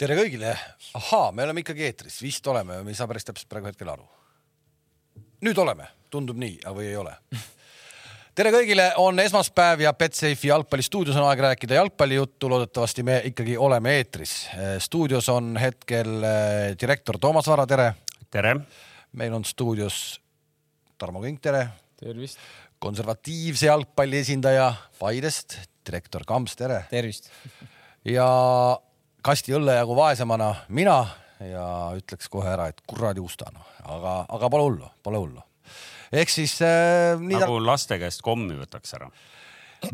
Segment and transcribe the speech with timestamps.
[0.00, 0.54] tere kõigile.
[0.96, 4.06] ahaa, me oleme ikkagi eetris, vist oleme, me ei saa päris täpselt praegu hetkel aru.
[5.44, 7.12] nüüd oleme, tundub nii, või ei ole?
[8.38, 12.48] tere kõigile, on esmaspäev ja Betsafe'i jalgpallistuudios on aeg rääkida jalgpallijuttu.
[12.48, 14.48] loodetavasti me ikkagi oleme eetris.
[14.78, 17.92] stuudios on hetkel eh, direktor Toomas Vara, tere.
[18.30, 18.56] tere.
[19.12, 20.20] meil on stuudios
[20.98, 21.66] Tarmo Kink, tere.
[22.00, 22.38] tervist.
[22.78, 26.86] konservatiivse jalgpalli esindaja Paidest, direktor Kamps, tere.
[26.88, 27.28] tervist.
[28.04, 28.30] ja
[29.22, 30.98] kasti õllejagu vaesemana mina
[31.40, 31.64] ja
[31.96, 35.42] ütleks kohe ära, et kuradi usta noh, aga, aga pole hullu, pole hullu.
[36.12, 37.20] ehk siis äh,.
[37.20, 37.66] nagu ta...
[37.66, 39.10] laste käest kommi võtaks ära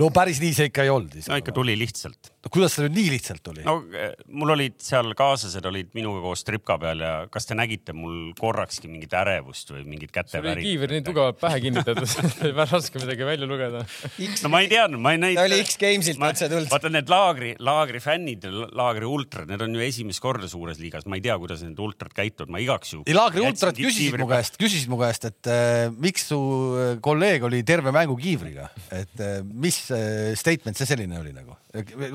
[0.01, 1.15] no päris nii see ikka ei olnud.
[1.29, 2.33] no ikka tuli lihtsalt.
[2.47, 3.65] No kuidas see nüüd nii lihtsalt tuli?
[3.67, 7.95] no eh, mul olid seal kaaslased olid minuga koos tripka peal ja kas te nägite
[7.97, 10.65] mul korrakski mingit ärevust või mingit käteväri?
[10.67, 12.07] kiiver nii tugevalt pähe kinnitatud
[12.61, 13.85] väga raske midagi välja lugeda.
[13.85, 15.41] no ma ei teadnud, ma ei näinud.
[15.41, 16.71] ta oli X-Gamesilt otse tulnud.
[16.73, 21.19] vaata need laagri, laagri fännid, laagri ultrad, need on ju esimest korda suures liigas, ma
[21.21, 23.17] ei tea, kuidas need ultrad käituvad, ma igaks juhuks.
[23.17, 26.41] laagri ultrad küsisid mu käest, küsisid mu käest, et äh, miks su
[26.77, 31.35] äh, kolleeg oli terve mängu kiivriga, et äh, mis mis äh, statement see selline oli
[31.35, 31.57] nagu?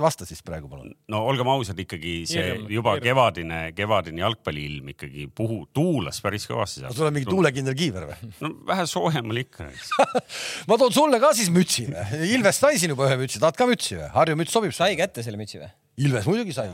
[0.02, 0.92] vasta siis praegu palun.
[1.12, 3.06] no olgem ausad, ikkagi see Hirm, juba hirm.
[3.06, 6.86] kevadine, kevadine jalgpalliilm ikkagi puhu, tuulas päris kõvasti.
[6.96, 8.32] sul on mingi tuulekindel kiiver või?
[8.44, 9.70] no vähe soojem oli ikka
[10.70, 12.22] ma toon sulle ka siis mütsi või?
[12.38, 14.08] Ilvest sai siin juba ühe mütsi, tahad ka mütsi või?
[14.16, 15.72] Harju müts sobib sai kätte selle mütsi või?
[16.02, 16.72] Ilves muidugi sai.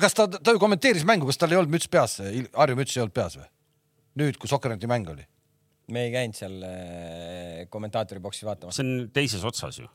[0.00, 2.20] kas ta, ta ju kommenteeris mängu, kas tal ei olnud müts peas,
[2.56, 3.48] Harju müts ei olnud peas või?
[4.22, 5.24] nüüd, kui Sokkerneti mäng oli
[5.92, 8.78] me ei käinud seal äh, kommentaatori boksi vaatamas.
[8.78, 9.88] see on teises otsas ju.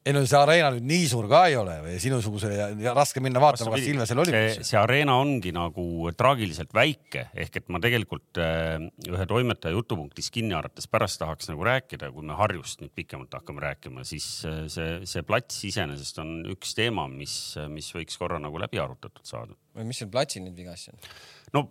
[0.00, 3.20] Ei no see areena nüüd nii suur ka ei ole või sinusuguse ja, ja raske
[3.20, 4.32] minna vaatama, kas Ilvesel oli.
[4.32, 5.84] see, see areena ongi nagu
[6.16, 8.78] traagiliselt väike, ehk et ma tegelikult äh,
[9.10, 13.64] ühe toimetaja jutupunktis kinni haarates pärast tahaks nagu rääkida, kui me Harjust nüüd pikemalt hakkame
[13.66, 17.36] rääkima, siis äh, see, see plats iseenesest on üks teema, mis,
[17.68, 19.52] mis võiks korra nagu läbi arutatud saada.
[19.84, 21.12] mis seal platsil nüüd viga siis on?
[21.58, 21.68] no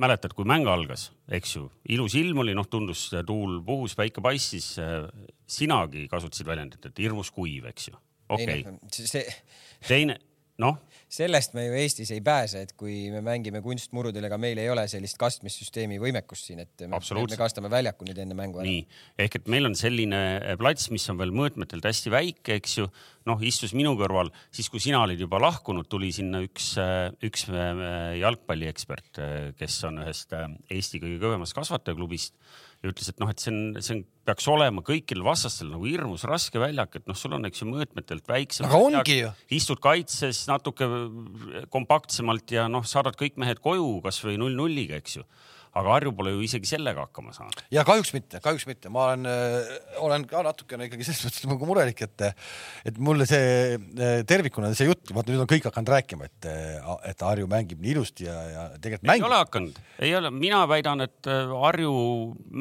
[0.00, 4.74] mäletad, kui mäng algas, eks ju, ilus ilm oli, noh, tundus, tuul puhus, päike paistis.
[5.52, 7.98] Sinagi kasutasid väljendit, et hirmus kuiv, eks ju.
[8.32, 9.04] okei okay..
[9.04, 9.26] see.
[9.88, 10.18] teine,
[10.62, 10.80] noh
[11.12, 14.84] sellest me ju Eestis ei pääse, et kui me mängime kunstmurudel, ega meil ei ole
[14.88, 18.68] sellist kastmissüsteemi võimekust siin, et me, me kastame väljaku nüüd enne mängu ära.
[18.68, 18.86] nii,
[19.20, 22.88] ehk et meil on selline eh, plats, mis on veel mõõtmetelt hästi väike, eks ju.
[23.28, 27.46] noh, istus minu kõrval, siis kui sina olid juba lahkunud, tuli sinna üks, eh, üks
[27.52, 27.84] eh,
[28.22, 29.24] jalgpalliekspert,
[29.60, 32.38] kes on ühest Eesti kõige kõvemast kasvatajaklubist
[32.82, 36.24] ja ütles, et noh, et see on, see on, peaks olema kõikidel vastastel nagu hirmus
[36.28, 38.66] raske väljak, et noh, sul on, eks ju, mõõtmetelt väiksem.
[38.66, 39.30] aga ongi ju.
[39.54, 40.88] istud kaitses natuke
[41.74, 45.26] kompaktsemalt ja noh, saadad kõik mehed koju kasvõi null nulliga, eks ju
[45.72, 47.62] aga Harju pole ju isegi sellega hakkama saanud.
[47.72, 49.70] ja kahjuks mitte, kahjuks mitte, ma olen äh,,
[50.04, 52.26] olen ka natukene ikkagi selles mõttes nagu murelik, et,
[52.90, 56.90] et mulle see äh, tervikuna see jutt, vaata nüüd on kõik hakanud rääkima, et, äh,
[57.12, 59.24] et Harju mängib nii ilusti ja, ja tegelikult mängib.
[59.24, 61.94] ei ole hakanud, ei ole, mina väidan, et äh, Harju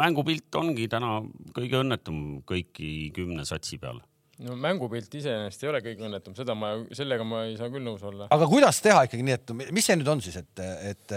[0.03, 1.19] mängupilt ongi täna
[1.55, 3.99] kõige õnnetum kõiki kümne satsi peal
[4.45, 8.03] no mängupilt iseenesest ei ole kõige õnnetum, seda ma, sellega ma ei saa küll nõus
[8.07, 8.27] olla.
[8.33, 11.15] aga kuidas teha ikkagi nii, et mis see nüüd on siis, et, et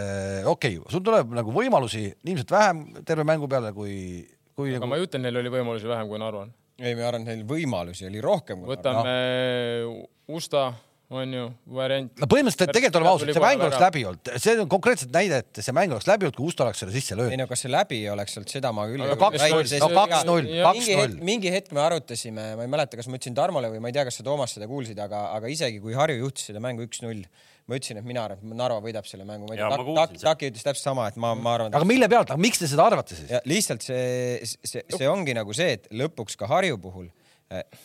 [0.50, 3.96] okei okay,, sul tuleb nagu võimalusi ilmselt vähem terve mängu peale kui,
[4.56, 4.74] kui.
[4.74, 4.92] aga nagu...
[4.92, 6.50] ma ei ütle, neil oli võimalusi vähem, kui Narval.
[6.80, 8.66] ei, ma arvan, et neil võimalusi oli rohkem.
[8.68, 9.14] võtame
[9.84, 9.94] no.
[10.34, 10.70] Usta
[11.14, 11.44] on ju
[11.76, 12.10] variant.
[12.20, 15.62] no põhimõtteliselt tegelikult oleme ausad, see mäng oleks läbi olnud, see on konkreetselt näide, et
[15.64, 17.34] see mäng oleks läbi olnud, kui Usto oleks selle sisse löönud.
[17.34, 19.06] ei no kas see läbi oleks olnud, seda ma küll.
[19.22, 21.16] kaks-null, no kaks-null, kaks-null.
[21.30, 24.06] mingi hetk me arutasime, ma ei mäleta, kas ma ütlesin Tarmole või ma ei tea,
[24.08, 27.24] kas sa Toomas seda kuulsid, aga, aga isegi kui Harju juhtis seda mängu üks-null,
[27.68, 29.48] ma ütlesin, et mina arvan, et Narva võidab selle mängu.
[29.48, 31.74] Taki ütles täpselt sama, et ma, ma arvan.
[31.74, 33.34] aga mille pealt, aga miks te seda arvate siis?
[33.48, 37.08] lihtsalt see, see, see ongi nagu see, et lõpuks ka Harju puhul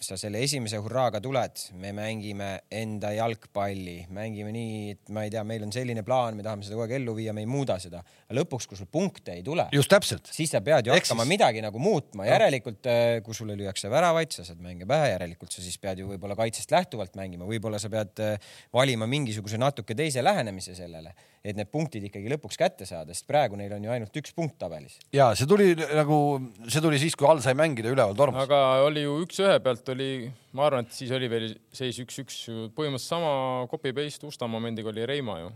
[0.02, 5.44] sa selle esimese hurraaga tuled, me mängime enda jalgpalli, mängime nii, et ma ei tea,
[5.48, 8.04] meil on selline plaan, me tahame seda kogu aeg ellu viia, me ei muuda seda.
[8.36, 11.34] lõpuks, kui sul punkte ei tule, just täpselt, siis sa pead ju Eks hakkama siis...
[11.34, 15.64] midagi nagu muutma, järelikult äh, kui sulle lüüakse väravaid, sa saad mänge pähe, järelikult sa
[15.66, 20.24] siis pead ju võib-olla kaitsest lähtuvalt mängima, võib-olla sa pead äh, valima mingisuguse natuke teise
[20.26, 24.20] lähenemise sellele, et need punktid ikkagi lõpuks kätte saada, sest praegu neil on ju ainult
[24.22, 24.98] üks punkt tabelis.
[25.16, 26.20] ja see tuli nagu,
[26.68, 28.48] see tuli siis, kui all sai mängida üleval tormas.
[28.48, 30.12] aga oli ju üks-ühe ühe pealt oli,
[30.58, 32.42] ma arvan, et siis oli veel seis üks-üks,
[32.76, 33.32] põhimõtteliselt sama
[33.72, 35.54] copy-paste Usta momendiga oli Reima ju.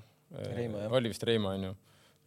[0.89, 1.75] oli vist Reima onju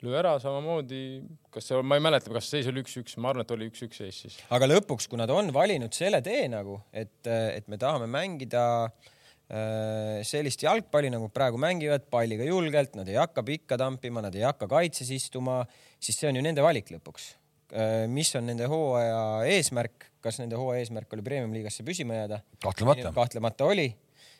[0.04, 3.52] löö ära samamoodi, kas see, ma ei mäleta, kas seis oli üks-üks, ma arvan, et
[3.54, 4.36] oli üks-üks seis siis.
[4.52, 9.14] aga lõpuks, kui nad on valinud selle tee nagu, et, et me tahame mängida äh,
[9.46, 14.66] sellist jalgpalli, nagu praegu mängivad, palliga julgelt, nad ei hakka pikka tampima, nad ei hakka
[14.70, 15.60] kaitses istuma,
[16.02, 17.28] siis see on ju nende valik lõpuks
[17.74, 19.20] äh, mis on nende hooaja
[19.52, 22.42] eesmärk, kas nende hooaja eesmärk oli premium-liigasse püsima jääda?
[22.62, 23.14] kahtlemata.
[23.14, 23.92] kahtlemata oli.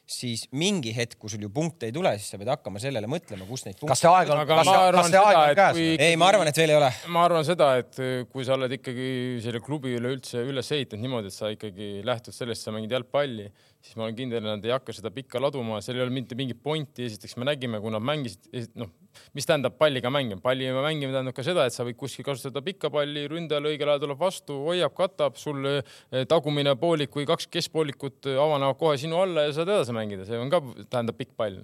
[0.06, 3.42] siis mingi hetk, kui sul ju punkte ei tule, siis sa pead hakkama sellele mõtlema,
[3.48, 3.90] kus neid punkte.
[3.90, 6.60] kas see aeg on, kas, kas see aeg on et käes ei, ma arvan, et
[6.62, 6.90] veel ei ole.
[7.14, 9.08] ma arvan seda, et äh, kui sa oled ikkagi
[9.42, 13.48] selle klubi üleüldse üles ehitanud niimoodi, et sa ikkagi lähtud sellest, sa mängid jalgpalli,
[13.86, 16.58] siis ma olen kindel, nad ei hakka seda pikka laduma, seal ei ole mitte mingit
[16.62, 17.06] pointi.
[17.06, 18.48] esiteks me nägime, kui nad mängisid,
[18.78, 18.90] noh,
[19.36, 22.90] mis tähendab palliga mängima, palliga mängimine tähendab ka seda, et sa võid kuskil kasutada pikka
[22.92, 28.32] palli, ründajal õigel ajal tuleb vastu, hoiab, katab, sul eh, tagumine poolik või kaks keskpoolikut
[28.32, 31.62] eh, avanevad kohe sinu alla ja saad edasi mängida, see on ka, tähendab pikk pall.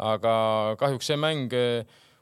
[0.00, 0.34] aga
[0.80, 1.58] kahjuks see mäng,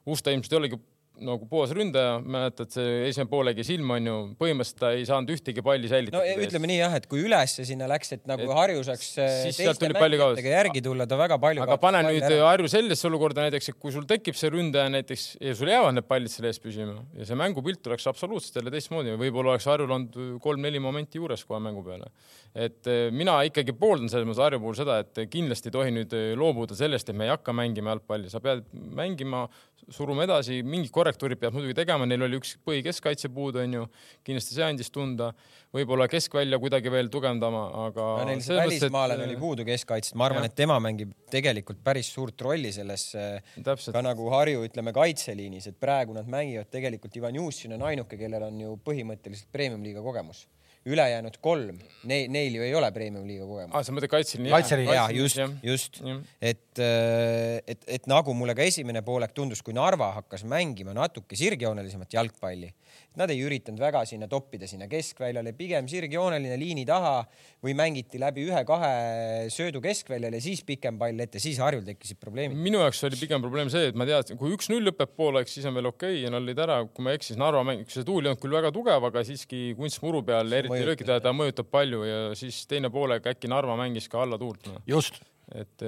[0.08, 0.76] Usta ilmselt ei olegi
[1.24, 5.64] nagu puhas ründaja, mäletad, see esimene pool jäi silma, onju, põhimõtteliselt ta ei saanud ühtegi
[5.64, 6.34] palli no säilitada.
[6.44, 10.54] ütleme nii jah, et kui ülesse sinna läks, et nagu Harju saaks äh, teiste mängijatega
[10.54, 11.64] järgi tulla, ta väga palju.
[11.66, 15.54] aga pane nüüd Harju sellisesse olukorda näiteks, et kui sul tekib see ründaja näiteks ja
[15.58, 19.56] sul jäävad need pallid selle ees püsima ja see mängupilt oleks absoluutselt jälle teistmoodi, võib-olla
[19.56, 22.12] oleks Harjul olnud kolm-neli momenti juures kohe mängu peale.
[22.56, 26.14] Et eh, mina ikkagi pooldan selles mõttes Harju puhul seda, et kindlasti ei tohi nüüd
[26.16, 29.44] eh, loobuda sellest, et me ei hakka mängima jalgpalli, sa pead mängima,
[29.92, 33.86] suruma edasi, mingid korrektuurid pead muidugi tegema, neil oli üks põhikeskkaitse puudu, onju,
[34.26, 35.30] kindlasti see andis tunda,
[35.74, 40.48] võib-olla keskvälja kuidagi veel tugevdama, aga no, neil see välismaalane oli puudu keskkaitset, ma arvan,
[40.48, 43.92] et tema mängib tegelikult päris suurt rolli selles Täpselt.
[43.96, 48.48] ka nagu Harju, ütleme kaitseliinis, et praegu nad mängivad tegelikult Ivan Jussin on ainuke, kellel
[48.48, 50.46] on ju põhimõtteliselt premium-liiga kogemus.
[50.88, 53.76] Ülejäänud kolm, neil, neil ju ei ole premium-liiga kogemust.
[53.76, 54.52] aa, sa mõtled kaitseliini?
[54.54, 56.00] Kaitseliini, ja just, just,
[56.40, 62.18] et, et, et nagu mulle ka esimene poolek tundus, kui Narva hakkas mängima natuke sirgjoonelisemat
[62.18, 62.72] jalgpalli,
[63.18, 67.22] nad ei üritanud väga sinna toppida sinna keskväljale, pigem sirgjooneline liini taha
[67.64, 72.58] või mängiti läbi ühe-kahe söödu keskväljale, siis pikem pall ette, siis Harjul tekkisid probleemid.
[72.58, 75.78] minu jaoks oli pigem probleem see, et ma teadsin, kui üks-null lõpeb pooleks, siis on
[75.78, 78.06] veel okei okay, ja nad olid ära, kui ma ei eksi, siis Narva mäng, see
[78.06, 80.92] tuul ei olnud küll väga tugev, aga siiski kunstmuru peal eriti mõjutab.
[80.92, 84.78] löökida ta mõjutab palju ja siis teine poolek äkki Narva mängis ka alla tuult no.
[84.88, 85.20] just,
[85.54, 85.82] et,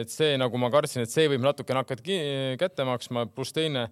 [0.00, 2.18] et see nagu ma kartsin, et see võib natukene hakata
[2.60, 3.88] kätte maksma, pluss teine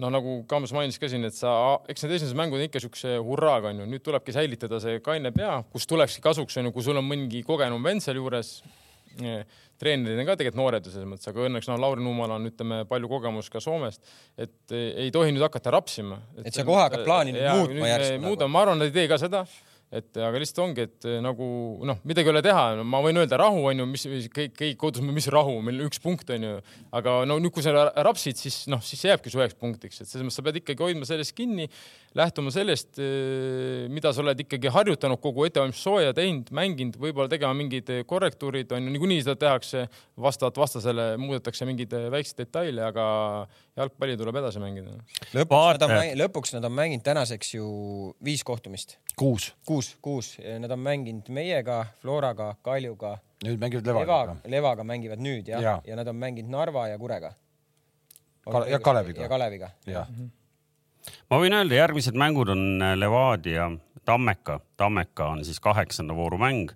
[0.00, 1.52] no nagu Kams mainis ka siin, et sa,
[1.90, 5.58] eks need esimesed mängud on ikka siukse hurraaga onju, nüüd tulebki säilitada see kaine pea,
[5.72, 8.56] kus tulekski kasuks onju, kui sul on mõnigi kogenum vend sealjuures.
[9.78, 12.80] treenerid on ka tegelikult noored ju selles mõttes, aga õnneks noh, Lauri Nuumal on, ütleme,
[12.90, 14.02] palju kogemust ka Soomest,
[14.38, 16.18] et ei tohi nüüd hakata rapsima.
[16.42, 18.24] Et sa kohe hakkad plaani nüüd muutma järsku nagu.
[18.26, 19.44] muudame, ma arvan, nad ei tee ka seda
[19.94, 21.46] et aga lihtsalt ongi, et eh, nagu
[21.86, 22.64] noh, midagi ei ole teha.
[22.82, 26.32] Ma võin öelda rahu on ju, mis kõik, kõik kodus, mis rahu, meil üks punkt
[26.34, 26.54] on ju,
[26.98, 30.02] aga no nüüd, kui sa ra- rapsid, siis noh, siis see jääbki su üheks punktiks,
[30.02, 31.68] et selles mõttes sa pead ikkagi hoidma sellest kinni,
[32.14, 32.98] lähtuma sellest,
[33.90, 38.70] mida sa oled ikkagi harjutanud kogu ettevalmistuse sooja teinud, mänginud, võib-olla tegema mingid eh, korrektuurid
[38.74, 39.84] on ju, niikuinii seda tehakse,
[40.26, 43.06] vastavalt vastasele muudetakse mingeid eh, väikseid detaile, aga
[43.80, 44.94] jalgpalli tuleb edasi mängida.
[45.34, 47.66] lõpuks nad, on, lõpuks nad on mänginud tänaseks ju
[48.24, 54.38] viis kohtumist, kuus, kuus, kuus, nad on mänginud meiega, Floraga, Kaljuga, nüüd mängivad Levaga Levaga.,
[54.54, 57.34] Levaga mängivad nüüd jah ja., ja nad on mänginud Narva ja Kurega.
[58.44, 59.22] Ja Kaleviga.
[59.24, 59.70] ja Kaleviga.
[59.88, 60.08] jah,
[61.30, 63.70] ma võin öelda, järgmised mängud on äh, Levadia,
[64.04, 66.72] Tammeka, Tammeka on siis kaheksanda vooru mäng.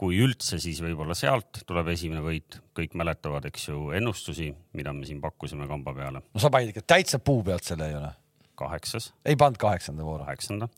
[0.00, 5.04] kui üldse, siis võib-olla sealt tuleb esimene võit, kõik mäletavad, eks ju, ennustusi, mida me
[5.04, 6.22] siin pakkusime kamba peale.
[6.24, 8.08] no sa panid ikka täitsa puu pealt selle ei ole,
[8.56, 10.24] kaheksas, ei pannud kaheksanda vooru.
[10.24, 10.70] kaheksanda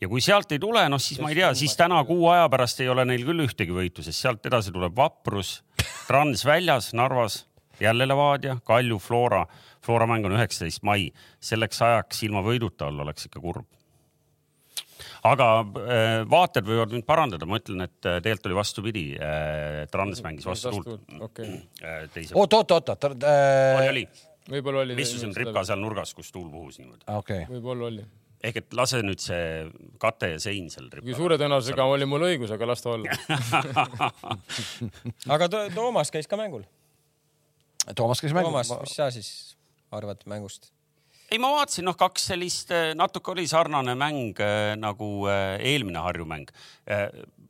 [0.00, 2.80] ja kui sealt ei tule, noh siis ma ei tea, siis täna kuu aja pärast
[2.80, 5.60] ei ole neil küll ühtegi võitu, sest sealt edasi tuleb Vaprus,
[6.06, 7.42] Trans väljas Narvas,
[7.80, 9.46] jälle Levadia, Kalju, Flora.
[9.84, 11.10] Flora mäng on üheksateist mai,
[11.40, 13.66] selleks ajaks ilma võiduta olla oleks ikka kurb.
[15.24, 19.86] aga äh, vaatajad võivad mind parandada, ma ütlen, et äh, tegelikult oli vastupidi äh,.
[19.92, 21.40] Trans mängis vastu tuult
[22.14, 22.34] teise.
[22.34, 24.06] oot, oot, oot, oot, oli, oli,
[24.48, 24.96] võib-olla oli.
[25.02, 27.04] istusin ripa seal nurgas, kus tuul puhus niimoodi.
[27.16, 28.04] okei, võib-olla oli.
[28.44, 29.68] ehk et lase nüüd see
[30.00, 33.16] kate ja sein seal suure tõenäosusega oli mul õigus, aga las ta olla.
[35.36, 36.64] aga To- Toomas käis ka mängul.
[37.96, 38.84] Toomas käis Toomas, mängus.
[38.84, 39.30] mis sa siis
[39.94, 40.70] arvad mängust?
[41.30, 46.26] ei, ma vaatasin, noh, kaks sellist, natuke oli sarnane mäng äh, nagu äh, eelmine Harju
[46.26, 46.50] mäng.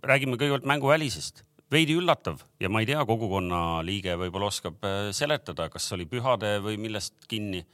[0.00, 1.42] räägime kõigepealt mänguvälisest,
[1.72, 4.84] veidi üllatav ja ma ei tea, kogukonna liige võib-olla oskab
[5.16, 7.64] seletada, kas oli pühade või millest kinni.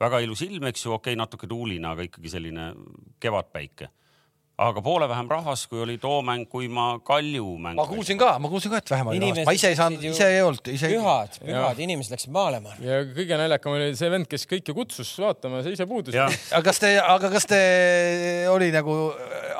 [0.00, 2.72] väga ilus ilm, eks ju, okei okay,, natuke tuuline, aga ikkagi selline
[3.20, 3.90] kevadpäike.
[4.60, 7.78] Aga poole vähem rahvas, kui oli too mäng, kui ma Kalju mängu.
[7.80, 10.28] ma kuulsin ka, ma kuulsin ka, et vähem oli rahvast, ma ise ei saanud, ise
[10.28, 12.74] ei olnud, ise pühad, pühad, inimesed läksid maalema.
[12.84, 16.16] ja kõige naljakam oli see vend, kes kõiki kutsus vaatama, see ise puudus.
[16.16, 17.60] aga kas te, aga kas te
[18.52, 18.98] oli nagu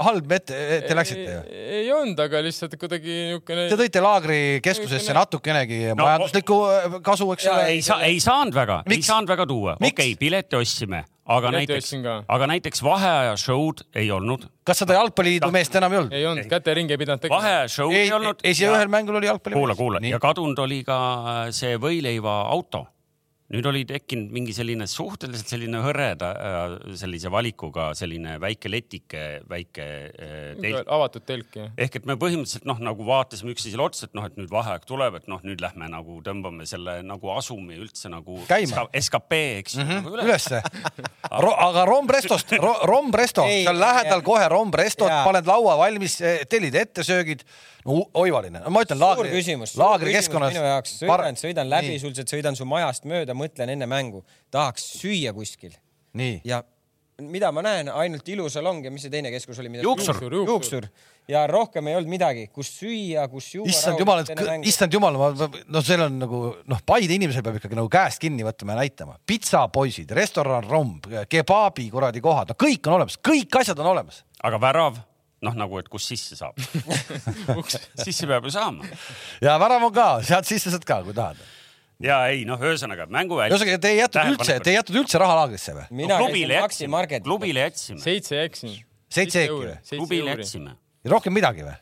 [0.04, 1.40] halb ette, te läksite ju?
[1.80, 7.48] ei olnud, aga lihtsalt kuidagi niisugune Te tõite laagrikeskusesse natukenegi No, majanduslikku äh, kasu, eks
[7.50, 7.64] ole.
[7.74, 9.76] ei saa, ei saanud väga, ei saanud väga tuua.
[9.78, 11.94] Okei okay,, pileti ostsime, aga näiteks
[12.28, 14.46] aga näiteks vaheaja show'd ei olnud.
[14.64, 16.16] kas seda jalgpalliliidu meest enam ei olnud?
[16.20, 17.40] ei olnud, käteringi ei pidanud tegema.
[17.40, 18.42] vaheaja show ei, ei ei olnud.
[18.44, 19.58] ei, see ühel mängul oli jalgpalli.
[19.58, 22.86] kuula, kuula ja kadunud oli ka äh, see võileiva auto.
[23.50, 29.86] Nüüd oli tekkinud mingi selline suhteliselt selline hõreda äh, sellise valikuga selline väike letike, väike
[30.10, 30.90] äh, telk.
[30.98, 31.70] avatud telk jah.
[31.76, 35.20] ehk et me põhimõtteliselt noh, nagu vaatasime üksteisele otsa, et noh, et nüüd vaheaeg tuleb,
[35.20, 38.88] et noh, nüüd lähme nagu tõmbame selle nagu asumi üldse nagu Käima.
[38.96, 40.24] SK SKP, eks ju mm -hmm., üles.
[40.24, 40.62] ülesse.
[41.68, 44.24] aga Rombrestost ro,, Rombresto, seal lähedal ei.
[44.24, 47.40] kohe Rombrestot, paned laua valmis, tellid ettesöögid.
[47.84, 49.76] no oivaline, ma ütlen laagri, küsimus.
[49.76, 50.52] laagrikeskkonnas.
[50.52, 55.32] minu jaoks, sõidan, sõidan läbi, sulgelt sõidan su majast mööda, mõtlen enne mängu, tahaks süüa
[55.36, 55.74] kuskil
[56.18, 56.62] nii, ja
[57.20, 59.72] mida ma näen, ainult ilusalong ja mis see teine keskus oli?
[59.82, 60.16] Juuksur.
[60.22, 60.46] Juuksur.
[60.48, 60.86] juuksur
[61.30, 63.68] ja rohkem ei olnud midagi, kus süüa, kus juua.
[63.70, 64.22] issand jumal,
[64.66, 68.46] issand jumal, ma, no seal on nagu noh, Paide inimesel peab ikkagi nagu käest kinni
[68.46, 69.18] võtma ja näitama.
[69.26, 74.24] pitsapoisid, restoran Romb, kebaabi kuradi kohad, no kõik on olemas, kõik asjad on olemas.
[74.42, 74.98] aga värav,
[75.46, 76.58] noh nagu, et kus sisse saab
[78.04, 78.88] sisse peab ju saama.
[79.44, 81.38] ja värav on ka, sealt sisse saad ka, kui tahad.
[82.04, 83.52] Ja ei noh, ühesõnaga mänguväli.
[83.52, 85.86] ühesõnaga, te ei jätnud üldse, te ei jätnud üldse raha laagrisse või?
[86.02, 88.76] mina klubile käisin Maxi klubile jätsime, seitse eksin.
[89.10, 89.74] Seitse ekki või?
[89.96, 90.76] klubile jätsime,
[91.12, 91.74] rohkem midagi või?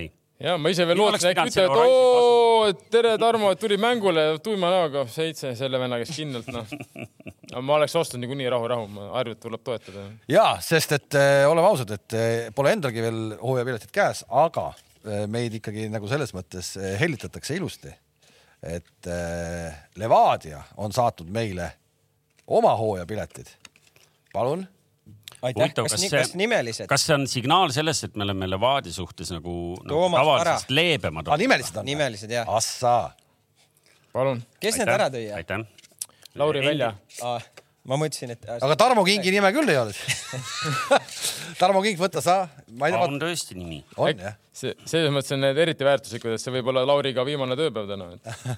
[0.00, 0.08] ei.
[0.42, 5.04] ja ma ise veel lootsin, äkki ütlevad, oo, tere Tarmo, et tuli mängule tuima näoga,
[5.12, 6.72] seitse selle venna käest kindlalt noh.
[7.60, 10.08] ma oleks ostnud niikuinii rahu-rahu, Harjut tuleb toetada.
[10.32, 15.26] ja sest, et äh, oleme ausad, et äh, pole endalgi veel hooajapiletid käes, aga äh,
[15.28, 17.92] meid ikkagi nagu selles mõttes äh, hellitatakse ilusti.
[18.62, 21.72] Et äh, Levadia on saatnud meile
[22.46, 23.46] oma hooajapiletid.
[24.32, 24.66] palun.
[25.42, 26.86] aitäh, huvitav, kas, kas see kas nimelised?
[26.90, 31.36] kas see on signaal sellest, et me oleme Levadia suhtes nagu, nagu tavalisest leebemad aa,
[31.36, 31.86] nimelised on?
[31.86, 32.48] nimelised jah.
[32.48, 33.12] Assaa.
[34.12, 35.28] palun, kes need ära tõi?
[35.36, 35.66] aitäh.
[36.36, 36.94] Lauri välja.
[37.86, 38.46] Ma mõtlesin, et.
[38.56, 39.94] aga Tarmo Kingi nime küll ei ole
[41.60, 42.36] Tarmo King, võta sa.
[42.76, 43.80] ma ei tea, on tõesti nimi.
[43.96, 44.36] on jah.
[44.52, 48.10] see, selles mõttes on need eriti väärtuslikud, et see võib olla Lauriga viimane tööpäev täna.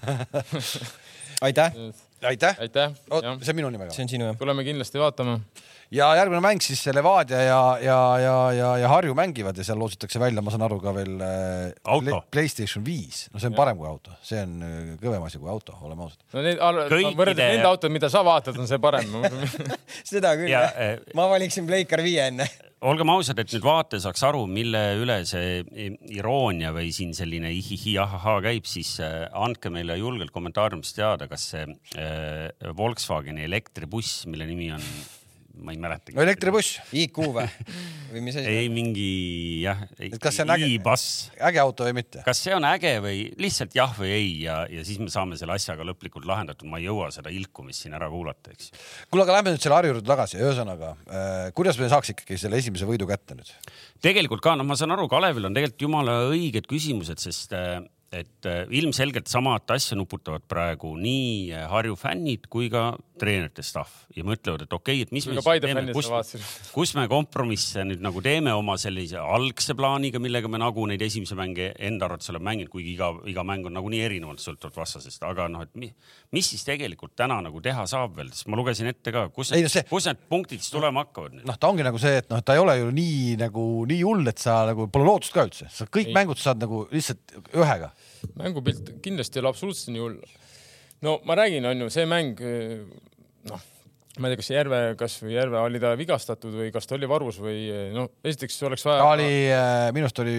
[1.48, 1.78] aitäh,
[2.26, 2.56] aitäh.
[2.60, 2.94] aitäh,
[3.42, 4.02] see on minu nimi see.
[4.02, 4.38] on sinu jah.
[4.40, 5.38] tuleme kindlasti vaatama.
[5.94, 10.20] ja järgmine mäng siis Levadia ja, ja, ja, ja, ja Harju mängivad ja seal loositakse
[10.20, 12.22] välja, ma saan aru ka veel äh, Auto.
[12.30, 15.76] Playstation viis, no see on parem kui auto, see on äh, kõvem asi kui auto,
[15.86, 16.20] oleme ausad.
[16.34, 19.18] no need, Kõikide- võrreldes nende autod, mida sa vaatad, on see parem.
[20.12, 21.12] seda küll Ja, jah eh,.
[21.16, 22.48] ma valiksin Pleikar viie enne.
[22.84, 25.64] olgem ausad, et nüüd vaataja saaks aru, mille üle see
[26.14, 31.48] iroonia või siin selline ihihi ahahaa käib, siis äh, andke meile julgelt kommentaariumis teada, kas
[31.54, 31.64] see
[31.98, 32.07] äh,
[32.78, 34.84] Volkswageni elektribuss, mille nimi on,
[35.64, 36.22] ma ei mäletagi no.
[36.24, 37.46] elektribuss, IQ või?
[38.12, 38.48] või mis asi?
[38.48, 39.08] ei mingi
[39.64, 40.68] jah, Et kas see on äge-
[41.48, 42.22] äge auto või mitte?
[42.26, 45.56] kas see on äge või lihtsalt jah või ei ja, ja siis me saame selle
[45.58, 48.72] asjaga lõplikult lahendatud, ma ei jõua seda ilkumist siin ära kuulata, eks.
[49.10, 52.60] kuule, aga lähme nüüd selle Harju juurde tagasi, ühesõnaga äh, kuidas me saaks ikkagi selle
[52.62, 53.52] esimese võidu kätte nüüd?
[54.04, 57.80] tegelikult ka, noh, ma saan aru, Kalevil on tegelikult jumala õiged küsimused, sest äh,
[58.12, 64.04] et äh, ilmselgelt samat asja nuputavad praegu nii äh, Harju fännid kui ka treenerite staff
[64.16, 66.10] ja mõtlevad, et okei okay,, et mis me teeme, kus
[66.76, 71.36] kus me kompromisse nüüd nagu teeme oma sellise algse plaaniga, millega me nagu neid esimesi
[71.38, 75.48] mänge enda arvates oleme mänginud, kuigi iga, iga mäng on nagunii erinevalt sõltuvalt vastasest, aga
[75.52, 75.90] noh, et mi,
[76.34, 79.84] mis siis tegelikult täna nagu teha saab veel, sest ma lugesin ette ka, kus see-,
[79.90, 82.62] kus need punktid siis tulema hakkavad noh, ta ongi nagu see, et noh, ta ei
[82.62, 86.10] ole ju nii nagu nii hull, et sa nagu pole lootust ka üldse, sa kõik
[86.10, 86.16] ei.
[86.16, 87.92] mängud saad nagu lihtsalt ühega.
[88.38, 90.20] mängupilt kindlasti ei ole absoluutselt nii hull.
[91.00, 92.36] No ma räägin, on ju, see mäng,
[93.42, 93.60] noh,
[94.18, 97.38] ma ei tea, kas Järve, kasvõi Järve oli ta vigastatud või kas ta oli varus
[97.42, 97.58] või
[97.94, 99.02] noh, esiteks oleks vaja.
[99.02, 99.30] ta oli,
[99.96, 100.36] minu arust oli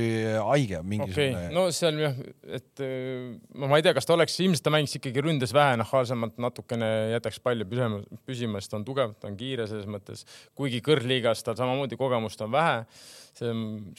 [0.50, 2.18] haige okei mingisugune okay., no seal jah,
[2.60, 6.38] et äh, ma ei tea, kas ta oleks, ilmselt ta mängis ikkagi ründes vähe nahaalsemalt,
[6.42, 10.26] natukene jätaks palli püsima, püsima, sest ta on tugev, ta on kiire selles mõttes,
[10.58, 12.84] kuigi kõrgliigas tal samamoodi kogemust on vähe,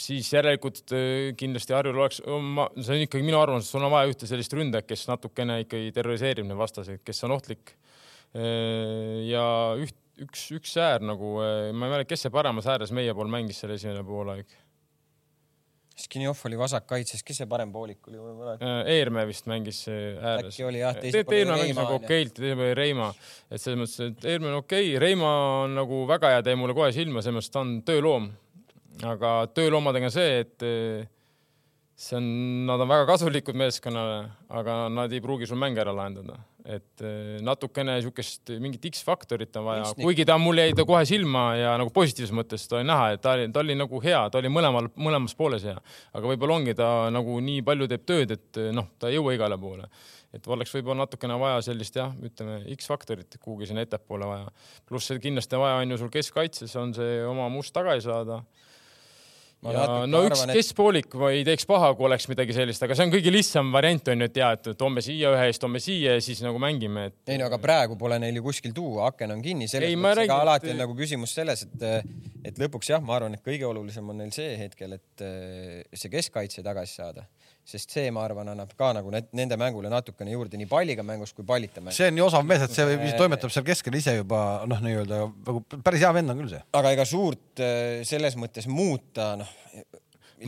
[0.01, 4.29] siis järelikult äh, kindlasti Harjul oleks, see on ikkagi minu arvamus, sul on vaja ühte
[4.31, 7.75] sellist ründajat, kes natukene ikkagi terroriseerib neid vastaseid, kes on ohtlik.
[8.31, 9.45] Ja
[9.81, 13.59] üht, üks, üks äär nagu, ma ei mäleta, kes see paremas ääres meie pool mängis
[13.63, 14.47] seal esimene poolaeg
[16.01, 18.21] Skinjov oli vasakkaitses, kes see parem poolik oli?
[18.57, 20.55] Äh, Eermäe vist mängis äh, ääres.
[20.55, 23.09] Äkki oli jah, teisel pool oli mängis Reima, nagu okeilt, teisel pool oli Reima,
[23.51, 25.33] et selles mõttes, et Eermäe on okei okay., Reima
[25.65, 28.31] on nagu väga hea, jäi mulle kohe silma, selles mõttes ta on tööloom.
[29.11, 30.65] aga tööloomadega on see, et
[32.01, 32.31] see on,
[32.69, 34.23] nad on väga kasulikud meeskonnale,
[34.61, 39.67] aga nad ei pruugi sul mänge ära lahendada, et eh, natukene niisugust mingit X-faktorit on
[39.67, 43.11] vaja, kuigi ta mul jäi ta kohe silma ja nagu positiivses mõttes ta oli näha,
[43.14, 45.76] et ta oli, ta oli nagu hea, ta oli mõlemal, mõlemas pooles hea,
[46.12, 49.59] aga võib-olla ongi ta nagu nii palju teeb tööd, et noh, ta ei jõua igale
[49.61, 49.90] poole.
[50.31, 54.52] Et oleks võib-olla natukene vaja sellist jah, ütleme X-faktorit kuhugi sinna ettepoole vaja.
[54.87, 58.45] pluss kindlasti vaja on ju sul keskkaitses on see oma must tagasi saada
[59.67, 61.25] ja no üks arvan, keskpoolik et...
[61.35, 64.31] ei teeks paha, kui oleks midagi sellist, aga see on kõige lihtsam variant on ju,
[64.31, 67.19] et ja, et toome siia ühe eest, toome siia ja siis nagu mängime et....
[67.29, 70.37] ei no aga praegu pole neil ju kuskil tuua, aken on kinni, selles mõttes räägin,
[70.37, 71.87] alati on nagu küsimus selles, et,
[72.49, 75.26] et lõpuks jah, ma arvan, et kõige olulisem on neil see hetkel, et
[75.93, 77.29] see keskkaitse tagasi saada
[77.71, 81.47] sest see, ma arvan, annab ka nagu nende mängule natukene juurde nii palliga mängus kui
[81.47, 81.99] pallita mängus.
[82.00, 85.23] see on nii osav mees, et see äh, toimetab seal keskel ise juba noh, nii-öelda
[85.31, 86.62] nagu päris hea vend on küll see.
[86.81, 89.59] aga ega suurt äh, selles mõttes muuta, noh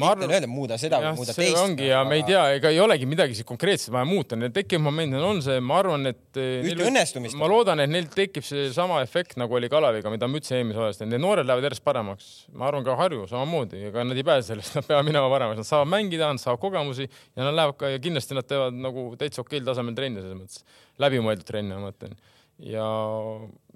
[0.01, 1.59] ma arvan, öelda, muuda seda või muuda teist.
[1.61, 2.09] ongi ja aga...
[2.09, 5.59] me ei tea, ega ei olegi midagi konkreetset vaja muuta, neil tekkiv moment on see,
[5.65, 7.37] ma arvan, et eh, ühte õnnestumist.
[7.41, 11.09] ma loodan, et neil tekib seesama efekt nagu oli Kaleviga, mida ma ütlesin eelmises aastas,
[11.11, 12.29] need noored lähevad järjest paremaks.
[12.57, 15.69] ma arvan ka Harju samamoodi, ega nad ei pääse sellest, nad peavad minema paremaks, nad
[15.69, 19.45] saavad mängida, nad saavad kogemusi ja nad lähevad ka ja kindlasti nad teevad nagu täitsa
[19.45, 20.65] okeil tasemel trenni selles mõttes,
[21.03, 22.17] läbimõeldud trenni ma mõtlen.
[22.63, 22.87] ja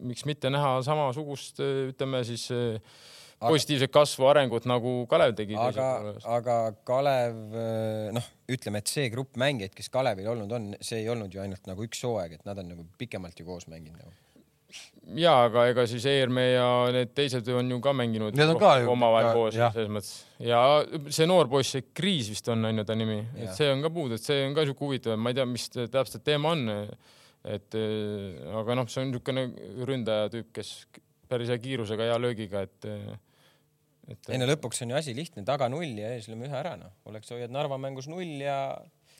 [0.06, 2.80] miks mitte näha samasugust, ütleme siis äh,
[3.40, 5.56] positiivset kasvu, arengut nagu Kalev tegi.
[5.60, 5.88] aga,
[6.38, 7.40] aga Kalev,
[8.16, 11.68] noh, ütleme, et see grupp mängijaid, kes Kalevil olnud on, see ei olnud ju ainult
[11.68, 14.14] nagu üks hooaeg, et nad on nagu pikemalt ju koos mänginud nagu
[15.16, 18.34] ja aga ega siis Eerme ja need teised on ju ka mänginud
[18.90, 20.60] omavahel koos selles mõttes ja
[21.14, 23.92] see noor poiss, see Kriis vist on, on ju ta nimi, et see on ka
[23.94, 26.66] puudu, et see on ka siuke huvitav, ma ei tea, mis täpselt teema on.
[27.46, 27.78] et
[28.58, 29.46] aga noh, see on niisugune
[29.86, 30.72] ründaja tüüp, kes
[31.30, 32.90] päris hea kiirusega, hea löögiga, et
[34.10, 36.76] et ei no lõpuks on ju asi lihtne, taga null ja ees lööme ühe ära,
[36.80, 36.92] noh.
[37.10, 38.58] oleks, hoiad Narva mängus null ja.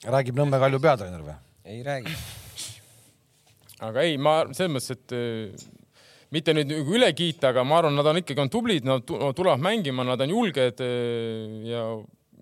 [0.07, 1.37] räägib Nõmme Kalju peatreener või?
[1.67, 2.15] ei räägi.
[3.89, 5.69] aga ei, ma selles mõttes, et äh,
[6.35, 9.63] mitte nüüd nagu üle kiita, aga ma arvan, nad on ikkagi on tublid, nad tulevad
[9.63, 11.87] mängima, nad on julged äh, ja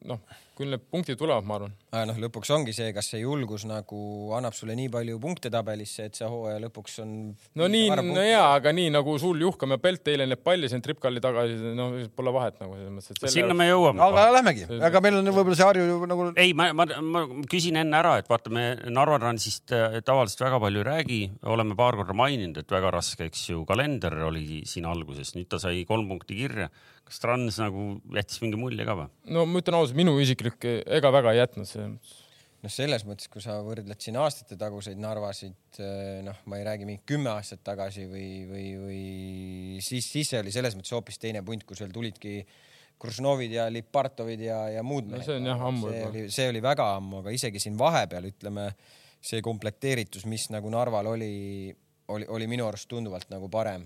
[0.04, 1.74] noh küll need punktid tulevad, ma arvan.
[1.94, 3.98] Aga noh, lõpuks ongi see, kas see julgus nagu
[4.36, 7.12] annab sulle nii palju punkte tabelisse, et see hooaja lõpuks on.
[7.60, 10.82] no nii, no jaa, aga nii nagu sul Juhkam ja Pelt eile need palli siin
[10.84, 13.34] Tripkalli tagasi, no pole vahet nagu selles mõttes, et selle....
[13.36, 14.02] sinna me jõuame.
[14.04, 16.30] aga lähmegi, aga meil on võib-olla see Harju nagu.
[16.40, 20.62] ei, ma, ma, ma küsin enne ära, et vaata, me Narva Transist äh, tavaliselt väga
[20.64, 21.20] palju ei räägi,
[21.54, 25.62] oleme paar korda maininud, et väga raske, eks ju, kalender oli siin alguses, nüüd ta
[25.62, 26.72] sai kolm punkti kirja
[27.04, 27.84] kas Trans nagu
[28.16, 29.08] jättis mingi mulje ka või?
[29.36, 32.22] no ma ütlen ausalt, minu isiklik ega väga ei jätnud selles mõttes
[32.64, 36.88] noh, selles mõttes, kui sa võrdled siin aastate taguseid Narvasid, eh, noh, ma ei räägi
[36.88, 39.00] mingi kümme aastat tagasi või, või, või
[39.84, 42.40] siis, siis see oli selles mõttes hoopis teine punt, kus veel tulidki
[43.00, 45.26] Kružnovid ja Lipartovid ja, ja muud mehed no,.
[45.26, 46.26] see on jah ammu juba.
[46.32, 48.68] see oli väga ammu, aga isegi siin vahepeal ütleme,
[49.24, 51.34] see komplekteeritus, mis nagu Narval oli,
[52.14, 53.84] oli, oli minu arust tunduvalt nagu parem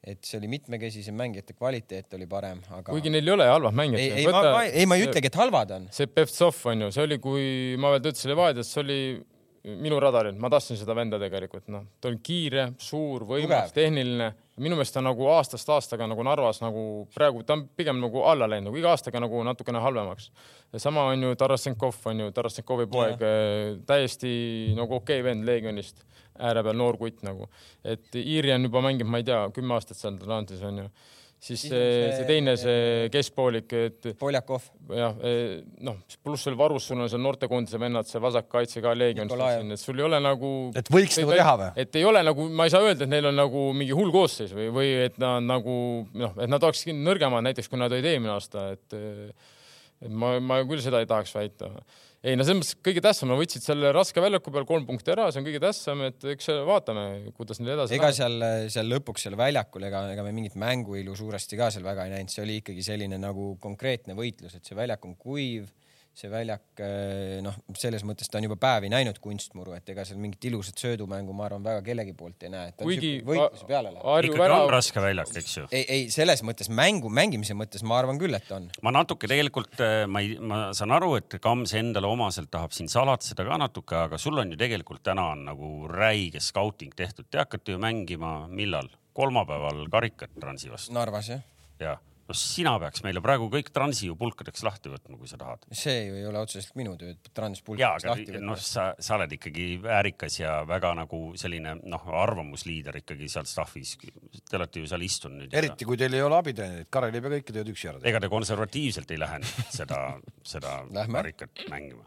[0.00, 2.88] et see oli mitmekesisem, mängijate kvaliteet oli parem, aga.
[2.88, 4.00] kuigi neil ei ole halvad mängijad.
[4.00, 4.38] ei, ei, Võta...
[4.46, 5.90] ma, ma, ei, ma ei ütlegi, et halvad on.
[5.92, 7.44] see Pevtsov on ju, see oli, kui
[7.80, 9.00] ma veel töötasin Levadias, see oli
[9.80, 14.32] minu radaril, ma tahtsin seda venda tegelikult, noh, ta on kiire, suur, võimas, tehniline.
[14.60, 18.48] Minu meelest ta nagu aastast aastaga nagu Narvas nagu praegu ta on pigem nagu alla
[18.50, 20.30] läinud, nagu iga aastaga nagu natukene halvemaks.
[20.76, 23.24] sama on ju Tarasenkov on ju, Tarasenkovi poeg,
[23.86, 24.32] täiesti
[24.76, 26.04] nagu okei okay vend Leegionist
[26.40, 27.48] ääre peal noor kutt nagu,
[27.84, 30.88] et Iiri on juba mänginud, ma ei tea, kümme aastat seal Atlantis onju
[31.40, 34.08] siis see, see teine, see keskpoolik, et.
[34.20, 34.66] Poljakov.
[34.92, 39.34] jah, e, noh, pluss veel varus sul on seal noortekoondise vennad, see vasakkaitse ka Leegionis,
[39.76, 40.50] et sul ei ole nagu.
[40.76, 41.70] et võiks nagu teha või?
[41.84, 44.52] et ei ole nagu, ma ei saa öelda, et neil on nagu mingi hull koosseis
[44.56, 45.78] või, või et nad nagu
[46.12, 49.00] noh, et nad oleksid nõrgemad näiteks, kui nad olid eelmine aasta, et.
[50.00, 51.70] Et ma, ma küll seda ei tahaks väita
[52.20, 55.30] ei no selles mõttes kõige tähtsam, nad võtsid selle raske väljaku peal kolm punkti ära,
[55.32, 57.04] see on kõige tähtsam, et eks vaatame,
[57.36, 58.18] kuidas neil edasi ega läheb.
[58.18, 62.18] seal, seal lõpuks seal väljakul, ega, ega me mingit mänguilu suuresti ka seal väga ei
[62.18, 65.70] näinud, see oli ikkagi selline nagu konkreetne võitlus, et see väljak on kuiv
[66.20, 70.20] see väljak eh, noh, selles mõttes ta on juba päevi näinud kunstmuru, et ega seal
[70.22, 72.74] mingit ilusat söödumängu, ma arvan, väga kellegi poolt ei näe.
[72.80, 74.66] kuigi ikkagi värav...
[74.66, 75.66] on raske väljak, eks ju.
[75.70, 78.68] ei, ei selles mõttes mängu, mängimise mõttes ma arvan küll, et on.
[78.86, 82.90] ma natuke tegelikult, eh, ma ei, ma saan aru, et Kams endale omaselt tahab siin
[82.92, 87.42] salatseda ka natuke, aga sul on ju tegelikult täna on nagu räige skauting tehtud, te
[87.42, 88.90] hakkate ju mängima millal?
[89.20, 90.94] kolmapäeval karikat Transi vastu.
[90.94, 91.42] Narvas jah.
[91.82, 91.98] jah
[92.30, 95.66] no sina peaks meile praegu kõik transi ju pulkadeks lahti võtma, kui sa tahad.
[95.74, 98.68] see ju ei ole otseselt minu töö, ja, transpulkadeks aga lahti noh, võtma.
[98.68, 103.96] sa, sa oled ikkagi väärikas ja väga nagu selline noh, arvamusliider ikkagi seal staff'is.
[104.50, 105.54] Te olete ju seal istunud nüüd.
[105.56, 108.12] eriti kui teil ei ole abitreenerit, Karel ei pea kõike tööd üksi ära tegema.
[108.14, 109.40] ega te konservatiivselt ei lähe
[109.78, 110.00] seda,
[110.46, 112.06] seda karikat mängima?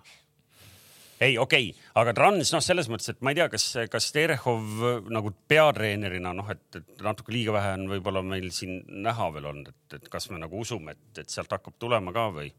[1.24, 4.86] Ei, okei okay., aga Trans, noh, selles mõttes, et ma ei tea, kas, kas Terehov
[5.14, 9.74] nagu peatreenerina, noh, et, et natuke liiga vähe on võib-olla meil siin näha veel olnud,
[9.74, 12.54] et, et kas me nagu usume, et, et sealt hakkab tulema ka või?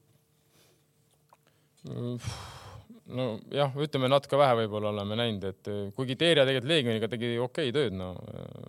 [3.05, 7.73] nojah, ütleme natuke vähe võib-olla oleme näinud, et eh, kuigi Teeria tegelikult Leegioniga tegi okei
[7.75, 8.15] tööd, no.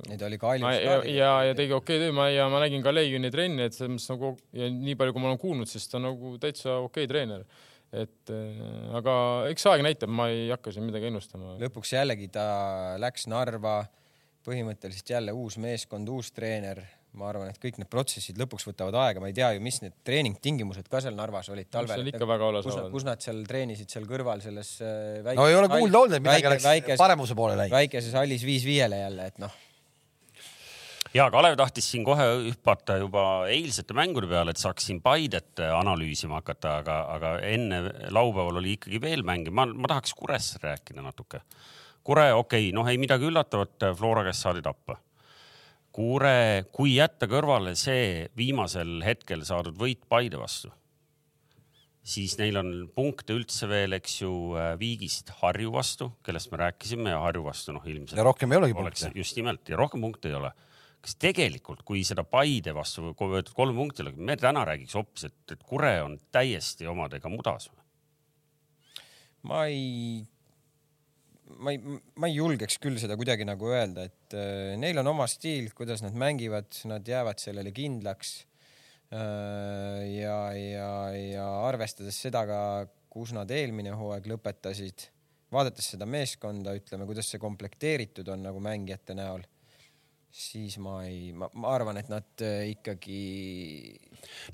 [0.10, 1.13] Neid oli ka Ma, Aljus ja, ka.
[1.13, 4.12] ja, ja tegi okei tööd, ma ja ma nägin ka Leegioni trenni, et selles mõttes
[4.12, 7.47] nagu ja nii palju, kui ma olen kuulnud, siis ta nagu täitsa okei treener.
[8.01, 9.13] Et äh, aga
[9.51, 11.55] eks aeg näitab, ma ei hakka siin midagi ennustama.
[11.62, 12.45] lõpuks jällegi ta
[13.01, 13.79] läks Narva,
[14.45, 16.84] põhimõtteliselt jälle uus meeskond, uus treener.
[17.15, 19.93] ma arvan, et kõik need protsessid lõpuks võtavad aega, ma ei tea ju, mis need
[20.03, 22.01] treeningtingimused ka seal Narvas olid talvel.
[22.01, 22.91] seal ikka väga kus, saavad.
[22.91, 26.25] kus nad seal treenisid seal kõrval selles äh, väike, no ei ole kuulda olnud, et
[26.25, 27.71] midagi väike- oleks paremuse poole läinud.
[27.77, 29.55] väikeses hallis viis viiele jälle, et noh,
[31.15, 36.41] ja Kalev tahtis siin kohe hüpata juba eilsete mängude peale, et saaks siin Paidet analüüsima
[36.41, 37.82] hakata, aga, aga enne
[38.13, 39.54] laupäeval oli ikkagi veel mänge.
[39.56, 41.41] ma, ma tahaks Kurest rääkida natuke.
[42.06, 44.99] Kure, okei okay,, noh, ei midagi üllatavat, Flora käest saadi tappa.
[45.95, 50.69] Kure, kui jätta kõrvale see viimasel hetkel saadud võit Paide vastu,
[52.04, 54.34] siis neil on punkte üldse veel, eks ju,
[54.78, 58.78] Viigist Harju vastu, kellest me rääkisime ja Harju vastu, noh, ilmselt ja rohkem ei olegi
[58.78, 59.12] punkte.
[59.15, 60.51] just nimelt ja rohkem punkte ei ole.
[61.06, 65.41] Kas tegelikult, kui seda Paide vastu võetud kolm punkti oleks, me täna räägiks hoopis, et,
[65.54, 67.84] et Kure on täiesti omadega mudas või?
[69.46, 70.24] ma ei,
[71.62, 71.80] ma ei,
[72.18, 76.02] ma ei julgeks küll seda kuidagi nagu öelda, et äh, neil on oma stiil, kuidas
[76.02, 78.39] nad mängivad, nad jäävad sellele kindlaks
[79.13, 80.02] äh,.
[80.10, 82.62] ja, ja, ja arvestades seda ka,
[83.13, 85.12] kus nad eelmine hooaeg lõpetasid,
[85.54, 89.46] vaadates seda meeskonda, ütleme, kuidas see komplekteeritud on nagu mängijate näol,
[90.36, 93.19] siis ma ei, ma, ma arvan, et nad äh, ikkagi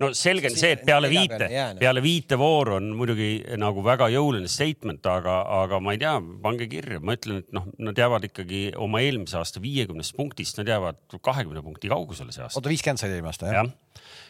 [0.01, 1.47] no selge on see, et peale viite
[1.79, 6.13] peale viite vooru on muidugi nagu väga jõuline statement, aga, aga ma ei tea,
[6.43, 10.69] pange kirja, ma ütlen, et noh, nad jäävad ikkagi oma eelmise aasta viiekümnest punktist, nad
[10.69, 12.61] jäävad kahekümne punkti kaugusele see aasta.
[12.61, 13.67] oota, viiskümmend sai eelmine aasta jah ja.?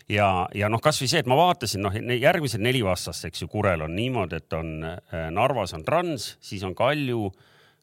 [0.08, 3.84] ja, ja noh, kasvõi see, et ma vaatasin, noh, järgmised neli vastast, eks ju, Kurel
[3.84, 7.28] on niimoodi, et on äh, Narvas on Trans, siis on Kalju,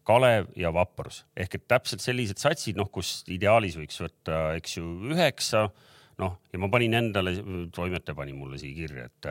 [0.09, 4.89] Kalev ja Vaprus ehk et täpselt sellised satsid, noh, kus ideaalis võiks võtta, eks ju,
[5.13, 5.67] üheksa,
[6.23, 7.37] noh, ja ma panin endale,
[7.75, 9.31] toimetaja pani mulle siia kirja, et,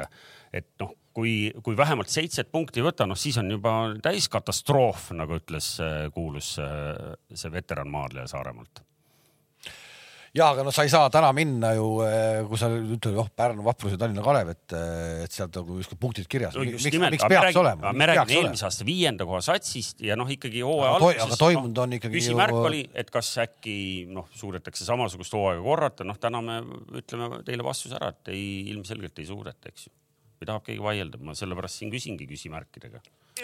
[0.62, 3.74] et noh, kui, kui vähemalt seitset punkti ei võta, noh siis on juba
[4.06, 5.74] täis katastroof, nagu ütles
[6.16, 8.87] kuulus see veteranmaadleja Saaremaalt.
[10.36, 11.88] Ja aga noh, sa ei saa täna minna ju,
[12.50, 14.76] kui sa ütled, oh Pärnu Vaprus ja Tallinna Kalev, et,
[15.24, 16.56] et sealt nagu justkui punktid kirjas.
[16.58, 17.94] no miks, miks peaks räägime, olema?
[17.94, 21.24] me räägime eelmise aasta viienda koha satsist ja noh, ikkagi hooaja alguses.
[21.28, 23.78] aga toimunud on ikkagi küsimärk ju- oli, et kas äkki
[24.14, 26.60] noh, suudetakse samasugust hooaega korrata, noh täna me
[27.02, 29.94] ütleme teile vastuse ära, et ei, ilmselgelt ei suudeta, eks ju.
[30.38, 33.02] või tahab keegi vaielda, ma sellepärast siin küsingi küsimärkidega.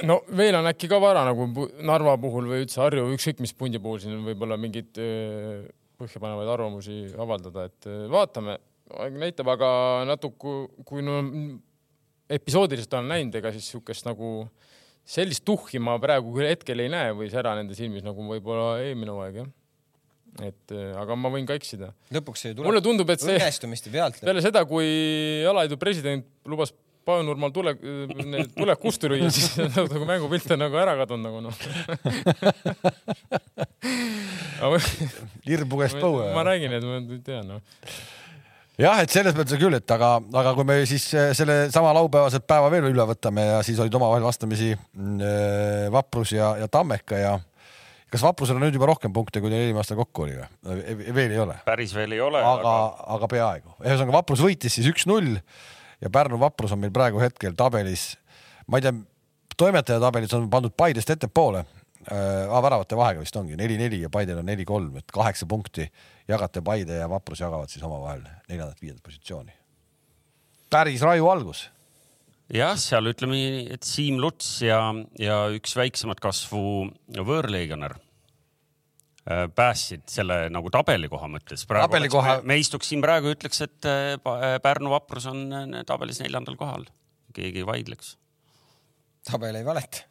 [0.09, 1.47] no veel on äkki ka vara nagu
[1.85, 5.63] Narva puhul või üldse Harju, ükskõik mis pundi puhul siin on võib-olla mingeid öö,
[6.03, 8.57] põhjapanevaid arvamusi avaldada, et öö, vaatame,
[8.99, 9.69] aeg näitab, aga
[10.09, 10.55] natuke,
[10.87, 11.21] kui no
[12.33, 14.35] episoodiliselt olen näinud, ega siis niisugust nagu
[15.03, 19.11] sellist tuhhi ma praegu küll hetkel ei näe või sära nende silmis nagu võib-olla eelmine
[19.11, 19.49] hooaeg jah.
[20.47, 21.91] et öö, aga ma võin ka eksida.
[22.15, 24.21] lõpuks see ju mulle tuleb tundub, et see õnnestumiste pealt.
[24.23, 24.87] peale seda, kui
[25.49, 27.73] alaliidu president lubas Paunurmal tule,
[28.59, 31.51] tule kustu lüüa, siis nagu mängupilt on nagu ära kadunud nagu noh.
[35.47, 36.27] hirm puges põue.
[36.35, 37.61] ma räägin, et ma tean noh.
[38.79, 42.47] jah, et selles mõttes küll, et aga, aga kui me siis äh, selle sama laupäevaselt
[42.49, 47.35] päeva veel üle võtame ja siis olid omavahel vastamisi mm, Vaprus ja, ja Tammeka ja
[48.13, 50.97] kas Vaprusel on nüüd juba rohkem punkte, kui neil eelmine aasta kokku oli või?
[51.17, 52.73] veel ei ole, päris veel ei ole, aga,
[53.17, 53.77] aga peaaegu.
[53.81, 55.39] ühesõnaga Vaprus võitis siis üks-null
[56.03, 58.11] ja Pärnu Vaprus on meil praegu hetkel tabelis,
[58.67, 58.93] ma ei tea,
[59.57, 61.63] toimetaja tabelis on pandud Paidest ettepoole
[62.11, 62.61] äh,.
[62.63, 65.87] väravate vahega vist ongi neli-neli ja Paidel on neli-kolm, et kaheksa punkti
[66.27, 69.53] jagate Paide ja Vaprus jagavad siis omavahel neljandat-viiendat positsiooni.
[70.69, 71.69] päris raju algus.
[72.53, 74.79] jah, seal ütleme nii, et Siim Luts ja,
[75.19, 76.63] ja üks väiksemat kasvu
[77.17, 81.65] võõrleegionär äh, päästsid selle nagu tabelikoha mõttes.
[81.67, 86.59] Tabelikoha- me istuks siin praegu, ütleks, et äh, Pa- Pärnu Vaprus on äh, tabelis neljandal
[86.59, 86.87] kohal,
[87.33, 88.17] keegi ei vaidleks.
[89.29, 90.07] tabel ei valeta.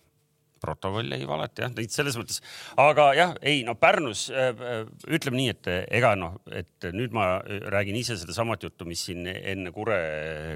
[0.62, 2.40] Protokoll ei valeta jah, selles mõttes,
[2.80, 7.34] aga jah, ei no Pärnus äh, äh, ütleme nii, et ega noh, et nüüd ma
[7.74, 9.98] räägin ise sedasamat juttu, mis siin enne Kure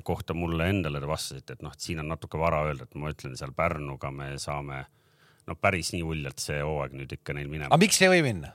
[0.07, 3.13] kohta mulle endale te vastasite, et noh, et siin on natuke vara öelda, et ma
[3.13, 4.85] ütlen seal Pärnuga me saame
[5.47, 7.71] no päris nii uljalt see hooaeg nüüd ikka neil minema.
[7.71, 8.53] aga miks ei või minna?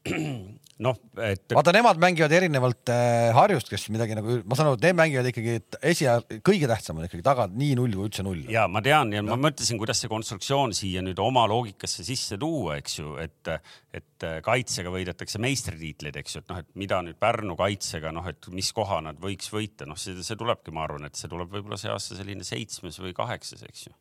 [0.84, 1.52] noh, et.
[1.52, 5.28] vaata, nemad mängivad erinevalt äh, Harjust, kes midagi nagu, ma saan aru, et need mängivad
[5.28, 5.56] ikkagi
[5.90, 6.14] esia,
[6.46, 8.46] kõige tähtsam on ikkagi taga nii null kui üldse null.
[8.52, 9.34] ja ma tean ja no.
[9.34, 13.52] ma mõtlesin, kuidas see konstruktsioon siia nüüd oma loogikasse sisse tuua, eks ju, et,
[13.96, 18.50] et kaitsega võidetakse meistritiitleid, eks ju, et noh, et mida nüüd Pärnu kaitsega, noh, et
[18.56, 21.80] mis koha nad võiks võita, noh, see, see tulebki, ma arvan, et see tuleb võib-olla
[21.80, 23.96] see aasta selline seitsmes või kaheksas, eks ju.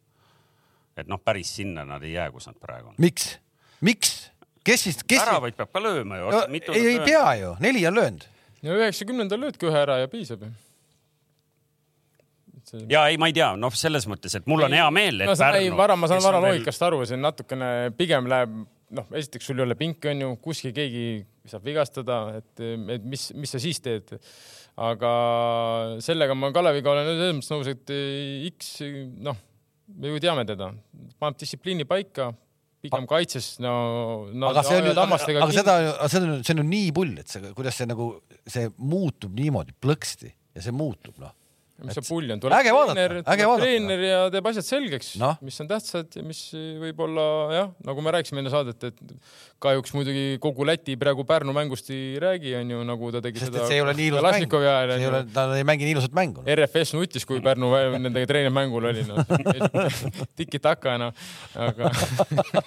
[0.99, 2.99] et noh, päris sinna nad ei jää, kus nad praegu on.
[3.03, 3.33] miks,
[3.83, 4.29] miks?
[4.69, 5.21] Kes siis, kes?
[5.23, 6.41] väravaid peab ka lööma ju no,.
[6.75, 8.25] ei, ei pea ju, neli on löönud.
[8.65, 10.51] no üheksakümnendal löödki ühe ära ja piisab ju
[12.69, 12.85] see....
[12.89, 15.37] ja ei, ma ei tea, noh, selles mõttes, et mul on hea meel, et no,
[15.39, 15.63] Pärnu.
[15.63, 18.55] ei, Vara, ma saan Vara loogikast aru, see natukene pigem läheb,
[18.99, 21.05] noh, esiteks sul ei ole pinki, on ju, kuskil keegi
[21.49, 24.17] saab vigastada, et, et mis, mis sa siis teed.
[24.79, 25.13] aga
[26.05, 27.95] sellega ma Kaleviga olen selles mõttes nõus, et
[28.53, 28.75] X,
[29.25, 29.39] noh,
[29.97, 30.69] me ju teame teda,
[31.19, 32.29] paneb distsipliini paika
[32.83, 33.73] pigem kaitses, no,
[34.31, 34.51] no.
[34.53, 35.75] aga see on ju, aga, aga seda,
[36.07, 38.11] see on, see on ju nii pull, et see, kuidas see nagu,
[38.47, 41.35] see muutub niimoodi plõksti ja see muutub, noh
[41.85, 45.69] mis see pull on, tuleb treener, tuleb treener ja teeb asjad selgeks no., mis on
[45.69, 46.41] tähtsad ja mis
[46.81, 48.99] võib-olla jah, nagu me rääkisime enne saadet, et
[49.63, 53.65] kahjuks muidugi kogu Läti praegu Pärnu mängust ei räägi, onju, nagu ta tegi Sest seda.
[53.67, 56.43] see ei ole nii ilus mäng, see ei ole, ta ei mängi nii ilusat mängu
[56.43, 56.47] no..
[56.55, 57.71] RFS nutis, kui Pärnu
[58.05, 59.23] nendega treenermängul oli, noh.
[60.39, 61.25] Tiki-taka, noh,
[61.67, 61.91] aga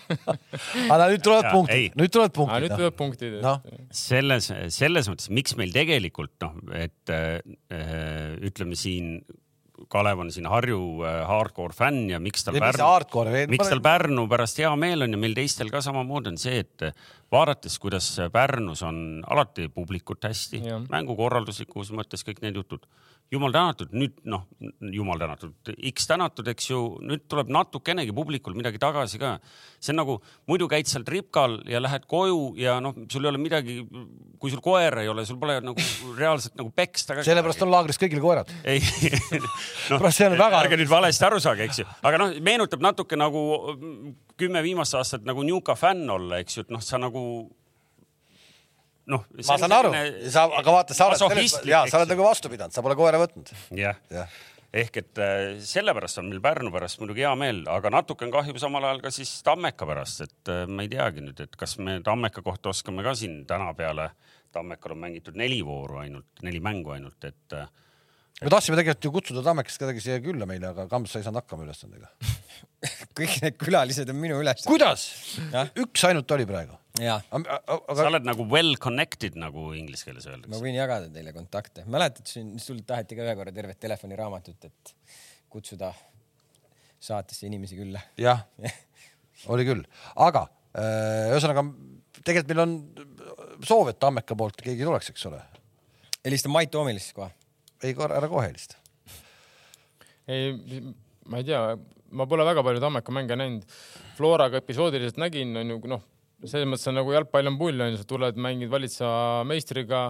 [0.95, 2.67] aga nüüd tulevad punktid, nüüd tulevad punktid.
[2.67, 3.39] nüüd tulevad punktid.
[3.45, 3.57] No..
[4.03, 7.41] selles, selles mõttes, miks meil tegelikult noh, et äh,
[8.49, 9.41] ütleme siin siin
[9.89, 14.61] Kalev on siin Harju äh, hardcore fänn ja miks tal Pärnu, miks tal Pärnu pärast
[14.63, 16.85] hea meel on ja meil teistel ka samamoodi on see, et
[17.33, 20.63] vaadates, kuidas Pärnus on alati publikut hästi,
[20.93, 22.87] mängukorralduslikus mõttes kõik need jutud
[23.33, 24.45] jumal tänatud, nüüd noh,
[24.93, 25.55] jumal tänatud,
[25.93, 29.39] X tänatud, eks ju, nüüd tuleb natukenegi publikul midagi tagasi ka.
[29.81, 30.19] see on nagu
[30.51, 33.79] muidu käid seal tripkal ja lähed koju ja noh, sul ei ole midagi,
[34.39, 35.87] kui sul koera ei ole, sul pole nagu
[36.19, 38.53] reaalselt nagu peksta sellepärast on laagris kõigil koerad.
[38.65, 38.83] ei
[39.91, 40.61] no, väga...
[40.61, 43.43] ärge nüüd valesti aru saage, eks ju, aga noh, meenutab natuke nagu
[44.37, 47.25] kümme viimast aastat nagu Newca fänn olla, eks ju, et noh, sa nagu
[49.11, 49.27] noh.
[49.41, 49.93] ma saan aru,
[50.31, 53.21] sa, aga vaata, sa oled selles, ja sa oled nagu vastu pidanud, sa pole koera
[53.23, 53.53] võtnud.
[53.79, 54.27] jah ja.
[54.83, 58.59] ehk et äh, sellepärast on meil Pärnu pärast muidugi hea meel, aga natuke on kahju
[58.63, 61.99] samal ajal ka siis Tammeka pärast, et äh, ma ei teagi nüüd, et kas me
[62.05, 64.13] Tammeka kohta oskame ka siin täna peale,
[64.53, 67.69] Tammekal on mängitud neli vooru ainult, neli mängu ainult, et äh,
[68.41, 71.43] me tahtsime tegelikult ju kutsuda Tammekast kedagi siia külla meile, aga Kams, sa ei saanud
[71.43, 72.11] hakkama ülesandega
[73.19, 74.71] kõik need külalised on minu ülesanne.
[74.71, 75.05] kuidas?
[75.79, 76.79] üks ainult oli praegu.
[77.03, 77.59] Aga...
[77.97, 80.53] sa oled nagu well connected, nagu inglise keeles öeldakse.
[80.53, 81.87] ma võin jagada teile kontakte.
[81.91, 82.29] mäletad,
[82.63, 84.95] sul taheti ka ühe korra tervet telefoniraamatut, et
[85.53, 85.93] kutsuda
[87.03, 88.03] saatesse inimesi külla.
[88.21, 88.45] jah
[89.53, 89.87] oli küll,
[90.27, 91.67] aga äh, ühesõnaga
[92.23, 92.77] tegelikult meil on
[93.67, 95.41] soov, et Tammeka poolt keegi tuleks, eks ole.
[96.27, 97.31] helista Mait Toomile siis kohe
[97.83, 98.79] ei, ära kohe helista.
[100.31, 100.55] ei,
[101.27, 101.63] ma ei tea,
[102.17, 103.67] ma pole väga palju Tammeka mänge näinud.
[104.19, 106.05] Floraga episoodiliselt nägin, on ju, noh,
[106.45, 110.09] selles mõttes on nagu jalgpall on pull, on ju, sa tuled, mängid valitseva meistriga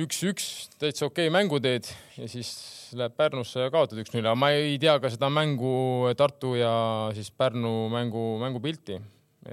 [0.00, 0.46] üks-üks,
[0.80, 2.52] täitsa okei okay, mängu teed ja siis
[2.96, 6.72] läheb Pärnusse ja kaotad üks-null, aga ma ei tea ka seda mängu Tartu ja
[7.16, 8.96] siis Pärnu mängu, mängupilti,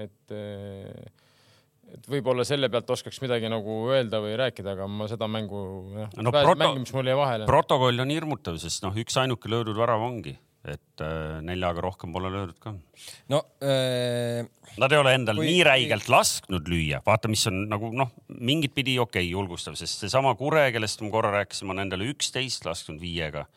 [0.00, 0.36] et
[1.94, 5.62] et võib-olla selle pealt oskaks midagi nagu öelda või rääkida, aga ma seda mängu,
[5.96, 6.58] jah no, proto...
[6.62, 7.48] mängimist mul jäi vahele.
[7.50, 10.34] protokoll on hirmutav, sest noh, üksainuke löödud värav ongi,
[10.68, 12.74] et äh, neljaga rohkem pole löödud ka.
[13.32, 14.46] no äh...
[14.78, 15.48] Nad ei ole endal kui...
[15.50, 20.04] nii räigelt lasknud lüüa, vaata, mis on nagu noh, mingit pidi okei okay, julgustav, sest
[20.04, 23.48] seesama Kure, kellest me korra rääkisime, on endale üksteist lasknud viiega.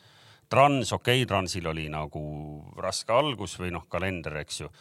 [0.49, 2.23] Trans, okei okay,, Transil oli nagu
[2.81, 4.73] raske algus või noh, kalender, eks ju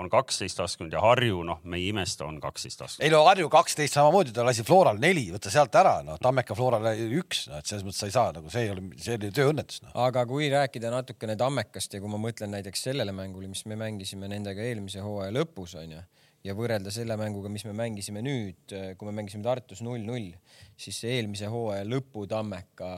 [0.00, 3.04] on kaksteist lasknud ja Harju, noh, me ei imesta, on kaksteist lasknud.
[3.04, 6.94] ei no Harju kaksteist samamoodi, ta lasi Floral neli, võta sealt ära, noh, Tammeka Florale
[7.20, 9.84] üks, noh, et selles mõttes sa ei saa nagu see ei ole, see oli tööõnnetus
[9.84, 9.92] no..
[10.06, 14.30] aga kui rääkida natukene Tammekast ja kui ma mõtlen näiteks sellele mängule, mis me mängisime
[14.32, 16.02] nendega eelmise hooaja lõpus onju
[16.46, 20.32] ja võrrelda selle mänguga, mis me mängisime nüüd, kui me mängisime Tartus null-null,
[20.80, 22.94] siis see eelmise hooaja lõpu Tammeka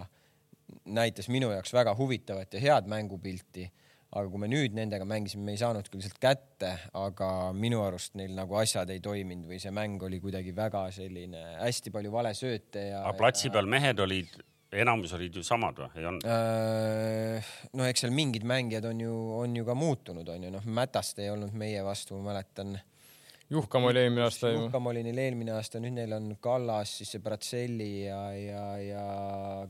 [0.95, 3.67] näitas minu jaoks väga huvitavat ja head mängupilti
[4.13, 8.17] aga kui me nüüd nendega mängisime, me ei saanud küll sealt kätte, aga minu arust
[8.21, 12.89] neil nagu asjad ei toiminud või see mäng oli kuidagi väga selline hästi palju valesööte
[12.91, 13.05] ja.
[13.07, 14.41] aga platsi peal mehed olid
[14.73, 16.27] enamus olid ju samad või, ei olnud?
[16.29, 20.65] Äh, no eks seal mingid mängijad on ju, on ju ka muutunud, on ju, noh,
[20.65, 22.79] Mätast ei olnud meie vastu, ma mäletan.
[23.53, 24.63] Juhkam oli eelmine aasta ju.
[24.65, 29.05] Juhkam oli neil eelmine aasta, nüüd neil on Kallas, siis see Bratselli ja, ja, ja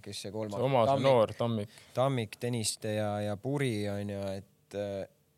[0.03, 0.62] kes see kolmas.
[0.62, 1.77] oma see noor Tammik.
[1.97, 4.79] Tammik, Tõniste ja, ja Puri on ju, et,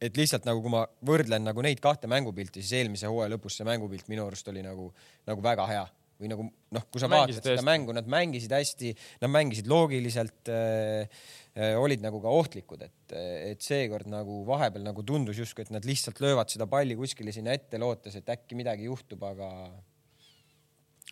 [0.04, 3.68] et lihtsalt nagu, kui ma võrdlen nagu neid kahte mängupilti, siis eelmise hooaja lõpus see
[3.68, 4.90] mängupilt minu arust oli nagu,
[5.30, 5.84] nagu väga hea
[6.20, 8.92] või nagu noh, kui sa mängisid vaatad seda mängu, nad mängisid hästi,
[9.24, 13.16] nad mängisid loogiliselt äh, olid nagu ka ohtlikud, et,
[13.52, 17.54] et seekord nagu vahepeal nagu tundus justkui, et nad lihtsalt löövad seda palli kuskile sinna
[17.54, 19.50] ette, lootes, et äkki midagi juhtub, aga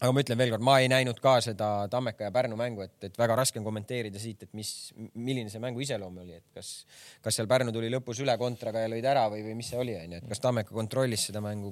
[0.02, 3.18] aga ma ütlen veelkord, ma ei näinud ka seda Tammeka ja Pärnu mängu, et, et
[3.18, 6.72] väga raske on kommenteerida siit, et mis, milline see mängu iseloom oli, et kas,
[7.22, 9.94] kas seal Pärnu tuli lõpus üle kontraga ja lõid ära või, või mis see oli,
[10.00, 11.70] onju, et kas Tammeka kontrollis seda mängu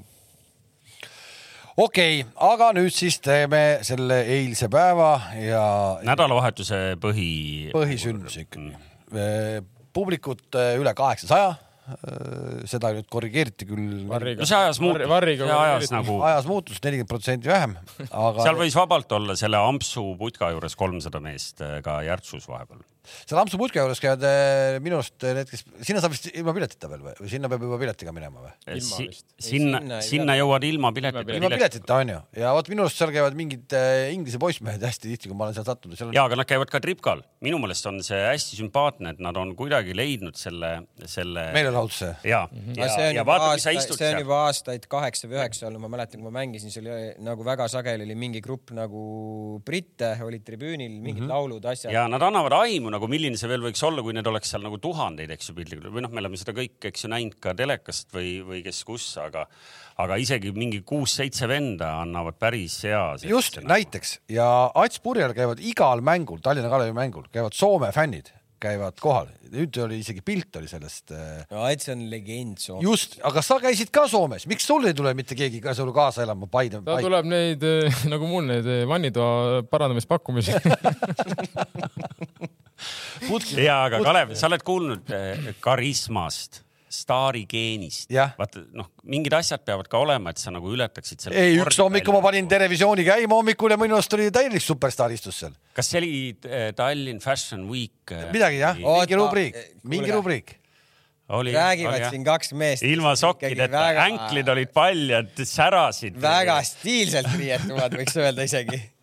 [1.80, 5.64] okei okay,, aga nüüd siis teeme selle eilse päeva ja.
[6.06, 7.32] nädalavahetuse põhi.
[7.74, 9.66] põhisündmus ikkagi mm..
[9.96, 14.04] publikut äh, üle kaheksasaja äh, seda nüüd korrigeeriti küll.
[14.06, 16.20] no see ajas muutus, see ajas nagu.
[16.28, 17.76] ajas muutus nelikümmend protsenti vähem,
[18.10, 18.44] aga.
[18.44, 22.84] seal võis vabalt olla selle ampsu putka juures kolmsada meest äh, ka Järtsus vahepeal
[23.24, 26.90] seal Hampsu putka juures käivad eh, minu arust need, kes, sinna saab vist ilma piletita
[26.90, 28.52] veel või, või sinna peab juba piletiga minema või?
[28.80, 31.36] Si sinna, sinna, sinna jõuad ilma piletita.
[31.36, 33.76] ilma piletita onju ja vot minu arust seal käivad mingid
[34.14, 36.16] Inglise poissmehed hästi tihti, kui ma olen seal sattunud seal on....
[36.16, 37.24] ja, aga nad käivad ka tripkal.
[37.44, 40.72] minu meelest on see hästi sümpaatne, et nad on kuidagi leidnud selle,
[41.10, 41.46] selle.
[41.56, 42.12] meelelahutuse.
[42.28, 42.76] ja, mhm.
[42.78, 44.10] ja, ja, ja vaata, mis sa istud seal.
[44.10, 47.10] see on juba aastaid kaheksa või üheksa olnud, ma mäletan, kui ma mängisin, seal oli
[47.24, 49.02] nagu väga sageli oli mingi grupp nagu
[49.66, 51.32] britte olid tribüünil, mingid mm -hmm.
[51.32, 51.92] laulud, asjad.
[51.94, 54.80] ja nad annavad aimu nagu, milline see veel võiks olla, kui need oleks seal nagu
[54.82, 58.10] tuhandeid, eks ju, piltlikult või noh, me oleme seda kõik, eks ju, näinud ka telekast
[58.16, 59.46] või, või kes kus, aga,
[60.02, 63.04] aga isegi mingi kuus-seitse venda annavad päris hea.
[63.24, 63.70] just nagu.
[63.72, 69.30] näiteks ja Ats Purjel käivad igal mängul, Tallinna Kalevi mängul käivad Soome fännid käivad kohal,
[69.54, 71.14] nüüd oli isegi pilt oli sellest.
[71.16, 72.84] Äh, no Ats on legend Soomes.
[72.84, 76.26] just, aga sa käisid ka Soomes, miks sul ei tule mitte keegi ka sulle kaasa
[76.26, 76.82] elama Paide?
[76.84, 77.64] ta tuleb neid
[78.12, 80.56] nagu mul neid vannitoa parandamispakkumisi
[83.68, 88.10] ja, aga Kalev, sa oled kuulnud eh, karismast staarigeenist.
[88.10, 91.38] vaata noh, mingid asjad peavad ka olema, et sa nagu ületaksid selle.
[91.38, 95.14] ei, üks hommik, kui ma panin Terevisiooni käima hommikul ja minu arust oli täielik superstaar
[95.14, 95.54] istus seal.
[95.76, 96.14] kas see oli
[96.50, 98.10] äh, Tallinn Fashion Week?
[98.10, 100.56] Eh, midagi jah, mingi rubriik, mingi rubriik.
[101.30, 102.82] Oli, räägivad oli, siin kaks meest.
[102.82, 106.18] ilma sokkideta väga..., änklid olid paljad, särasid.
[106.18, 108.80] väga stiilselt riietuvad, võiks öelda isegi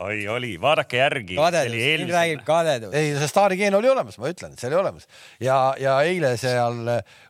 [0.00, 1.36] oi, oli, vaadake järgi.
[1.38, 2.94] kadedus, siin räägib kadedus.
[2.96, 5.06] ei, see staarigeen oli olemas, ma ütlen, et see oli olemas
[5.42, 6.80] ja, ja eile seal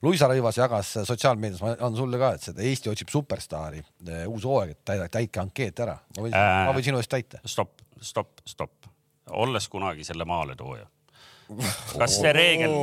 [0.07, 4.47] Luisa Rõivas jagas sotsiaalmeedias, ma annan sulle ka, et seda Eesti otsib superstaari, eh, uus
[4.49, 5.99] hooaeg, et täida, täitke ankeet ära.
[6.17, 7.43] ma võin äh,, ma võin sinu eest täita.
[7.49, 8.91] stopp, stopp, stopp.
[9.31, 10.89] olles kunagi selle maaletooja.
[12.01, 12.75] kas see reegel,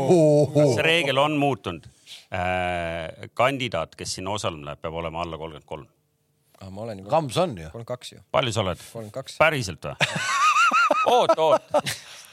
[0.56, 1.88] kas see reegel on muutunud
[2.36, 3.30] äh,?
[3.38, 5.88] kandidaat, kes sinna osalema läheb, peab olema alla kolmkümmend kolm
[6.62, 6.70] ah,.
[6.70, 7.13] ma olen juba.
[7.13, 7.70] Kams on ju.
[7.72, 8.22] kolmkümmend kaks ju.
[8.32, 8.84] palju sa oled?
[8.84, 9.39] kolmkümmend kaks.
[9.41, 9.96] päriselt või
[11.17, 11.91] oot, oot.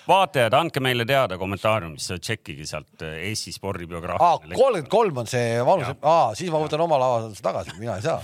[0.09, 4.57] vaatajad, andke meile teada kommentaariumis, tšekkige sealt äh, Eesti spordibiograafiline.
[4.59, 5.93] kolmkümmend kolm on see vanus,
[6.41, 8.21] siis ma võtan oma avalduse tagasi, mina ei saa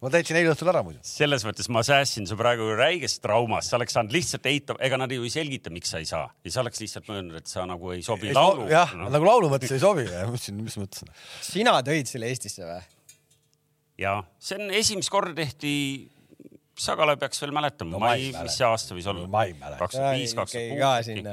[0.00, 1.00] ma täitsin eile õhtul ära muidu.
[1.04, 5.12] selles mõttes ma säästsin su praegu räigest traumast, sa oleks saanud lihtsalt eitama, ega nad
[5.12, 7.92] ju ei selgita, miks sa ei saa ja sa oleks lihtsalt mõelnud, et sa nagu
[7.92, 8.68] ei sobi ei laulu.
[8.72, 11.04] jah no., nagu laulu mõttes ei sobi mõtlesin, mis mõttes.
[11.44, 12.80] sina tõid selle Eestisse või?
[14.00, 15.74] Ja see on esimest korda tehti,
[16.80, 19.26] Sagala peaks veel mäletama no,, ma ei, mis see aasta võis olla?
[19.28, 19.82] ma ei mäleta.
[19.82, 21.32] kakskümmend viis, kakskümmend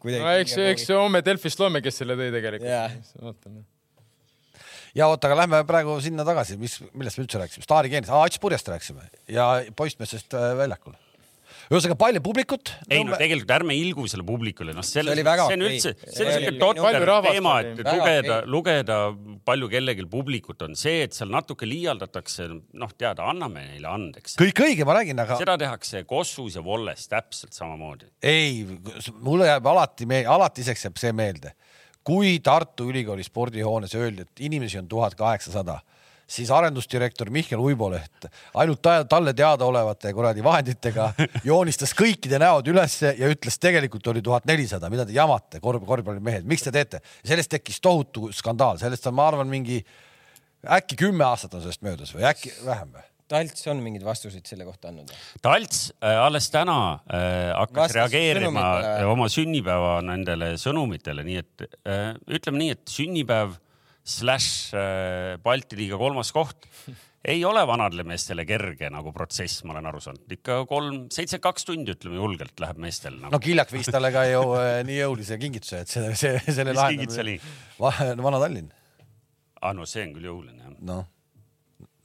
[0.00, 0.16] kuus.
[0.22, 3.16] no eks, eks homme Delfist loeme, kes selle tõi tegelikult.
[3.20, 3.66] vaatame
[4.96, 8.40] ja oota, aga lähme praegu sinna tagasi, mis, millest me üldse rääkisime, Staari geenist, Ats
[8.40, 9.10] Purjest rääkisime.
[9.28, 10.96] Ja poistmeestest äh, väljakul
[11.70, 12.72] ühesõnaga palju publikut.
[12.90, 16.32] ei no tegelikult ärme ilgu selle publikule, noh, selle, see, see on üldse, see on
[16.36, 18.98] siuke totter teema, et lugeda, lugeda
[19.48, 22.48] palju kellelgi publikut on see, et seal natuke liialdatakse,
[22.78, 24.38] noh, tead, anname neile andeks.
[24.40, 25.40] kõik õige, ma räägin, aga.
[25.42, 28.10] seda tehakse Kossus ja Volles täpselt samamoodi.
[28.22, 28.62] ei,
[29.18, 31.56] mulle jääb alati, alatiseks jääb see meelde,
[32.06, 35.80] kui Tartu Ülikooli spordihoones öeldi, et inimesi on tuhat kaheksasada
[36.26, 38.26] siis arendusdirektor Mihkel Uiboleht
[38.58, 41.10] ainult talle teadaolevate kuradi vahenditega
[41.50, 46.46] joonistas kõikide näod ülesse ja ütles, tegelikult oli tuhat nelisada, mida te jamate, korv, korvpallimehed,
[46.48, 47.02] miks te teete?
[47.26, 49.82] sellest tekkis tohutu skandaal, sellest on, ma arvan, mingi
[50.76, 53.06] äkki kümme aastat on sellest möödas või äkki vähem või?
[53.26, 55.10] Talts on mingeid vastuseid selle kohta andnud?
[55.42, 56.76] Talts äh, alles täna
[57.10, 58.66] äh, hakkas Vastas reageerima
[59.10, 63.56] oma sünnipäeva nendele sõnumitele, nii et äh, ütleme nii, et sünnipäev
[64.06, 66.68] slaš äh, Balti liiga kolmas koht.
[67.26, 71.66] Ei ole vanadele meestele kerge nagu protsess, ma olen aru saanud, ikka kolm, seitsekümmend kaks
[71.66, 73.32] tundi, ütleme julgelt läheb meestel nagu..
[73.34, 76.84] no Kiljak viis talle ka ju äh, nii jõulise kingituse, et see, see, selle mis
[76.84, 77.34] kingitus oli?
[77.80, 78.70] Vana-Tallinn.
[79.58, 80.78] aa, no see on küll jõuline jah.
[80.92, 81.02] noh,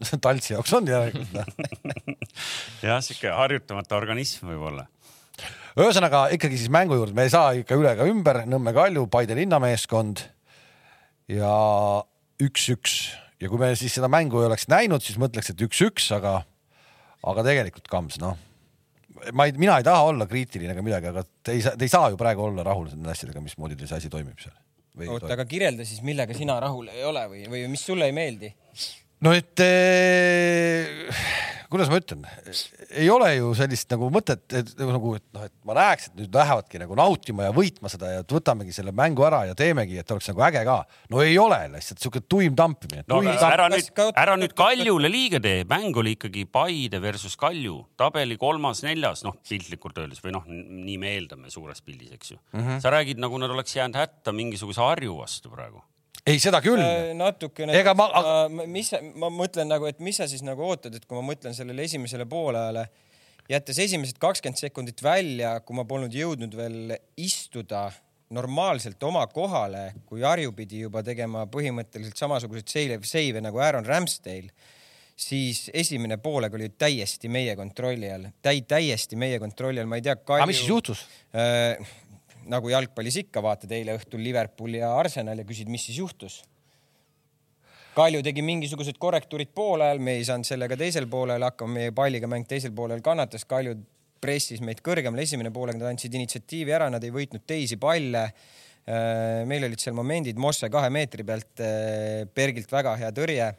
[0.25, 1.37] Taltsi jaoks on järelikult
[2.81, 4.89] jah, sihuke harjutamata organism võib-olla
[5.77, 9.37] ühesõnaga ikkagi siis mängu juurde, me ei saa ikka üle ega ümber, Nõmme Kalju, Paide
[9.37, 10.25] linnameeskond
[11.29, 11.51] ja
[12.41, 12.95] üks-üks
[13.41, 16.39] ja kui me siis seda mängu ei oleks näinud, siis mõtleks, et üks-üks, aga,
[17.27, 18.37] aga tegelikult Kams, noh,
[19.33, 21.93] ma ei, mina ei taha olla kriitiline ega midagi, aga te ei saa, te ei
[21.93, 24.57] saa ju praegu olla rahul nende asjadega, mismoodi teil see asi toimib seal.
[25.07, 28.53] oota, aga kirjelda siis, millega sina rahul ei ole või, või mis sulle ei meeldi?
[29.25, 31.09] no et eh,
[31.71, 32.25] kuidas ma ütlen,
[32.89, 36.35] ei ole ju sellist nagu mõtet, et nagu, et noh, et ma näeks, et nüüd
[36.35, 40.11] lähevadki nagu nautima ja võitma seda ja et võtamegi selle mängu ära ja teemegi, et
[40.11, 40.77] oleks nagu äge ka.
[41.13, 43.05] no ei ole lihtsalt siuke tuim tampimine.
[43.07, 47.77] no aga ära nüüd, ära nüüd Kaljule liiga tee, mäng oli ikkagi Paide versus Kalju,
[47.99, 52.59] tabeli kolmas-neljas, noh piltlikult öeldes või noh, nii me eeldame suures pildis, eks ju mm.
[52.59, 52.83] -hmm.
[52.83, 55.83] sa räägid, nagu nad oleks jäänud hätta mingisuguse Harju vastu praegu
[56.27, 57.11] ei, seda küll äh,.
[57.17, 57.75] natukene.
[57.79, 61.17] ega ma äh,, mis, ma mõtlen nagu, et mis sa siis nagu ootad, et kui
[61.17, 62.87] ma mõtlen sellele esimesele poolajale,
[63.51, 67.89] jättes esimesed kakskümmend sekundit välja, kui ma polnud jõudnud veel istuda
[68.31, 74.53] normaalselt oma kohale, kui Harju pidi juba tegema põhimõtteliselt samasuguseid seive, seive nagu Aaron Ramsdale,
[75.21, 80.05] siis esimene poolega oli täiesti meie kontrolli all, täi-, täiesti meie kontrolli all, ma ei
[80.05, 80.15] tea.
[80.15, 81.03] aga mis siis juhtus
[81.35, 81.91] äh,?
[82.51, 86.41] Nagu jalgpallis ikka, vaatad eile õhtul Liverpool ja Arsenal ja küsid, mis siis juhtus.
[87.95, 92.47] Kalju tegi mingisugused korrektuurid poolajal, me ei saanud sellega teisel poolel hakkama, meie palliga mäng
[92.47, 93.75] teisel poolel kannatas, Kalju
[94.21, 98.27] pressis meid kõrgemale, esimene poolek nad andsid initsiatiivi ära, nad ei võitnud teisi palle.
[98.81, 103.49] Äh, meil olid seal momendid Mosse kahe meetri pealt, äh, Bergilt väga hea tõrje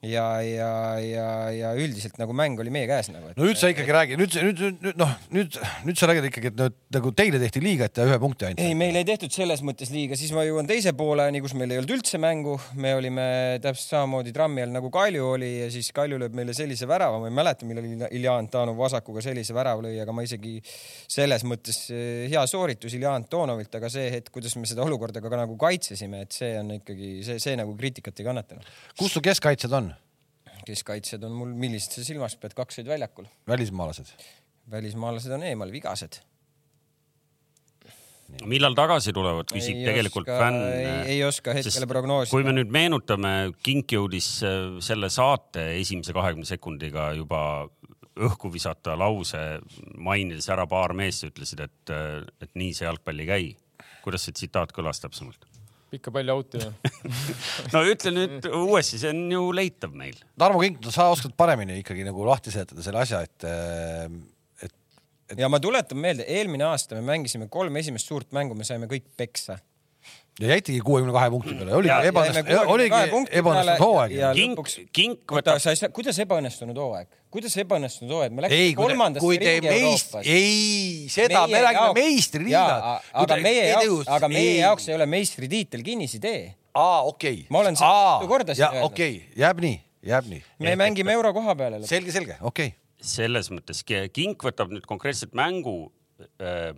[0.00, 3.34] ja, ja, ja, ja üldiselt nagu mäng oli meie käes nagu.
[3.36, 6.56] no nüüd sa ikkagi räägi, nüüd, nüüd, nüüd noh, nüüd, nüüd sa räägid ikkagi, et
[6.56, 8.64] nüüd nagu teile tehti liiga, et te ühe punkti andsite.
[8.64, 11.82] ei, meil ei tehtud selles mõttes liiga, siis ma jõuan teise pooleni, kus meil ei
[11.82, 13.26] olnud üldse mängu, me olime
[13.60, 17.28] täpselt samamoodi trammi all nagu Kalju oli ja siis Kalju lööb meile sellise värava, ma
[17.28, 22.24] ei mäleta, millal Ilja Antonov vasakuga sellise värava lõi, aga ma isegi selles mõttes eh,
[22.32, 26.40] hea sooritus Ilja Antonovilt, aga see hetk, kuidas me seda olukorda ka nagu kaitsesime, et
[26.40, 28.76] see on ikkagi see, see nagu kriitikat ei kannatanud.
[28.96, 29.89] kus su keskkaitsjad on?
[30.70, 33.28] Keskkaitsjad on mul, millised sa silmas pead, kaks olid väljakul.
[33.50, 34.12] välismaalased?
[34.70, 36.20] välismaalased on eemal, vigased.
[38.46, 40.60] millal tagasi tulevad, küsib ei tegelikult oska, fänn.
[40.70, 42.30] ei, ei oska hetkel prognoosida.
[42.30, 43.34] kui me nüüd meenutame,
[43.66, 47.42] Kink jõudis äh, selle saate esimese kahekümne sekundiga juba
[48.20, 49.40] õhku visata lause,
[49.98, 53.56] mainides ära paar meest ütlesid, et, äh, et nii see jalgpall ei käi.
[54.04, 55.49] kuidas see tsitaat kõlas täpsemalt?
[55.90, 56.90] Pikka palli out'i või
[57.74, 60.18] no ütle nüüd uuesti, see on ju leitav meil.
[60.38, 63.48] Tarmo Kink, no sa oskad paremini ikkagi nagu lahti seletada selle asja, et,
[64.66, 64.76] et,
[65.30, 65.38] et....
[65.40, 69.10] ja ma tuletan meelde, eelmine aasta me mängisime kolm esimest suurt mängu, me saime kõik
[69.18, 69.58] peksa
[70.40, 73.00] ja jäitigi kuuekümne kahe punkti peale, oligi ebaõnnestunud, oligi
[73.40, 74.14] ebaõnnestunud hooaeg.
[74.36, 75.90] kink, kink võtab.
[75.96, 80.14] kuidas ebaõnnestunud hooaeg, kuidas ebaõnnestunud hooaeg, me läksime kolmandasse ringi meist...
[80.14, 80.30] Euroopas.
[80.30, 82.96] ei, seda meie me räägime meistriliiga.
[83.24, 86.42] aga meie jaoks, aga meie jaoks ei ole meistritiitel kinnisidee.
[86.74, 87.46] aa, okei okay..
[87.52, 88.90] ma olen seda mitu korda siin öelnud.
[88.90, 89.78] okei okay., jääb nii,
[90.14, 90.44] jääb nii.
[90.66, 91.84] me mängime euro koha peale.
[91.86, 92.78] selge, selge, okei okay.
[93.16, 95.90] selles mõttes Kink võtab nüüd konkreetselt mängu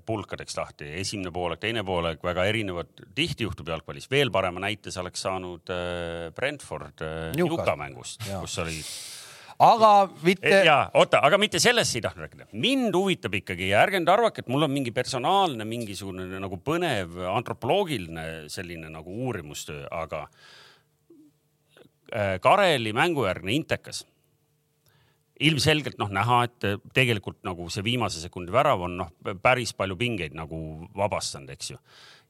[0.07, 5.03] pulkadeks lahti, esimene poolek, teine poolek, väga erinevad, tihti juhtub jalgpallis, veel parema näite sa
[5.05, 8.78] oleks saanud äh, Brentford äh, Newca mängust, kus oli
[9.62, 9.90] aga
[10.22, 10.55] mitte.
[10.66, 12.49] ja oota, aga mitte sellest ei tahtnud rääkida.
[12.53, 17.18] mind huvitab ikkagi ja ärge nüüd arvake, et mul on mingi personaalne, mingisugune nagu põnev
[17.32, 20.26] antropoloogiline selline nagu uurimustöö, aga
[22.45, 24.03] Kareli mängujärgne Intekas
[25.49, 29.12] ilmselgelt noh, näha, et tegelikult nagu see viimase sekundi värav on noh,
[29.43, 30.59] päris palju pingeid nagu
[30.99, 31.78] vabastanud, eks ju.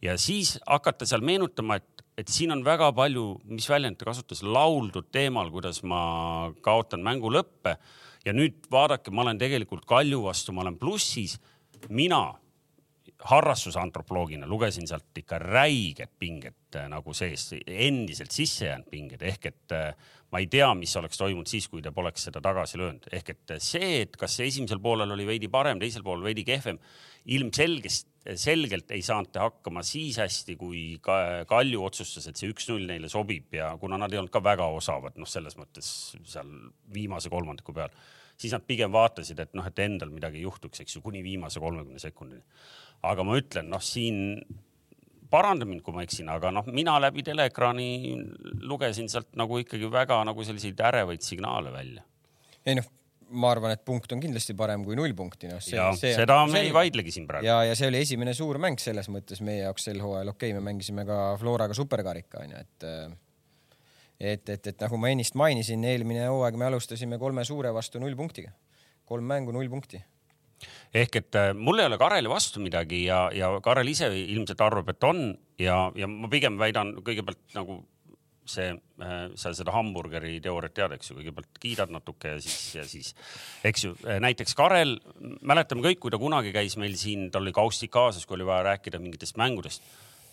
[0.03, 4.43] ja siis hakata seal meenutama, et, et siin on väga palju, mis väljend ta kasutas,
[4.43, 6.03] lauldud teemal, kuidas ma
[6.65, 7.77] kaotan mängu lõppe.
[8.25, 11.41] ja nüüd vaadake, ma olen tegelikult Kalju vastu, ma olen plussis.
[11.89, 12.31] mina
[13.25, 19.75] harrastusantropoloogina lugesin sealt ikka räiged pinged äh, nagu sees, endiselt sisse jäänud pinged ehk et
[19.77, 19.95] äh,
[20.33, 23.53] ma ei tea, mis oleks toimunud siis, kui ta poleks seda tagasi löönud, ehk et
[23.61, 26.79] see, et kas esimesel poolel oli veidi parem, teisel poolel veidi kehvem,
[27.37, 28.09] ilmselgest,
[28.41, 33.53] selgelt ei saanud ta hakkama siis hästi, kui Kalju otsustas, et see üks-null neile sobib
[33.59, 36.51] ja kuna nad ei olnud ka väga osavad, noh, selles mõttes seal
[36.95, 37.93] viimase kolmandiku peal,
[38.41, 41.61] siis nad pigem vaatasid, et noh, et endal midagi ei juhtuks, eks ju, kuni viimase
[41.63, 42.43] kolmekümne sekundini.
[43.05, 44.39] Aga ma ütlen, noh, siin
[45.33, 47.89] paranda mind, kui ma eksin, aga noh, mina läbi teleekraani
[48.69, 52.05] lugesin sealt nagu ikkagi väga nagu selliseid ärevaid signaale välja.
[52.67, 52.89] ei noh,
[53.33, 55.63] ma arvan, et punkt on kindlasti parem kui null punkti, noh.
[55.65, 57.49] see, seda me ei vaidlegi siin praegu.
[57.49, 60.61] ja, ja see oli esimene suur mäng selles mõttes meie jaoks sel hooajal, okei okay,,
[60.61, 62.89] me mängisime ka Floraga superkarika onju, et
[64.23, 68.15] et, et, et nagu ma ennist mainisin, eelmine hooaeg me alustasime kolme suure vastu null
[68.19, 68.53] punktiga.
[69.09, 69.99] kolm mängu, null punkti
[70.93, 74.93] ehk et äh, mul ei ole Kareli vastu midagi ja, ja Karel ise ilmselt arvab,
[74.93, 77.81] et on ja, ja ma pigem väidan kõigepealt nagu
[78.49, 82.87] see äh,, sa seda hamburgeri teooriat tead, eks ju, kõigepealt kiidad natuke ja siis, ja
[82.89, 83.13] siis,
[83.67, 84.97] eks ju, äh, näiteks Karel,
[85.47, 88.67] mäletame kõik, kui ta kunagi käis meil siin, tal oli kaustik kaasas, kui oli vaja
[88.73, 89.87] rääkida mingitest mängudest.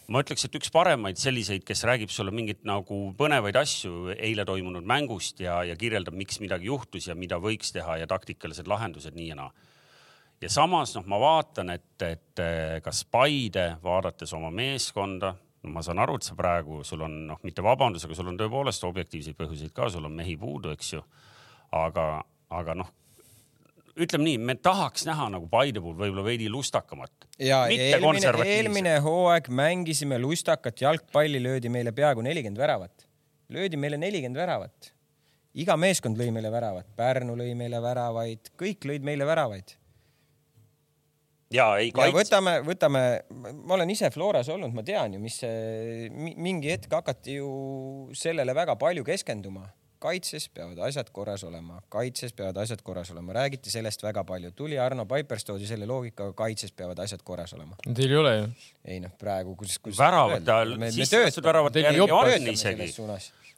[0.10, 4.82] ma ütleks, et üks paremaid selliseid, kes räägib sulle mingeid nagu põnevaid asju eile toimunud
[4.82, 9.28] mängust ja, ja kirjeldab, miks midagi juhtus ja mida võiks teha ja taktikalised lahendused nii
[9.30, 9.52] ja naa
[10.42, 15.34] ja samas noh, ma vaatan, et, et eh, kas Paide, vaadates oma meeskonda,
[15.64, 18.40] no ma saan aru, et sa praegu, sul on noh, mitte vabandus, aga sul on
[18.40, 21.04] tõepoolest objektiivseid põhjuseid ka, sul on mehi puudu, eks ju.
[21.76, 22.06] aga,
[22.56, 22.94] aga noh,
[24.00, 27.28] ütleme nii, me tahaks näha nagu Paide puhul võib-olla veidi lustakamat.
[27.44, 33.06] ja eelmine, eelmine hooaeg mängisime lustakat jalgpalli, löödi meile peaaegu nelikümmend väravat.
[33.50, 34.94] löödi meile nelikümmend väravat.
[35.54, 39.79] iga meeskond lõi meile väravat, Pärnu lõi meile väravaid, kõik lõid meile väravaid
[41.54, 42.16] ja ei kaitse.
[42.18, 47.40] võtame, võtame, ma olen ise Floras olnud, ma tean ju, mis see, mingi hetk hakati
[47.40, 47.50] ju
[48.18, 49.70] sellele väga palju keskenduma.
[50.00, 54.78] kaitses peavad asjad korras olema, kaitses peavad asjad korras olema, räägiti sellest väga palju, tuli
[54.80, 57.76] Arno Paipers, toodi selle loogikaga, kaitses peavad asjad korras olema.
[57.84, 58.46] Teil ei ole ju?
[58.86, 60.00] ei noh, praegu, kuidas, kuidas.
[60.00, 62.94] väravate all, sisse väravate järgi on isegi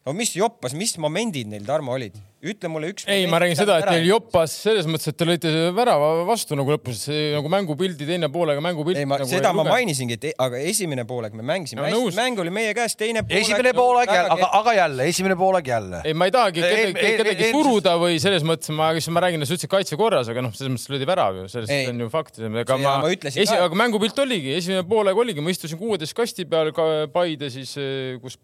[0.05, 2.17] no mis joppas, mis momendid neil, Tarmo, olid?
[2.41, 3.03] ütle mulle üks.
[3.11, 6.73] ei, ma räägin seda, et teil joppas selles mõttes, et te lõite värava vastu nagu
[6.73, 7.03] lõpus,
[7.35, 9.03] nagu mängupildi teine poolega mängupilti.
[9.03, 12.41] ei, ma nagu seda ma mainisingi, et e- aga esimene poolek me mängisime no, mäng
[12.41, 13.45] oli meie käes, teine poolek.
[13.45, 16.01] esimene poolek jälle, aga, aga jälle esimene poolek jälle.
[16.01, 19.53] ei, ma ei tahagi kedagi, kedagi suruda või selles mõttes ma, kes ma räägin, sa
[19.53, 22.41] ütlesid kaitse korras, aga noh, selles mõttes löödi värav ju, sellest on ju fakt.
[22.41, 26.73] aga ma, ma esi, aga mängupilt oligi, esimene poolek oligi, ma istusin kuueteist kasti peal
[27.11, 27.75] Paide siis,
[28.23, 28.41] kus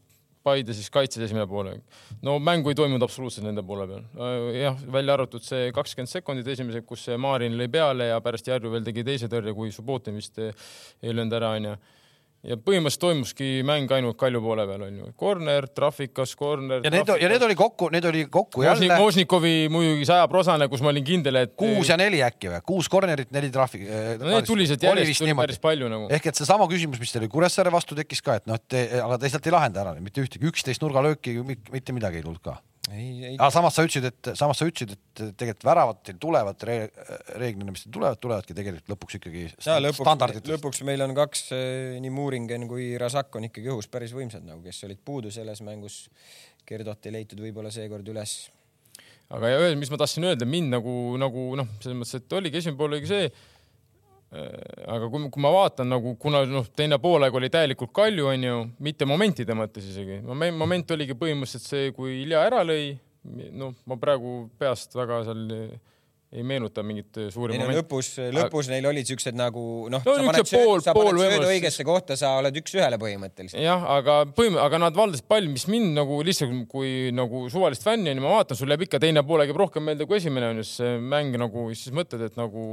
[0.48, 1.76] Paide siis kaitses esimene poole.
[2.24, 4.08] no mängu ei toimunud absoluutselt nende poole peal.
[4.16, 8.72] Äh, jah, välja arvatud see kakskümmend sekundit esimese, kus Maarin lõi peale ja pärast Järju
[8.72, 11.76] veel tegi teise tõrje, kui Subbotin vist ei löönud ära, onju
[12.46, 16.84] ja põhimõtteliselt toimuski mäng ainult Kalju poole peal onju, corner, trahvikas, corner.
[16.86, 19.00] ja need, ja need oli kokku, need oli kokku Moosnik, jälle.
[19.02, 21.56] Moosnikovi muidugi sajaprosane, kus ma olin kindel, et.
[21.60, 23.84] kuus ja neli äkki või, kuus corner'it, neli trahvi.
[24.22, 26.08] no need tuli sealt järjest, tuli päris palju nagu.
[26.14, 29.30] ehk et seesama küsimus, mis teil Kuressaare vastu tekkis ka, et noh, et aga te
[29.30, 31.40] lihtsalt ei lahenda ära mitte ühtegi, üksteist nurgalööki,
[31.74, 35.66] mitte midagi ei tulnud ka aga samas sa ütlesid, et samas sa ütlesid, et tegelikult
[35.68, 36.78] väravad teil tulevad re,
[37.36, 41.98] reeglina, mis teil tulevad, tulevadki tegelikult lõpuks ikkagi ja, lõpuks, lõpuks meil on kaks, eh,
[42.04, 46.06] nii Muuringen kui Rasak on ikkagi õhus päris võimsad nagu, kes olid puudu selles mängus.
[46.68, 48.38] Gerdot ei leitud võib-olla seekord üles.
[49.32, 52.80] aga ja mis ma tahtsin öelda, mind nagu, nagu noh, selles mõttes, et oligi esimene
[52.80, 53.30] pool oligi see
[54.28, 59.08] aga kui, kui ma vaatan nagu, kuna noh, teine poolaeg oli täielikult Kalju, onju, mitte
[59.08, 62.98] momentide mõttes isegi, moment oligi põhimõtteliselt see, kui Ilja ära lõi.
[63.28, 65.48] noh, ma praegu peast väga seal
[66.32, 69.62] ei meenuta mingit suuri ei, no, lõpus, lõpus neil olid siuksed nagu
[69.92, 73.62] noh no,, sa paned söödu, sa paned söödu õigesse kohta, sa oled üks-ühele põhimõtteliselt.
[73.64, 78.12] jah, aga põhim-, aga nad valdasid palli, mis mind nagu lihtsalt kui nagu suvalist fänni
[78.12, 80.98] onju, ma vaatan, sul jääb ikka teine pool jääb rohkem meelde kui esimene onju, see
[81.00, 82.68] mäng nagu siis mõtled, et nagu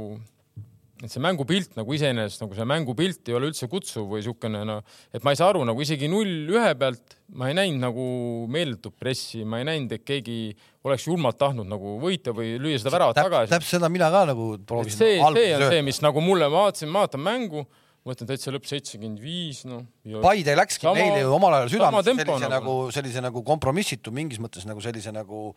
[1.03, 4.83] et see mängupilt nagu iseenesest nagu see mängupilt ei ole üldse kutsuv või siukene noh,
[5.11, 8.05] et ma ei saa aru nagu isegi null ühe pealt ma ei näinud nagu
[8.51, 10.53] meeletut pressi, ma ei näinud, et keegi
[10.85, 13.51] oleks julmalt tahtnud nagu võita või lüüa seda väravat Täp, tagasi.
[13.55, 14.99] täpselt seda mina ka nagu proovisin.
[15.01, 17.65] see, see on see, mis nagu mulle, ma vaatasin, ma vaatan mängu,
[18.05, 19.81] mõtlen täitsa lõpp seitsekümmend viis, noh.
[20.23, 24.39] Paide läkski sama, neile ju omal ajal südamesse sellise nagu, nagu, sellise nagu kompromissitu mingis
[24.43, 25.49] mõttes nagu sellise nagu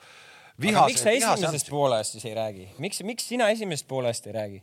[0.58, 0.94] vihase.
[0.94, 4.62] miks sa esimesest poolest siis ei räägi, miks, miks sina esimesest poolest ei räägi?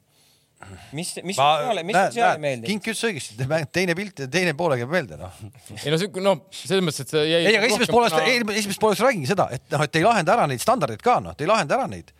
[0.96, 2.70] Mis, mis ma, peale, mis näed, seal ei meeldi?
[2.70, 5.42] Kink ütles õigesti, teine pilt ja teine poole käib meelde noh.
[5.82, 7.42] ei no see, no selles mõttes, et see jäi.
[7.42, 10.36] ei, aga esimesest poolest no..., esimesest poolest räägingi seda, et noh, et te ei lahenda
[10.38, 12.14] ära neid standardeid ka noh, te ei lahenda ära neid.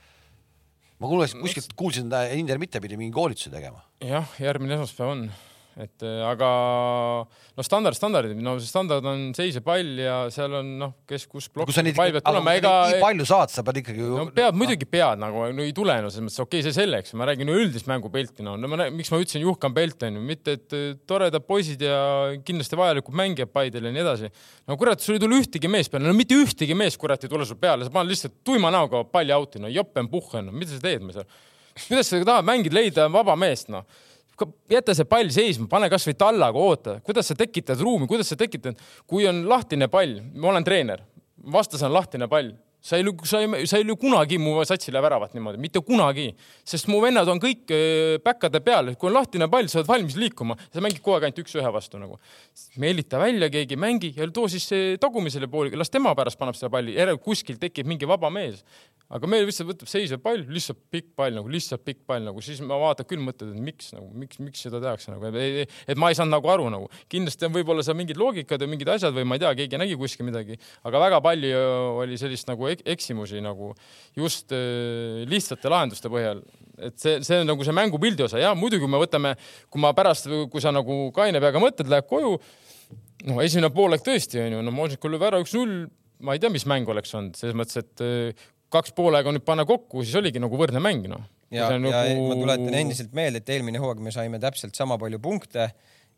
[1.00, 3.84] ma kuulsin kuskilt, kuulsin, et Inder Mitte pidi mingi koolituse tegema.
[4.04, 5.28] jah, järgmine esmaspäev on
[5.76, 6.50] et äh, aga
[7.28, 11.50] no standard, standardid, no see standard on seisev pall ja seal on noh, kes kus
[11.52, 11.74] plokk.
[11.84, 12.72] neid, aga kui ega...
[12.94, 14.12] nii palju saad, sa pead ikkagi ju.
[14.22, 17.12] no pead muidugi pead nagu, no ei tule no selles mõttes, okei okay,, see selleks,
[17.20, 20.78] ma räägin üldist mängupilti, no, no ma, miks ma ütlesin Juhkan Pelt onju, mitte et
[20.78, 22.00] äh, toredad poisid ja
[22.48, 24.32] kindlasti vajalikud mängijad Paidel ja nii edasi.
[24.72, 27.44] no kurat, sul ei tule ühtegi meest peale, no mitte ühtegi meest kurat ei tule
[27.48, 30.80] sul peale, sa paned lihtsalt tuima näoga palli out'i, no joppen puhhen no,, mida sa
[30.88, 31.28] teed seal?
[31.76, 33.84] kuidas sa tahad mängida, leida vaba meest, noh
[34.72, 38.80] jäta see pall seisma, pane kasvõi tallaga, oota, kuidas sa tekitad ruumi, kuidas sa tekitad,
[39.08, 41.04] kui on lahtine pall, ma olen treener,
[41.52, 42.54] vastas on lahtine pall.
[42.86, 46.28] Sa ei, sa ei, sa ei löö kunagi mu satsile väravat niimoodi, mitte kunagi,
[46.62, 47.72] sest mu vennad on kõik
[48.22, 51.42] päkkade peal, kui on lahtine pall, sa oled valmis liikuma, sa mängid kogu aeg ainult
[51.42, 52.20] üks-ühe vastu nagu.
[52.78, 54.70] meelita välja, keegi mängi ja too siis
[55.02, 58.62] tagumisele pooliga, las tema pärast paneb selle palli, järelikult kuskil tekib mingi vaba mees
[59.14, 62.62] aga meil lihtsalt võtab seisev pall, lihtsalt pikk pall nagu lihtsalt pikk pall nagu, siis
[62.66, 66.18] ma vaatan küll, mõtled, et miks nagu, miks, miks seda tehakse nagu, et ma ei
[66.18, 66.90] saanud nagu aru nagu.
[67.12, 69.98] kindlasti on võib-olla seal mingid loogikad ja mingid asjad või ma ei tea, keegi nägi
[70.00, 70.58] kuskil midagi,
[70.90, 71.62] aga väga palju
[72.02, 73.74] oli sellist nagu eksimusi nagu
[74.18, 76.42] just äh, lihtsate lahenduste põhjal.
[76.82, 79.36] et see, see on nagu see mängupildi osa ja muidugi me võtame,
[79.70, 82.40] kui ma pärast, kui sa nagu kaine peaga mõtled, lähed koju.
[83.30, 85.86] no esimene poolek tõesti on ju, no Moosikul lööb ära üks-null
[86.26, 88.46] ma ei tea, mis mäng oleks olnud, selles mõttes, et äh,
[88.76, 91.26] kaks poolega nüüd panna kokku, siis oligi nagu võrdne mäng, noh.
[91.54, 92.30] ja, ja nagu...
[92.30, 95.72] ma tuletan endiselt meelde, et eelmine hooaeg me saime täpselt sama palju punkte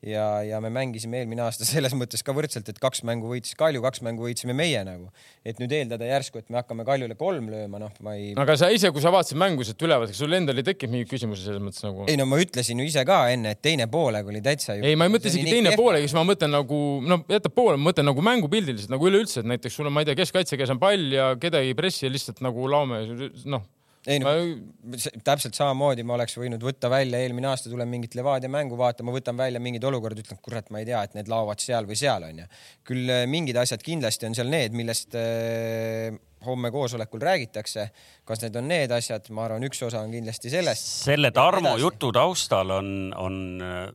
[0.06, 3.82] ja, ja me mängisime eelmine aasta selles mõttes ka võrdselt, et kaks mängu võitis Kalju,
[3.84, 5.10] kaks mängu võitsime meie nagu.
[5.48, 8.34] et nüüd eeldada järsku, et me hakkame Kaljule kolm lööma, noh, ma ei.
[8.38, 11.12] aga sa ise, kui sa vaatasid mängu sealt üleval, kas sul endal ei tekkinud mingeid
[11.12, 12.06] küsimusi selles mõttes nagu?
[12.10, 14.78] ei no ma ütlesin ju ise ka enne, et teine poolega oli täitsa.
[14.78, 17.90] ei, ma ei mõtle isegi teine poolega, siis ma mõtlen nagu, no jäta poole, ma
[17.90, 20.82] mõtlen nagu mängupildiliselt nagu üleüldse, et näiteks sul on, ma ei tea, keskkaitse, kes on
[20.84, 23.02] pall ja kedagi ei pressi ja lihtsalt nagu laome,
[23.50, 23.66] noh
[24.08, 25.00] ei no ma...
[25.26, 29.38] täpselt samamoodi ma oleks võinud võtta välja, eelmine aasta tulen mingit Levadia mängu vaatama, võtan
[29.40, 32.48] välja mingid olukorrad, ütlen, kurat, ma ei tea, et need laovad seal või seal onju.
[32.88, 36.16] küll äh, mingid asjad kindlasti on seal need, millest äh,
[36.48, 37.90] homme koosolekul räägitakse.
[38.28, 40.92] kas need on need asjad, ma arvan, üks osa on kindlasti sellest.
[41.10, 43.88] selle Tarmo jutu taustal on, on äh,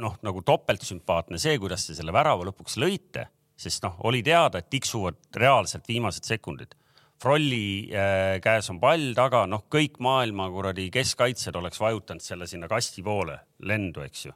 [0.00, 3.30] noh, nagu topeltsümpaatne see, kuidas te selle värava lõpuks lõite,
[3.60, 6.76] sest noh, oli teada, et tiksuvad reaalselt viimased sekundid
[7.20, 12.70] Frolli äh, käes on pall taga, noh, kõik maailma kuradi keskkaitsjad oleks vajutanud selle sinna
[12.70, 13.36] kasti poole
[13.68, 14.32] lendu, eks ju.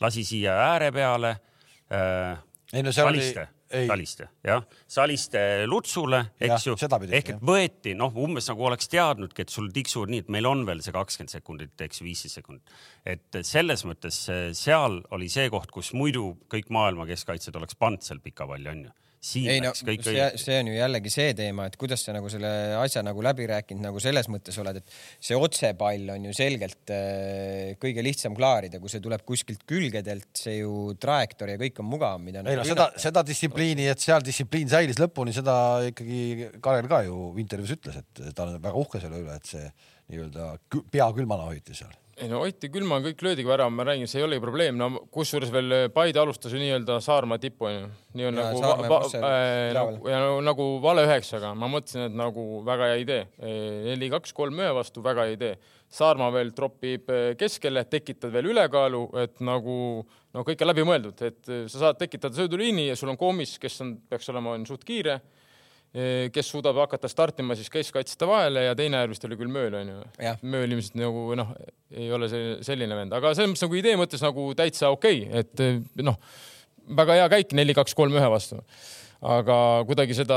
[0.00, 1.36] lasi siia ääre peale
[1.92, 2.40] äh,.
[2.72, 3.86] ei no seal Saliste, oli.
[3.90, 6.76] Saliste, jah, Saliste Lutsule, eks ju.
[7.10, 10.64] ehk et võeti, noh, umbes nagu oleks teadnudki, et sul tiksuvad nii, et meil on
[10.68, 12.76] veel see kakskümmend sekundit, eks ju, viisteist sekundit.
[13.04, 14.24] et selles mõttes
[14.56, 18.94] seal oli see koht, kus muidu kõik maailma keskkaitsjad oleks pannud seal pika palli, onju
[19.34, 19.96] ei no see,
[20.38, 23.84] see on ju jällegi see teema, et kuidas sa nagu selle asja nagu läbi rääkinud
[23.88, 24.96] nagu selles mõttes oled, et
[25.28, 30.60] see otsepall on ju selgelt äh, kõige lihtsam klaarida, kui see tuleb kuskilt külgedelt, see
[30.60, 32.44] ju trajektoor ja kõik on mugavam, mida.
[32.46, 35.58] ei no seda, seda distsipliini, et seal distsipliin säilis lõpuni, seda
[35.90, 39.68] ikkagi Karel ka ju intervjuus ütles, et ta on väga uhke selle üle, et see
[40.12, 40.52] nii-öelda
[40.92, 44.24] pea külmana hoiti seal ei no hoiti külma, kõik löödigi ära, ma räägin, see ei
[44.24, 47.90] olegi probleem, no kusjuures veel Paide alustas ju nii-öelda Saarmaa tippu onju.
[48.16, 52.06] nii on ja, nagu, va, va, äh, nagu, ja nagu, nagu vale üheksaga, ma mõtlesin,
[52.08, 53.22] et nagu väga hea idee.
[53.90, 55.54] neli, kaks, kolm ühe vastu, väga hea idee.
[55.92, 59.76] Saarmaa veel tropib keskele, tekitad veel ülekaalu, et nagu
[60.32, 63.98] no kõik on läbimõeldud, et sa saad tekitada sööduliini ja sul on Koomis, kes on,
[64.08, 65.35] peaks olema, on suht kiire Eh,
[66.32, 70.02] kes suudab hakata startima siis keskkaitsjate vahele ja teine äär vist oli küll Mööl onju.
[70.44, 71.54] Mööl ilmselt nagu noh,
[71.94, 75.40] ei ole see selline vend, aga selles mõttes nagu idee mõttes nagu täitsa okei okay,,
[75.40, 76.18] et eh, noh,
[77.00, 78.60] väga hea käik neli, kaks, kolm, ühe vastu.
[79.26, 79.56] aga
[79.88, 80.36] kuidagi seda,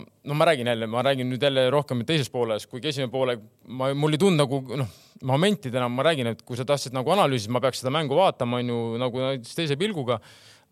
[0.00, 3.36] no ma räägin jälle, ma räägin nüüd jälle rohkem teises pooles, kuigi esimene poole
[3.68, 4.94] ma, mul ei tulnud nagu noh,
[5.28, 8.78] momentidena ma räägin, et kui sa tahtsid nagu analüüsida, ma peaks seda mängu vaatama, onju,
[9.02, 10.22] nagu teise pilguga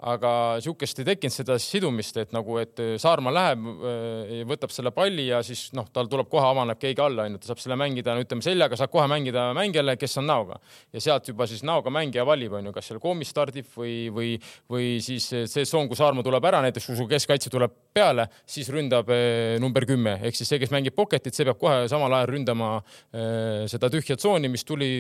[0.05, 0.31] aga
[0.63, 5.41] sihukest ei tekkinud seda sidumist, et nagu, et Saarma läheb, äh, võtab selle palli ja
[5.47, 8.45] siis noh, tal tuleb kohe avaneb keegi alla, onju, ta saab selle mängida, no ütleme
[8.45, 10.59] seljaga saab kohe mängida mängijale, kes on näoga.
[10.93, 14.35] Ja sealt juba siis näoga mängija valib, onju, kas seal koomis stardib või, või,
[14.71, 18.69] või siis see tsoon, kui Saarma tuleb ära, näiteks kui su keskkaitse tuleb peale, siis
[18.75, 20.19] ründab eh, number kümme.
[20.29, 22.75] Ehk siis see, kes mängib pocket'it, see peab kohe samal ajal ründama
[23.15, 24.91] eh, seda tühja tsooni, mis tuli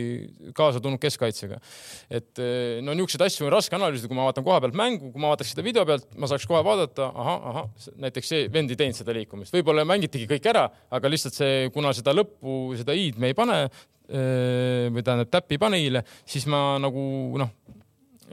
[0.56, 1.60] kaasa tulnud keskkaitsega.
[2.14, 2.40] et
[2.84, 5.54] no niisuguseid asju on raske analüüsida, kui ma vaatan koha pealt mängu, kui ma vaataks
[5.54, 9.14] seda video pealt, ma saaks kohe vaadata, ahah, ahah, näiteks see vend ei teinud seda
[9.16, 13.38] liikumist, võib-olla mängitigi kõik ära, aga lihtsalt see, kuna seda lõppu, seda i-d me ei
[13.38, 13.58] pane
[14.04, 17.00] või tähendab täppi ei pane i-le, siis ma nagu
[17.40, 17.52] noh,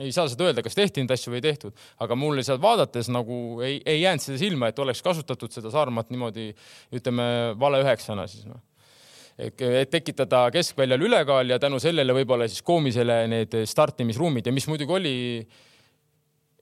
[0.01, 3.09] ei saa seda öelda, kas tehti neid asju või ei tehtud, aga mulle sealt vaadates
[3.11, 6.49] nagu ei, ei jäänud seda silma, et oleks kasutatud seda Saarmaad niimoodi
[6.95, 7.25] ütleme
[7.59, 8.59] vale üheksana siis noh.
[9.41, 14.45] Et tekitada keskväljal ülekaal ja tänu sellele võib-olla siis koomisele need startimisruumid.
[14.45, 15.13] Ja mis muidugi oli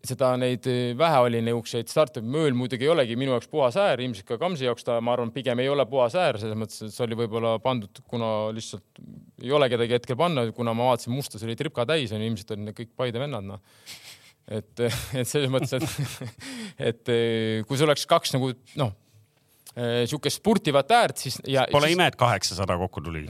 [0.10, 4.03] seda neid eh, vähe oli niisuguseid starte, mööl muidugi ei olegi minu jaoks puhas äär,
[4.03, 6.95] ilmselt ka Kamsi jaoks ta, ma arvan, pigem ei ole puhas äär, selles mõttes, et
[6.95, 9.03] see oli võib-olla pandud, kuna lihtsalt
[9.43, 12.55] ei ole kedagi hetkel panna, kuna ma vaatasin, mustas oli tripka täis, on ju, ilmselt
[12.60, 13.62] need kõik Paide vennad, noh.
[14.47, 14.74] et,
[15.20, 16.34] et selles mõttes, et,
[16.91, 17.14] et
[17.68, 18.95] kui sul oleks kaks nagu noh
[20.10, 21.66] siukest spurtivat äärt, siis ja.
[21.72, 23.26] Pole ime, et kaheksasada kokku tuli.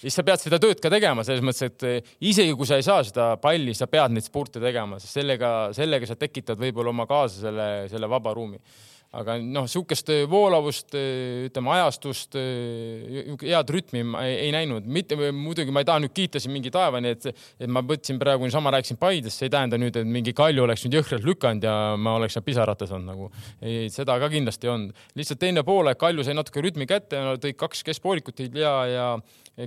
[0.00, 2.86] siis sa pead seda tööd ka tegema selles mõttes, et eh, isegi kui sa ei
[2.86, 7.08] saa seda palli, sa pead neid spurte tegema, sest sellega, sellega sa tekitad võib-olla oma
[7.10, 8.60] kaaslasele selle vaba ruumi
[9.18, 14.86] aga noh, sihukest äh, voolavust, äh, ütleme ajastust, äh, head rütmi ma ei, ei näinud,
[14.86, 17.26] mitte muidugi ma ei taha nüüd kiita siin mingi taevani, et,
[17.58, 20.86] et ma võtsin praegu niisama rääkisin Paidest, see ei tähenda nüüd, et mingi Kalju oleks
[20.86, 23.30] nüüd jõhkralt lükanud ja ma oleks seal pisarates olnud nagu.
[23.58, 25.04] ei, seda ka kindlasti ei olnud.
[25.18, 29.06] lihtsalt teine poolaeg, Kalju sai natuke rütmi kätte, tõid kaks keskpoolikut Ilja ja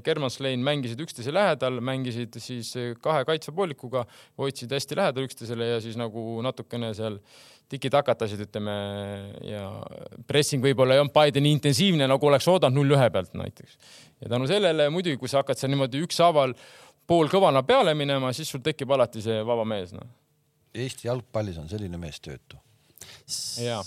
[0.03, 2.71] Germanslein mängisid üksteise lähedal, mängisid siis
[3.03, 4.05] kahe kaitsepoolikuga,
[4.39, 7.19] hoidsid hästi lähedal üksteisele ja siis nagu natukene seal
[7.71, 8.73] tiki-takatasid, ütleme,
[9.47, 9.67] ja
[10.27, 13.77] pressing võib-olla ei olnud Paide nii intensiivne, nagu oleks oodanud null-ühe pealt näiteks.
[14.21, 16.55] ja tänu sellele muidugi, kui sa hakkad seal niimoodi ükshaaval
[17.07, 20.09] poolkõvana peale minema, siis sul tekib alati see vaba mees, noh.
[20.73, 22.57] Eesti jalgpallis on selline mees töötu.
[23.61, 23.81] jaa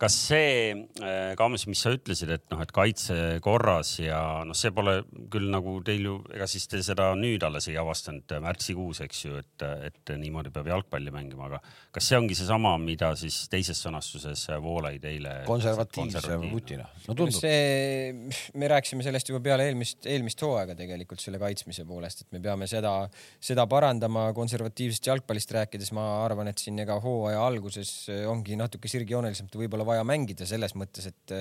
[0.00, 0.72] kas see,
[1.04, 5.50] äh, Kaames, mis sa ütlesid, et noh, et kaitse korras ja noh, see pole küll
[5.52, 9.40] nagu teil ju, ega siis te seda nüüd alles ei avastanud äh, märtsikuus, eks ju,
[9.42, 11.60] et, et niimoodi peab jalgpalli mängima, aga
[11.92, 15.34] kas see ongi seesama, mida siis teises sõnastuses Voolaid eile?
[15.48, 17.36] konservatiivse vutina, no tundub.
[17.36, 22.42] see, me rääkisime sellest juba peale eelmist, eelmist hooaega tegelikult selle kaitsmise poolest, et me
[22.48, 22.94] peame seda,
[23.36, 27.92] seda parandama konservatiivsest jalgpallist rääkides, ma arvan, et siin ega hooaja alguses
[28.30, 31.36] ongi natuke sirgjoonelisemalt võib-olla vaja mängida selles mõttes, et,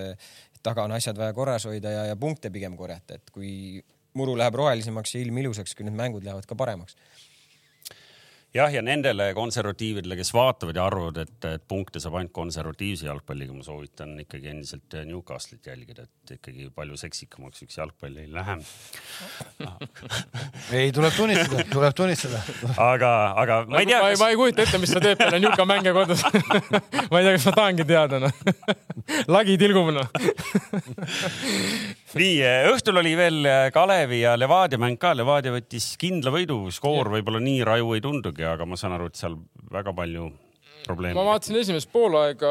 [0.65, 3.79] taga on asjad vaja korras hoida ja, ja punkte pigem korjata, et kui
[4.19, 6.97] muru läheb rohelisemaks ja ilm ilusaks, küll need mängud lähevad ka paremaks
[8.55, 13.53] jah, ja nendele konservatiividele, kes vaatavad ja arvavad, et, et punkte saab ainult konservatiivse jalgpalliga,
[13.53, 18.57] ma soovitan ikkagi endiselt Newcastle'it jälgida, et ikkagi palju seksikamaks üks jalgpall ei lähe
[20.79, 22.41] ei, tuleb tunnistada, tuleb tunnistada.
[22.81, 24.23] aga, aga ma ei tea kas....
[24.23, 26.25] ma ei kujuta ette, mis ta teeb peale Newca mänge kodus
[27.11, 28.33] ma ei tea, kas ma tahangi teada, noh.
[29.35, 30.09] lagi tilgub, noh
[32.17, 32.37] nii,
[32.73, 35.11] õhtul oli veel Kalevi ja Levadia mäng ka.
[35.13, 39.09] Levadia võttis kindla võidu, skoor võib-olla nii raju ei tundugi muidugi, aga ma saan aru,
[39.09, 39.35] et seal
[39.71, 40.29] väga palju
[40.85, 41.15] probleeme.
[41.17, 42.49] ma vaatasin esimest poolaega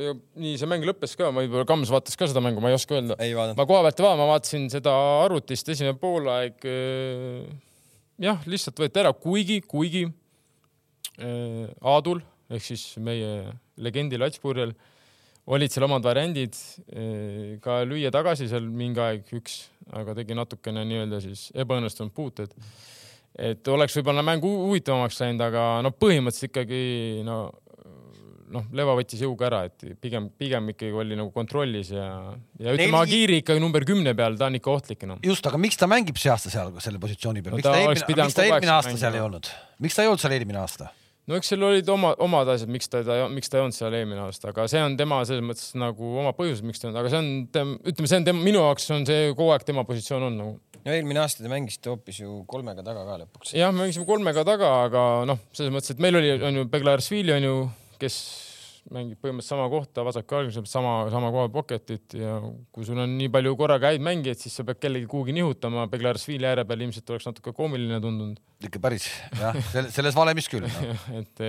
[0.00, 2.94] ja nii see mäng lõppes ka, võib-olla Kams vaatas ka seda mängu, ma ei oska
[2.94, 3.16] öelda.
[3.18, 6.64] ma koha pealt ei vaadanud, ma vaatasin seda arvutist, esimene poolaeg.
[6.64, 7.50] Äh,
[8.22, 14.74] jah, lihtsalt võeti ära, kuigi, kuigi äh, Aadul ehk siis meie legendi Latspurjel
[15.54, 16.56] olid seal omad variandid
[16.94, 22.54] äh, ka lüüa tagasi seal mingi aeg üks, aga tegi natukene nii-öelda siis ebaõnnestunud puuted
[23.38, 26.82] et oleks võib-olla mängu huvitavamaks läinud, aga no põhimõtteliselt ikkagi
[27.26, 27.38] no
[28.54, 32.08] noh, Leva võttis jõuga ära, et pigem, pigem ikkagi oli nagu kontrollis ja,
[32.60, 33.00] ja ütleme Neli...
[33.00, 35.26] Agiri ikkagi number kümne peal, ta on ikka ohtlik enam no..
[35.26, 37.56] just, aga miks ta mängib see aasta seal selle positsiooni peal?
[37.56, 39.50] No,, miks ta eelmine, miks ta eelmine aasta seal ei olnud,
[39.84, 40.90] miks ta ei olnud seal eelmine aasta?
[41.30, 43.96] no eks seal olid oma, omad asjad, miks ta, ta, miks ta ei olnud seal
[43.96, 47.12] eelmine aasta, aga see on tema selles mõttes nagu oma põhjused, miks ta on, aga
[47.12, 50.38] see on, ütleme, see on tema, minu jaoks on see kogu aeg tema positsioon on
[50.42, 50.54] nagu
[50.84, 53.54] no eelmine aasta te mängisite hoopis ju kolmega taga ka lõpuks.
[53.58, 57.48] jah, mängisime kolmega taga, aga noh, selles mõttes, et meil oli, on ju Beglarsvili on
[57.48, 57.54] ju,
[58.02, 58.18] kes
[58.92, 62.34] mängib põhimõtteliselt sama kohta, vasak jalg, sama, sama koha pocketit ja
[62.74, 65.86] kui sul on nii palju korraga häid mängijaid, siis sa pead kellegi kuhugi nihutama.
[65.92, 68.42] Beglarsvili ääre peal ilmselt oleks natuke koomiline tundunud.
[68.64, 69.08] ikka päris
[69.40, 69.56] jah,
[69.92, 70.92] selles valemis küll no.
[71.20, 71.42] et,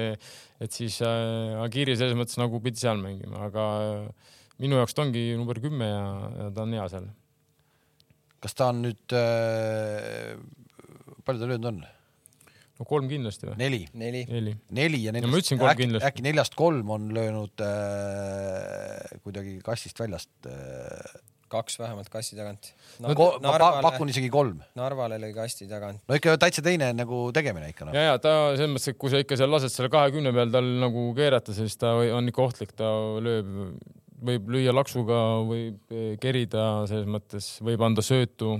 [0.63, 3.67] et siis äh, Agiri selles mõttes nagu pidi seal mängima, aga
[4.63, 6.07] minu jaoks ta ongi number kümme ja,
[6.39, 7.11] ja ta on hea seal
[8.45, 10.35] kas ta on nüüd äh,,
[11.25, 11.83] palju ta löönud on?
[12.75, 13.57] no kolm kindlasti või?
[13.59, 13.83] neli.
[13.97, 14.55] neli, neli.
[14.77, 16.09] neli ja neljast, no, ütlesin kolm äkki, kindlasti.
[16.09, 21.15] äkki neljast kolm on löönud äh, kuidagi kassist väljast äh,
[21.55, 23.13] kaks vähemalt kassi tagant no,.
[23.13, 24.59] ma pa pakun isegi kolm.
[24.77, 26.01] Narvale lõi kasti tagant.
[26.09, 27.95] no ikka täitsa teine nagu tegemine ikka no..
[27.95, 30.71] ja, ja ta selles mõttes, et kui sa ikka seal lased selle kahekümne peal tal
[30.85, 32.91] nagu keerata, siis ta on ikka ohtlik, ta
[33.23, 33.53] lööb
[34.25, 38.57] võib lüüa laksuga, võib eh, kerida, selles mõttes võib anda söötu.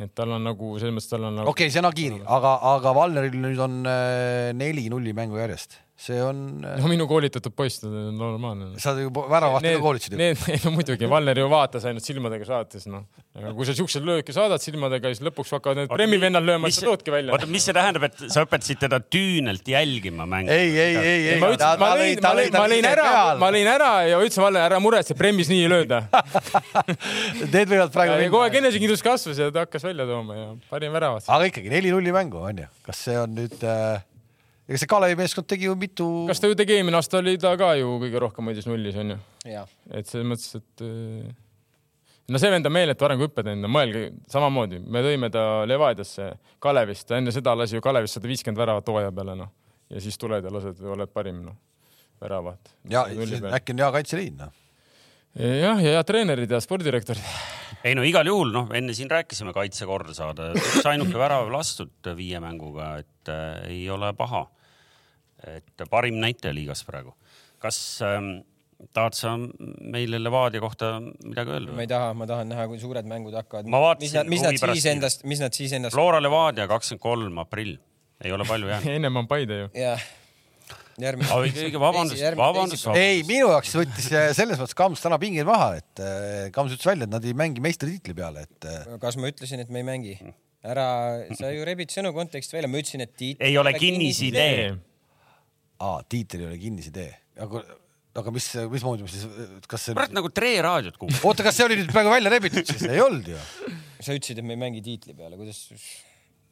[0.00, 1.50] et tal on nagu selles mõttes tal on nagu.
[1.50, 5.80] okei okay,, see on Agiril, aga, aga Valneril nüüd on äh, neli nulli mängu järjest
[6.02, 6.38] see on.
[6.66, 8.72] Äh, no minu koolitatud poiss, normaalne.
[8.82, 10.20] sa ju väravahti ka koolitasid ju.
[10.20, 13.04] Need, no muidugi, Valner ju vaatas ainult silmadega saates, noh.
[13.38, 16.90] aga kui sa siukseid lööke saadad silmadega, siis lõpuks hakkavad need premmivennad lööma, siis sa
[16.90, 17.34] toodki välja.
[17.36, 20.52] oota, mis see tähendab, et sa õpetasid teda küünelt jälgima mängu?
[20.52, 21.40] ei, ei, ei, ei.
[21.42, 23.08] ma ütlesin, ma lõin, ma lõin, ma lõin ära,
[23.40, 26.02] ma lõin ära ja ütlesin Valner, ära muretse, premmis nii ei lööda
[27.52, 28.18] Need võivad praegu.
[28.26, 31.28] kogu aeg enesekindlus kasvas ja ta hakkas välja tooma ja panin väravat.
[31.30, 34.00] aga ikkagi neli-nulli mängu on ju, kas see on nüüd äh
[34.72, 36.08] ega see Kalevi meeskond tegi ju mitu.
[36.30, 39.18] kas ta ju tegi eelmine aasta oli ta ka ju kõige rohkem hoidis nullis onju.
[39.44, 41.32] et selles mõttes, et äh,
[42.32, 47.34] no see vend on meeletu arenguhüppe teinud, mõelge samamoodi, me tõime ta Levadiasse Kalevist, enne
[47.34, 49.52] seda lasi ju Kalevis sada viiskümmend väravat hooaja peale noh
[49.92, 51.60] ja siis tuled ja lased, oled parim noh,
[52.22, 52.72] väravat.
[52.88, 53.04] ja
[53.52, 54.58] äkki on hea kaitseliin noh
[55.36, 57.28] jah, ja head treenerid ja spordidirektorid.
[57.86, 62.12] ei no igal juhul noh, enne siin rääkisime kaitse korda saada, üks ainuke värav lastud
[62.18, 64.46] viie mänguga, et äh, ei ole paha.
[65.50, 67.14] Et parim näitaja liigas praegu.
[67.62, 67.76] kas
[68.06, 68.32] ähm,
[68.92, 71.76] tahad sa meile Levadia kohta midagi öelda?
[71.76, 73.70] ma ei taha, ma tahan näha, kui suured mängud hakkavad.
[73.70, 74.30] ma vaatasin.
[74.30, 75.94] mis nad siis endast, mis nad siis endast.
[75.94, 77.78] Flora Levadia kakskümmend kolm aprill,
[78.24, 79.70] ei ole palju jäänud ennem on Paide ju.
[79.78, 80.10] jah
[81.00, 81.80] järgmine.
[81.80, 82.88] vabandust, vabandust.
[82.98, 87.08] ei, minu jaoks võttis selles mõttes Kams täna pingid maha, et äh, Kams ütles välja,
[87.08, 88.68] et nad ei mängi meistritiitli peale, et.
[88.68, 90.16] Äh, kas ma ütlesin, et me ei mängi?
[90.62, 90.86] ära,
[91.34, 94.68] sa ju rebid sõnu kontekstist välja, ma ütlesin, et tiitel ei ole kinnisidee.
[95.82, 97.10] Aa, tiitel ei ole kinnisidee,
[97.42, 97.64] aga
[98.20, 99.24] aga mis, mismoodi siis,
[99.70, 99.96] kas see?
[99.96, 101.22] kurat nagu Tre raadiot kuulab.
[101.30, 102.84] oota, kas see oli nüüd praegu välja rebitud siis?
[102.88, 103.38] ei olnud ju.
[104.02, 105.64] sa ütlesid, et me ei mängi tiitli peale, kuidas?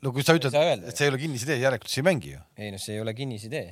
[0.05, 2.45] No kui sa ütled, et see ei ole kinnisidee, järelikult sa ei mängi ju.
[2.61, 3.67] ei noh, see ei ole kinnisidee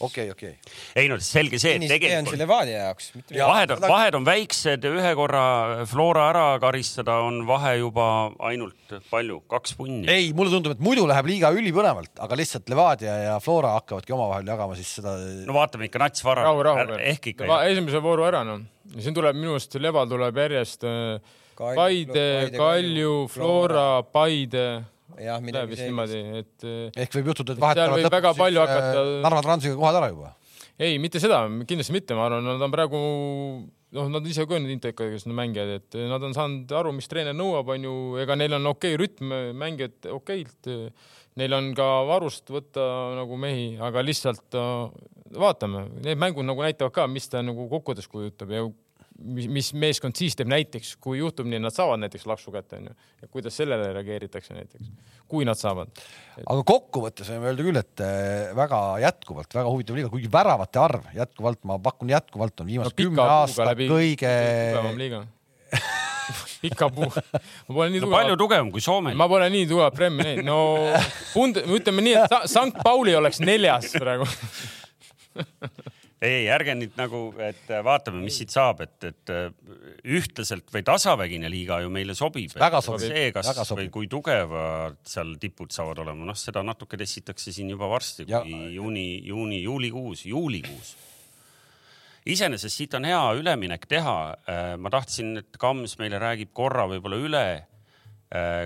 [0.00, 1.02] okei okay,, okei okay..
[1.02, 2.18] ei no selge see, et tegelikult.
[2.18, 3.10] on selle Levadia jaoks.
[3.34, 5.44] vahed on, vahed on väiksed, ühe korra
[5.90, 8.06] Flora ära karistada on vahe juba
[8.50, 10.06] ainult palju, kaks punni.
[10.10, 14.50] ei, mulle tundub, et muidu läheb liiga ülipõnevalt, aga lihtsalt Levadia ja Flora hakkavadki omavahel
[14.54, 15.14] jagama siis seda.
[15.46, 16.46] no vaatame ikka nats vara.
[16.48, 16.98] rahu, rahu.
[17.00, 17.62] ehk ikka.
[17.70, 18.64] esimese vooru ära noh,
[18.98, 26.16] siin tuleb minu arust Leval tuleb järjest äh, Paide, Kalju, Flora, Paide jah, midagi sellist.
[26.40, 26.66] et.
[27.04, 29.06] ehk võib juhtuda, et vahetavad lõpuks palju äh, hakata.
[29.24, 30.34] Narva Transiga kohad ära juba.
[30.78, 33.00] ei, mitte seda, kindlasti mitte, ma arvan, nad on praegu
[33.94, 37.70] noh, nad ise ka need intekas mängijad, et nad on saanud aru, mis treener nõuab,
[37.74, 40.72] on ju, ega neil on okei okay rütm, mängijad okeilt.
[41.34, 42.84] Neil on ka varust võtta
[43.18, 44.54] nagu mehi, aga lihtsalt
[45.34, 48.62] vaatame, need mängud nagu näitavad ka, mis ta nagu kokkuvõttes kujutab ja
[49.22, 52.80] mis, mis meeskond siis teeb näiteks, kui juhtub nii, et nad saavad näiteks laksu kätte,
[52.80, 54.90] onju, ja kuidas sellele reageeritakse näiteks,
[55.30, 56.06] kui nad saavad et....
[56.44, 61.12] aga kokkuvõttes võime öelda küll, et eh, väga jätkuvalt väga huvitav liiga, kuigi väravate arv
[61.16, 64.34] jätkuvalt, ma pakun jätkuvalt on viimase no, kümne aasta läbi, kõige.
[64.74, 65.24] tugevam liiga
[66.62, 67.10] pika puu.
[67.10, 68.16] ma pole nii no, tugev.
[68.18, 69.14] palju tugevam kui Soome.
[69.18, 70.46] ma pole nii tugev Premi näinud.
[70.48, 70.58] no
[71.34, 74.26] Pund-, ütleme nii, et Sankt Pauli oleks neljas praegu
[76.22, 79.32] ei, ärge nüüd nagu, et vaatame, mis siit saab, et, et
[80.04, 82.54] ühtlaselt või tasavägine liiga ju meile sobib.
[83.02, 87.90] see, kas või kui tugevad seal tipud saavad olema, noh, seda natuke testitakse siin juba
[87.90, 90.94] varsti, kui juuni, juuni, juulikuus, juulikuus
[92.24, 94.16] iseenesest siit on hea üleminek teha.
[94.80, 97.73] ma tahtsin, et Kams meile räägib korra võib-olla üle Äh,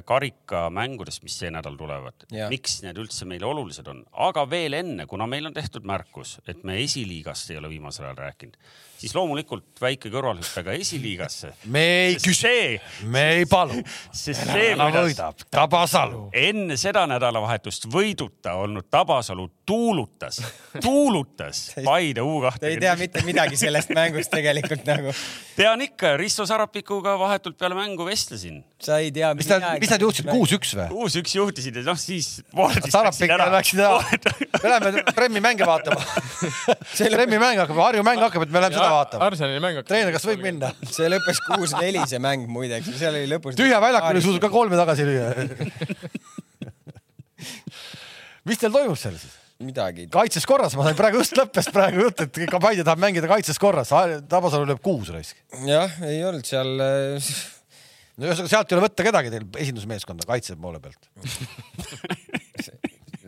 [0.08, 2.26] karikamängudest, mis see nädal tulevad.
[2.48, 6.64] miks need üldse meile olulised on, aga veel enne, kuna meil on tehtud märkus, et
[6.64, 8.56] me esiliigast ei ole viimasel ajal rääkinud,
[8.98, 11.52] siis loomulikult väike kõrvalhüpe ka esiliigasse.
[11.74, 12.78] me ei küsi,
[13.10, 13.78] me ei palu.
[14.12, 20.40] sest see, kuidas Tabasalu enne seda nädalavahetust võiduta olnud Tabasalu tuulutas,
[20.84, 22.72] tuulutas Paide U kahte.
[22.72, 25.14] ei tea mitte midagi sellest mängust tegelikult nagu.
[25.56, 28.62] tean ikka, Risto Sarapikuga vahetult peale mängu vestlesin.
[28.82, 29.34] sa ei tea.
[29.38, 30.88] mis nad, mis nad juhtisid, kuus-üks või?
[30.94, 32.38] kuus-üks juhtisid ja noh, siis.
[32.88, 34.02] Sarapik läksid ära.
[34.62, 36.02] me läheme Premmi mänge vaatama.
[37.18, 39.28] Premmi mäng hakkab, Harju mäng hakkab, et me läheme seda seda vaatama.
[39.28, 39.90] Arsenali mäng hakkas.
[39.92, 40.72] treener, kas võib minna?
[40.90, 43.58] see lõppes kuus-neli, see mäng muideks, seal oli lõpus.
[43.58, 45.28] tühja väljakul ei suutnud ka kolme tagasi lüüa
[48.48, 49.36] mis teil toimub seal siis?
[49.58, 50.06] midagi.
[50.12, 53.90] kaitses korras, ma sain praegu just lõppes praegu jutt, et Kabaide tahab mängida kaitses korras,
[54.30, 55.40] Tabasalu lööb kuus raisk.
[55.66, 57.30] jah, ei olnud seal äh,
[58.18, 61.10] no ühesõnaga sealt ei ole võtta kedagi teil esindusmeeskonda kaitse poole pealt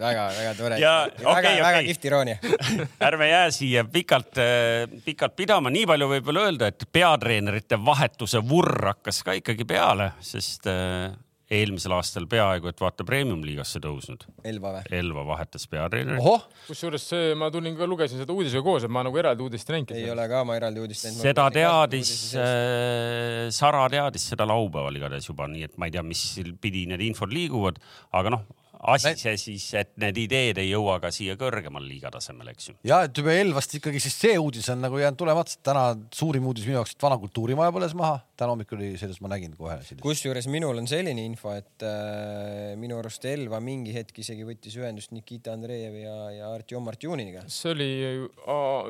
[0.00, 0.80] väga-väga tore.
[0.80, 1.86] väga-väga okay.
[1.88, 2.36] kihvt iroonia
[3.08, 8.42] ärme jää siia pikalt, äh, pikalt pidama, nii palju võib veel öelda, et peatreenerite vahetuse
[8.48, 11.10] vurr hakkas ka ikkagi peale, sest äh,
[11.50, 14.22] eelmisel aastal peaaegu, et vaata premium-liigasse tõusnud.
[14.46, 14.82] Elva või?
[15.00, 16.22] Elva vahetas peatreeneri.
[16.68, 19.94] kusjuures ma tulin ka, lugesin seda uudisega koos, et ma nagu eraldi uudist ei näinud.
[19.98, 21.24] ei ole ka, ma eraldi uudist näinud.
[21.24, 26.22] seda teadis äh,, Sara teadis seda laupäeval igatahes juba, nii et ma ei tea, mis
[26.62, 27.82] pidi need infod liiguvad,
[28.14, 28.46] aga noh,
[28.80, 32.76] asi see siis, et need ideed ei jõua ka siia kõrgemal liiga tasemele, eks ju.
[32.88, 35.84] ja et juba Elvast ikkagi siis see uudis on nagu jäänud tulemata, täna
[36.16, 38.22] suurim uudis minu jaoks, et vana kultuurimaja põles maha.
[38.40, 39.76] täna hommikul oli sellest, ma nägin kohe.
[40.00, 45.12] kusjuures minul on selline info, et äh, minu arust Elva mingi hetk isegi võttis ühendust
[45.16, 47.44] Nikita Andreev ja, ja Artjom Martjuniga.
[47.52, 47.90] see oli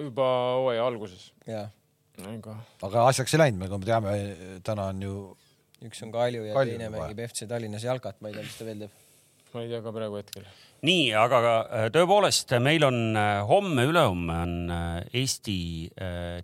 [0.07, 0.30] juba
[0.61, 1.32] hooaja alguses.
[1.51, 1.70] jah.
[2.86, 4.16] aga asjaks ei läinud, nagu me teame,
[4.62, 5.20] täna on ju.
[5.82, 8.70] üks on Kalju ja Kalju teine mängib FC Tallinnas jalkat, ma ei tea, mis ta
[8.70, 8.99] veel teeb
[9.55, 10.46] ma ei tea ka praegu hetkel.
[10.86, 15.59] nii, aga äh, tõepoolest, meil on äh, homme-ülehomme on äh, Eesti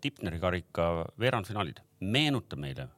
[0.03, 0.91] Tipneri karika
[1.21, 1.81] veerandfinaalid.
[2.01, 2.89] meenuta meile,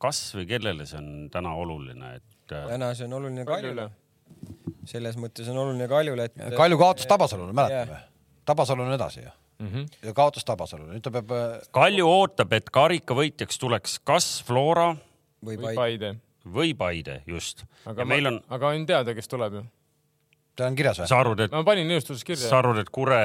[0.00, 2.30] kas või kellele see on täna oluline, et?
[2.48, 3.88] täna see on oluline Kaljule.
[4.88, 6.44] selles mõttes on oluline Kaljule, et.
[6.56, 8.02] Kalju kaotas Tabasalule, mäletame?
[8.44, 9.68] Tabasalu on edasi ju mm.
[9.68, 10.06] -hmm.
[10.06, 11.32] ja kaotas Tabasalule, nüüd ta peab
[11.70, 14.94] Kalju ootab, et karikavõitjaks tuleks kas Flora
[15.44, 16.14] või või Paide.
[16.44, 17.64] Või Paide, just.
[17.88, 19.62] aga ja meil on, aga on teada, kes tuleb ju.
[20.56, 21.08] ta on kirjas või?
[21.08, 22.50] sa arvad, et, ma panin nõustuses sa kirja.
[22.58, 23.20] arvad, et Kure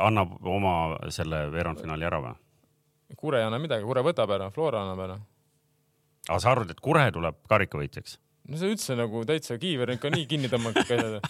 [0.00, 0.76] annab oma
[1.14, 2.36] selle veerandfinaali ära või?
[3.18, 5.18] Kure ei anna midagi, Kure võtab ära, Flora annab ära.
[6.28, 8.18] aga sa arvad, et Kure tuleb karikavõitjaks?
[8.48, 11.24] No see üldse nagu täitsa kiiver ikka nii kinni tõmmata kõik asjad.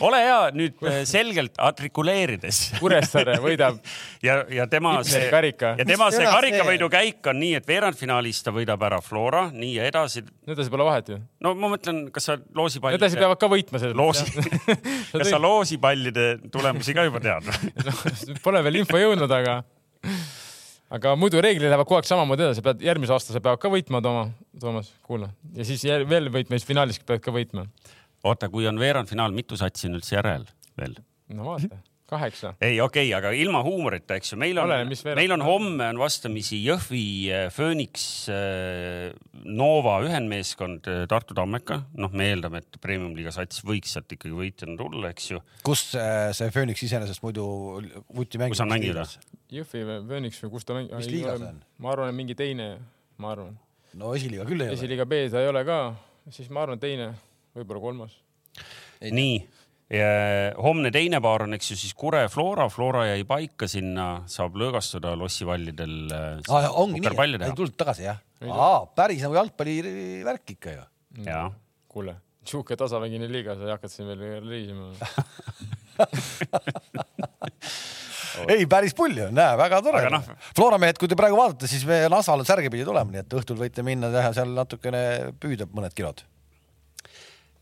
[0.08, 3.78] ole hea nüüd äh, selgelt artikuleerides Kuressaare võidab
[4.24, 5.74] ja, ja tema see karika.
[5.80, 9.72] ja tema see sõna karikavõidu käik on nii, et veerandfinaalis ta võidab ära Flora, nii
[9.78, 10.24] ja edasi.
[10.48, 11.20] edasi pole vahet ju.
[11.44, 14.28] no ma mõtlen, kas sa loosipallide edasi peavad ka võitma selles loosi,
[15.18, 18.38] kas sa loosipallide tulemusi ka juba tead või?
[18.44, 19.62] Pole veel info jõudnud, aga,
[20.94, 24.02] aga muidu reeglid lähevad kogu aeg samamoodi edasi, pead järgmise aasta sa pead ka võitma,
[24.04, 24.28] Tooma,
[24.60, 25.30] Toomas, kuula.
[25.56, 27.66] ja siis veel võitma, siis finaalis pead ka võitma.
[28.24, 30.46] oota, kui on veerandfinaal, mitu satsi on üldse järel
[30.78, 30.96] veel?
[31.34, 31.80] no vaata,
[32.10, 32.54] kaheksa.
[32.60, 34.70] ei, okei okay,, aga ilma huumorita, eks ju, meil on
[35.18, 37.04] meil on homme on vastamisi Jõhvi,
[37.56, 38.28] Phoenix,
[39.44, 41.82] Nova ühendmeeskond äh, Tartu Tammeka.
[42.00, 45.42] noh, me eeldame, et premium-liiga sats võiks sealt ikkagi võitjana tulla, eks ju.
[45.66, 47.48] kus äh, see Phoenix iseenesest muidu
[48.14, 48.54] vuti mängib?
[48.54, 49.18] Kus nad mängivad??
[49.54, 50.94] Jõhvi või Phoenix või kus ta mängib?
[50.98, 51.58] Mis liiga see on?
[51.84, 52.66] ma arvan, et mingi teine,
[53.22, 53.54] ma arvan.
[54.00, 54.76] no esiliiga küll ei ole.
[54.78, 55.78] esiliiga B ta ei ole ka,
[56.34, 57.06] siis ma arvan, teine,
[57.56, 58.12] võib-olla kolmas.
[59.04, 59.36] nii,
[60.64, 65.10] homne teine paar on, eks ju, siis Kure, Flora, Flora jäi paika sinna, saab lõõgastuda
[65.20, 67.10] lossivallidel äh, Ah, ongi nii,
[67.44, 68.18] ei tulnud tagasi jah?
[68.50, 70.84] aa, päris nagu jalgpallivärk ikka ju.
[71.28, 71.46] jaa,
[71.88, 74.84] kuule, sihuke tasavägine liiga, sa hakkad siin veel reisima.
[78.48, 80.30] ei, päris pull ju, näe, väga tore noh-.
[80.56, 83.58] Flora mehed, kui te praegu vaatate, siis me Nasvale särgi pidi tulema, nii et õhtul
[83.60, 85.02] võite minna teha seal natukene
[85.42, 86.24] püüda mõned kilod.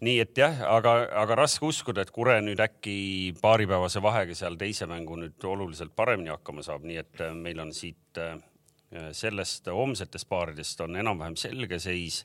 [0.02, 4.88] nii et jah, aga, aga raske uskuda, et Kure nüüd äkki paaripäevase vahega seal teise
[4.90, 8.40] mängu nüüd oluliselt paremini hakkama saab, nii et äh, meil on siit äh,
[9.16, 12.24] sellest homsetest paaridest on enam-vähem selge seis.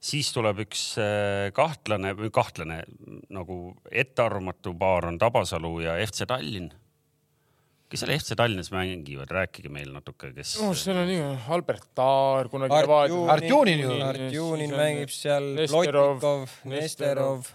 [0.00, 2.82] siis tuleb üks äh, kahtlane kahtlane
[3.28, 3.56] nagu
[3.90, 6.70] ettearvamatu paar on Tabasalu ja FC Tallinn.
[7.90, 11.22] Kes seal FC Tallinnas mängivad, rääkige meil natuke, kes no seal on nii,
[11.56, 12.76] Albert Taar kunagi.
[13.34, 13.96] Artjunin ju.
[14.06, 17.48] Artjunin mängib seal, Plotnikov, Nesterov.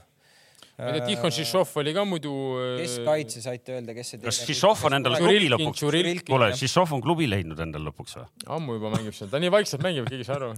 [0.76, 2.34] ma ei tea, Tihon Šišov oli ka muidu.
[2.82, 5.86] kes kaitse saite öelda, kes see kas Šišov on endale klubi lõpuks,
[6.28, 8.28] kuule, Šišov on klubi leidnud endale lõpuks või?
[8.58, 10.52] ammu juba mängib seal, ta nii vaikselt mängib, keegi ei saa aru.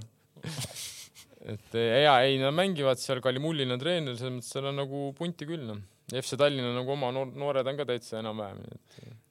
[1.53, 5.45] et ja ei, nad mängivad seal, Kalimullin on treener, selles mõttes seal on nagu punti
[5.45, 5.85] küll noh.
[6.07, 8.61] FC Tallinna nagu oma noor, noored on ka täitsa enam-vähem,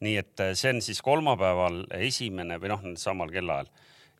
[0.05, 3.70] nii et äh, see on siis kolmapäeval esimene või noh, samal kellaajal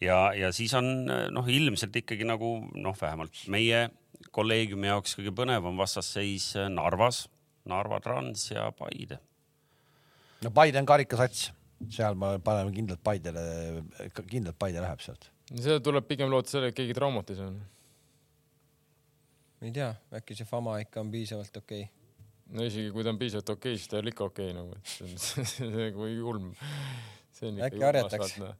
[0.01, 3.87] ja, ja siis on äh, noh, ilmselt ikkagi nagu noh, vähemalt meie
[4.33, 7.27] kolleegiumi jaoks kõige põnevam vastasseis äh, Narvas,
[7.69, 9.21] Narva Trans ja Paide.
[10.45, 11.51] no Paide on karikasats,
[11.93, 13.45] seal me paneme kindlalt Paidele,
[14.25, 15.29] kindlalt Paide läheb sealt.
[15.53, 17.53] seda tuleb pigem loota sellele, et keegi traumat ei saa.
[19.61, 19.93] ma ei tea,
[20.23, 22.06] äkki see Fama ikka on piisavalt okei okay..
[22.55, 24.59] No isegi kui ta on piisavalt okei okay,, siis ta ei ole ikka okei okay,
[24.59, 26.53] nagu, et see on- see on nagu julm.
[27.35, 28.37] see on Äkki harjataks?
[28.43, 28.55] noh.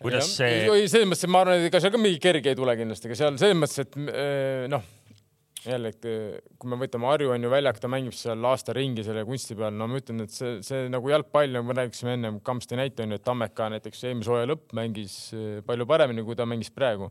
[0.00, 2.54] kuidas Ja, see, ei, selles mõttes, et ma arvan, et ega seal ka mingi kerge
[2.54, 4.86] ei tule kindlasti, aga seal selles mõttes, et eh, noh,
[5.66, 9.04] jälle, et eh, kui me võtame Harju on ju väljak, ta mängib seal aasta ringi
[9.04, 12.38] selle kunsti peal, no ma ütlen, et see, see nagu jalgpall, nagu me rääkisime ennem
[12.46, 16.38] Kamsti näite on ju, et Tammeka näiteks eelmise hooaja lõpp mängis eh, palju paremini, kui
[16.38, 17.10] ta mängis praegu.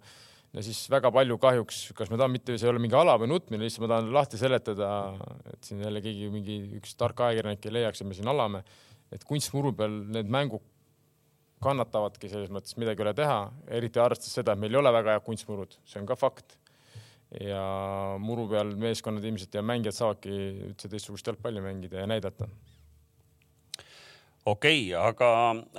[0.53, 3.29] Ja siis väga palju kahjuks, kas ma tahan mitte, see ei ole mingi ala või
[3.33, 4.89] nutmine, lihtsalt ma tahan lahti seletada,
[5.53, 8.63] et siin jälle keegi mingi üks tark ajakirjanik ei leiaks, et me siin alame,
[9.13, 10.65] et kunstmuru peal need mängud
[11.63, 13.39] kannatavadki selles mõttes midagi ei ole teha,
[13.77, 16.57] eriti arvestades seda, et meil ei ole väga head kunstmurud, see on ka fakt.
[17.29, 17.61] ja
[18.17, 20.31] muru peal meeskonnad ilmselt ja mängijad saavadki
[20.71, 22.47] üldse teistsugust jalgpalli mängida ja näidata.
[24.45, 25.31] Okei okay,, aga,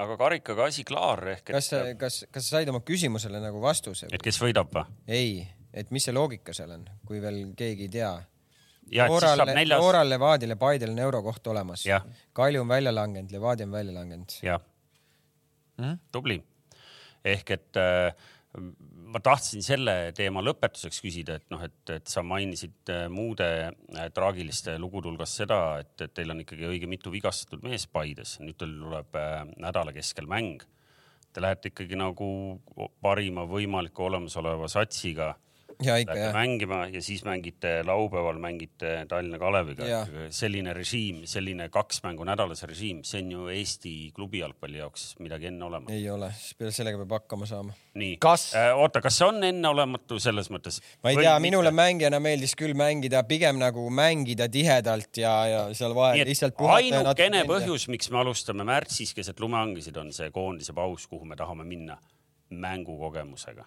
[0.04, 4.10] aga karikaga asi klaar ehk kas, et, kas, kas sa said oma küsimusele nagu vastuse?
[4.12, 4.84] et kes võidab või?
[5.08, 8.12] ei, et mis see loogika seal on, kui veel keegi ei tea.
[8.90, 11.86] et saab, neljas, Nooral, Levadil ja Paidel on eurokoht olemas.
[12.32, 14.36] Kalju on välja langenud, Levadia on välja langenud.
[14.42, 14.60] jah
[15.80, 15.98] mm?.
[16.12, 16.42] tubli.
[17.24, 18.14] ehk et äh,
[18.58, 24.08] ma tahtsin selle teema lõpetuseks küsida, et noh, et, et sa mainisid äh, muude äh,
[24.14, 28.58] traagiliste lugude hulgas seda, et, et teil on ikkagi õige mitu vigastatud meest Paides, nüüd
[28.58, 30.64] teil tuleb äh, nädala keskel mäng.
[31.30, 32.26] Te lähete ikkagi nagu
[33.02, 35.36] parima võimaliku olemasoleva satsiga
[35.84, 39.84] Lähete mängima ja siis mängite laupäeval mängite Tallinna Kaleviga
[40.30, 45.48] selline režiim, selline kaks mängu nädalas režiim, see on ju Eesti klubi jalgpalli jaoks midagi
[45.50, 45.94] enneolematut.
[45.94, 47.72] ei ole, siis peale sellega peab hakkama saama.
[47.94, 50.80] nii, Kas- oota, kas see on enneolematu selles mõttes?
[51.02, 55.94] ma ei tea, minule mängijana meeldis küll mängida pigem nagu mängida tihedalt ja, ja seal
[55.96, 61.06] vahel lihtsalt puhata ainukene põhjus, miks me alustame märtsis keset lumehangesid, on see koondise paus,
[61.10, 61.98] kuhu me tahame minna
[62.50, 63.64] mängukogemusega.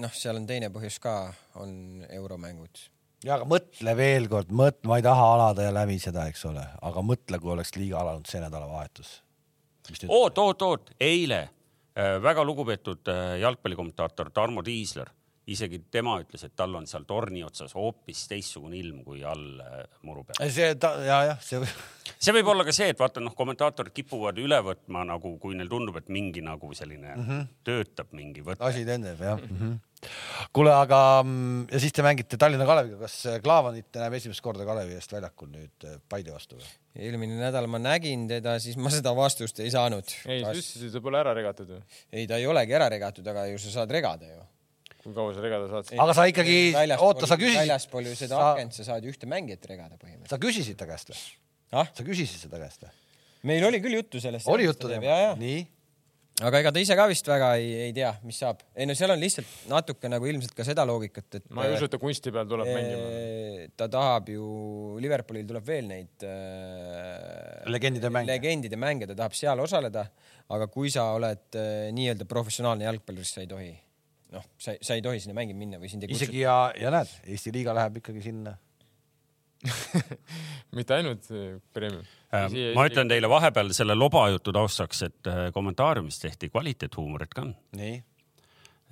[0.00, 1.14] noh, seal on teine põhjus ka,
[1.60, 2.84] on euromängud.
[3.24, 7.04] ja aga mõtle veel kord, mõtle, ma ei taha alada ja läbiseda, eks ole, aga
[7.06, 9.14] mõtle, kui oleks liiga alanud see nädalavahetus.
[10.08, 15.10] oot, oot, oot, eile äh, väga lugupeetud äh, jalgpallikommentaator Tarmo Tiisler,
[15.50, 19.80] isegi tema ütles, et tal on seal torni otsas hoopis teistsugune ilm kui all äh,
[20.06, 20.38] muru peal.
[20.54, 21.58] see ta ja, jah, see
[22.22, 25.70] see võib olla ka see, et vaata noh, kommentaatorid kipuvad üle võtma nagu, kui neile
[25.72, 27.48] tundub, et mingi nagu selline mm -hmm.
[27.66, 28.62] töötab mingi võte.
[28.62, 30.06] asi tendeb jah mm -hmm.
[30.52, 34.94] kuule, aga mm, ja siis te mängite Tallinna Kaleviga, kas Klaavanit näeb esimest korda Kalevi
[34.94, 36.70] eest väljakul nüüd äh, Paide vastu või?
[36.94, 40.04] eelmine nädal ma nägin teda, siis ma seda vastust ei saanud.
[40.26, 41.82] ei, sa ütlesid, et pole ära regatud ju.
[42.12, 44.42] ei, ta ei olegi ära regatud, aga ju sa saad regada ju.
[45.02, 45.92] Kui kaua sa regada saad?
[46.04, 46.56] aga sa ikkagi,
[46.96, 50.34] oota, sa küsisid, väljaspool ju seda sa- akent, sa saad ju ühte mängijat regada põhimõtteliselt.
[50.34, 51.22] sa küsisid ta käest või?
[51.82, 52.96] ah, sa küsisid seda käest või?
[53.52, 54.48] meil oli küll juttu sellest.
[54.48, 55.62] oli juttu ja,, nii?
[56.40, 58.62] aga ega ta ise ka vist väga ei, ei tea, mis saab.
[58.74, 61.86] ei no seal on lihtsalt natuke nagu ilmselt ka seda loogikat, et ma ei usu,
[61.88, 63.10] et ta kunsti peal tuleb mängima.
[63.20, 64.46] Eh, ta tahab ju,
[65.02, 68.32] Liverpoolil tuleb veel neid äh, Legendide mänge.
[68.32, 70.06] legendide mänge, ta tahab seal osaleda,
[70.52, 73.72] aga kui sa oled äh, nii-öelda professionaalne jalgpallur, siis sa ei tohi,
[74.32, 76.28] noh, sa, sa ei tohi sinna mängima minna või sind ei kutsuta.
[76.28, 78.56] isegi ja, ja näed, Eesti liiga läheb ikkagi sinna.
[80.78, 82.06] mitte ainult eh, premium.
[82.34, 87.46] Äh, ma ütlen teile vahepeal selle lobajutu taustaks, et äh, kommentaariumis tehti kvaliteethuumorit ka.
[87.78, 88.00] nii.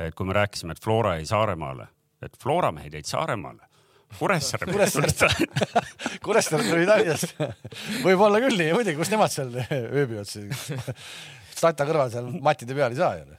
[0.01, 1.89] et kui me rääkisime, et Flora jäi Saaremaale,
[2.23, 3.67] et Flora mehed jäid Saaremaale.
[4.19, 4.67] Kuressaare
[6.25, 7.37] Kuressaare tuli Tallinnast.
[8.03, 10.65] võib-olla küll nii, muidugi, kus nemad seal ööbivad siis?
[11.61, 13.39] Stata kõrval seal matide peal ei saa ju.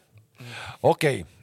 [0.87, 1.40] okei okay.,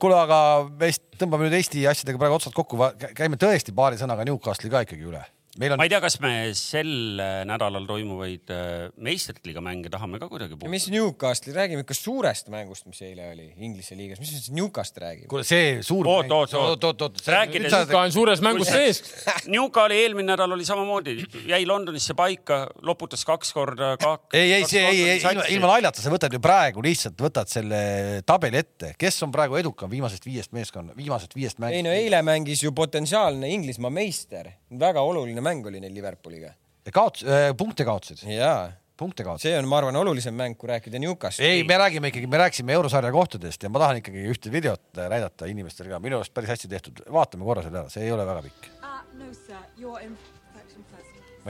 [0.00, 0.38] kuule, aga
[0.68, 2.78] me vist tõmbame nüüd Eesti asjadega praegu otsad kokku,
[3.16, 5.20] käime tõesti paari sõnaga Newcastle'i ka ikkagi üle.
[5.58, 9.90] Meil on ma ei tea, kas me sel äh, nädalal toimuvaid äh, meistrite liiga mänge
[9.90, 14.20] tahame ka kuidagi ja mis Newcastle'i, räägime ikka suurest mängust, mis eile oli Inglise liigas,
[14.22, 15.26] mis see Newcastle räägib?
[15.30, 16.06] kuule, see suur.
[16.06, 16.84] Oot, oot, oot.
[16.84, 17.22] oot, oot.
[17.34, 19.02] Rääkides- ka on suures mängus sees.
[19.54, 21.16] Newcali eelmine nädal oli samamoodi,
[21.50, 24.30] jäi Londonisse paika, loputas kaks korda kaks.
[24.38, 27.82] ei, ei, see ei, ei ilma, ilma naljata, sa võtad ju praegu lihtsalt võtad selle
[28.26, 31.96] tabeli ette, kes on praegu edukam viimasest viiest meeskonna, viimasest viiest ei mängust no.
[31.96, 36.52] eile mängis ju potentsiaalne Inglismaa meister, väga oluline mäng oli neil Liverpooliga.
[36.90, 39.50] kaots- äh,, punkte kaotasid, jaa, punkte kaotasid.
[39.50, 41.46] see on, ma arvan, olulisem mäng, kui rääkida Newcastle'i.
[41.46, 45.08] ei, me räägime ikkagi, me rääkisime eurosarja kohtadest ja ma tahan ikkagi ühte videot äh,
[45.12, 48.26] näidata inimestele ka, minu arust päris hästi tehtud, vaatame korra selle ära, see ei ole
[48.26, 48.68] väga pikk.
[48.80, 50.39] Uh, no, sir.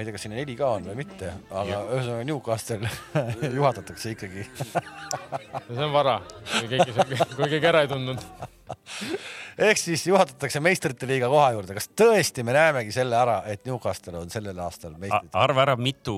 [0.00, 2.88] Ma ei tea, kas siin heli ka on või mitte, aga ühesõnaga Newcastle
[3.58, 4.44] juhatatakse ikkagi.
[4.56, 6.14] see on vara,
[6.54, 6.94] kui keegi,
[7.36, 8.22] kui keegi ära ei tundnud.
[9.60, 14.22] ehk siis juhatatakse meistrite liiga koha juurde, kas tõesti me näemegi selle ära, et Newcastle
[14.22, 15.28] on sellel aastal meistrid?
[15.36, 16.14] arva ära, mitu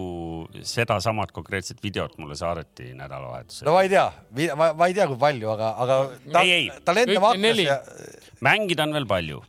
[0.63, 4.05] sedasamat konkreetset videot mulle saadeti nädalavahetusel no ma ei tea,
[4.55, 6.71] ma, ma ei tea, kui palju, aga, aga ta, Ei, ei.
[6.87, 7.67] tal enda Kõik vaates neli.
[7.67, 7.81] ja
[8.47, 9.43] mängida on veel palju.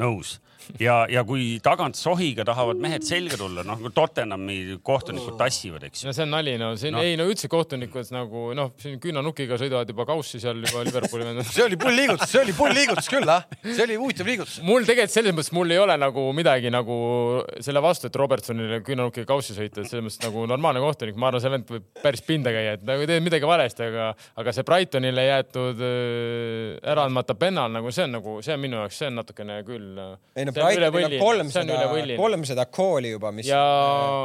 [0.00, 0.38] nõus
[0.80, 6.04] ja, ja kui tagant sohiga tahavad mehed selga tulla, noh kui Tottenhami kohtunikud tassivad, eks
[6.04, 6.08] ju.
[6.08, 7.00] no see on nali, no siin No.
[7.02, 11.64] ei no üldse kohtunikud nagu noh, siin küünanukiga sõidavad juba kaussi seal juba Liverpooli see
[11.64, 14.60] oli pull liigutus, see oli pull liigutus küll, ah, see oli huvitav liigutus.
[14.62, 16.98] mul tegelikult selles mõttes mul ei ole nagu midagi nagu
[17.64, 21.42] selle vastu, et Robertsonile küünanukiga kaussi sõita, et selles mõttes nagu normaalne kohtunik, ma arvan,
[21.42, 24.06] see vend võib päris pinda käia, et nagu ei teinud midagi valesti, aga,
[24.42, 28.78] aga see Brightonile jäetud äh, ära andmata pennal nagu see on nagu, see on minu
[28.82, 29.98] jaoks, see on natukene küll.
[30.36, 31.78] ei no Brightonil on kolmsada,
[32.18, 33.62] kolmsada kooli juba, mis ja,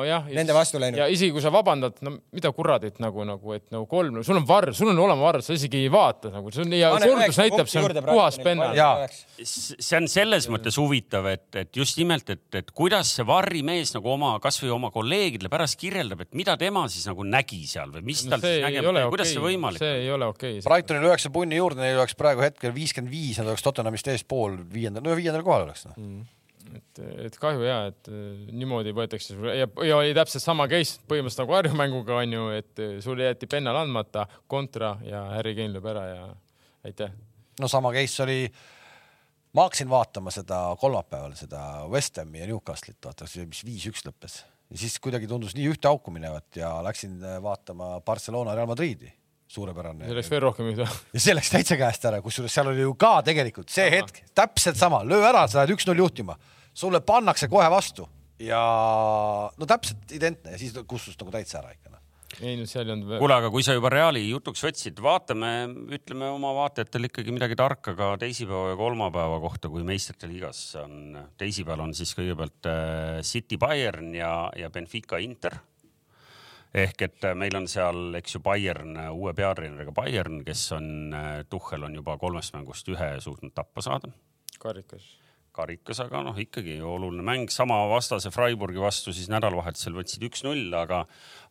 [0.08, 0.30] jah.
[0.34, 1.02] nende vastu läinud.
[1.02, 4.48] ja isegi kui sa vabandad, no mida kuradit nagu, nagu, et nagu kolm, sul on
[4.50, 7.72] varr, sul on olema varr, sa isegi ei vaata nagu, see on ja kordus näitab,
[7.72, 8.76] see on puhas pennal.
[8.78, 9.08] Jaa.
[9.40, 14.14] see on selles mõttes huvitav, et, et just nimelt, et, et kuidas see varrimees nagu
[14.14, 18.26] oma, kasvõi oma kolleegidele pärast kirjeldab, et mida tema siis nagu nägi seal või mis
[18.26, 20.60] no tal see siis nägema kuidas okei see võimalik see ei ole okei.
[20.66, 25.06] Brightonil üheksa punni juurde, neil oleks praegu hetkel viiskümmend viis, nad oleks Tottenhamist eespool viiendal,
[25.06, 25.98] no viiendal kohal oleks noh.
[26.78, 30.99] et, et kahju ja, et äh, niimoodi võetakse sulle ja, ja oli täpselt sama case
[31.09, 35.55] põhimõtteliselt nagu Harju mänguga on ju, et äh, sulle jäeti pennal andmata, kontra ja Harry
[35.57, 36.28] Kane lööb ära ja
[36.88, 37.11] aitäh.
[37.59, 38.39] no sama case oli,
[39.53, 44.43] ma hakkasin vaatama seda kolmapäeval seda West Hami ja Newcastle'it, vaata mis viis-üks lõppes.
[44.70, 49.11] Ja siis kuidagi tundus nii ühte auku minevat ja läksin äh, vaatama Barcelona Real Madridi.
[49.49, 50.05] Suurepärane.
[50.05, 50.86] See läks veel rohkem juurde.
[51.15, 54.78] ja see läks täitsa käest ära, kusjuures seal oli ju ka tegelikult see hetk täpselt
[54.78, 56.36] sama, löö ära, sa lähed üks-null juhtima,
[56.74, 58.07] sulle pannakse kohe vastu
[58.39, 58.59] ja
[59.57, 62.01] no täpselt identne ja siis kustus nagu täitsa ära ikka noh.
[62.39, 65.51] ei no seal ei olnud kuule, aga kui sa juba Reali jutuks võtsid, vaatame,
[65.97, 71.17] ütleme oma vaatajatele ikkagi midagi tarka ka teisipäeva ja kolmapäeva kohta, kui meistrite liigas on,
[71.39, 75.59] teisipäeval on siis kõigepealt äh, City Bayern ja, ja Benfica Inter.
[76.74, 81.16] ehk et äh, meil on seal, eks ju, Bayern äh, uue peatreeneriga Bayern, kes on,
[81.50, 84.13] Tuhhel on juba kolmest mängust ühe suutnud tappa saada
[84.59, 85.05] karikas.
[85.60, 91.02] karikas, aga noh, ikkagi oluline mäng, sama vastase Freiburgi vastu siis nädalavahetusel võtsid üks-null, aga,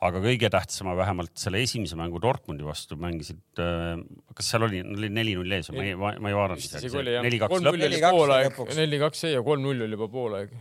[0.05, 4.01] aga kõige tähtsama vähemalt selle esimese mängu Dortmundi vastu mängisid äh,.
[4.39, 7.87] kas seal oli, oli neli-null ees, ma ei, ma ei vaadanud neli-kaks kolm-null lõpp.
[7.89, 8.83] oli 4-2 poolaeg, lõpuks.
[8.83, 10.59] neli-kaks jäi ja kolm-null oli juba poolaeg.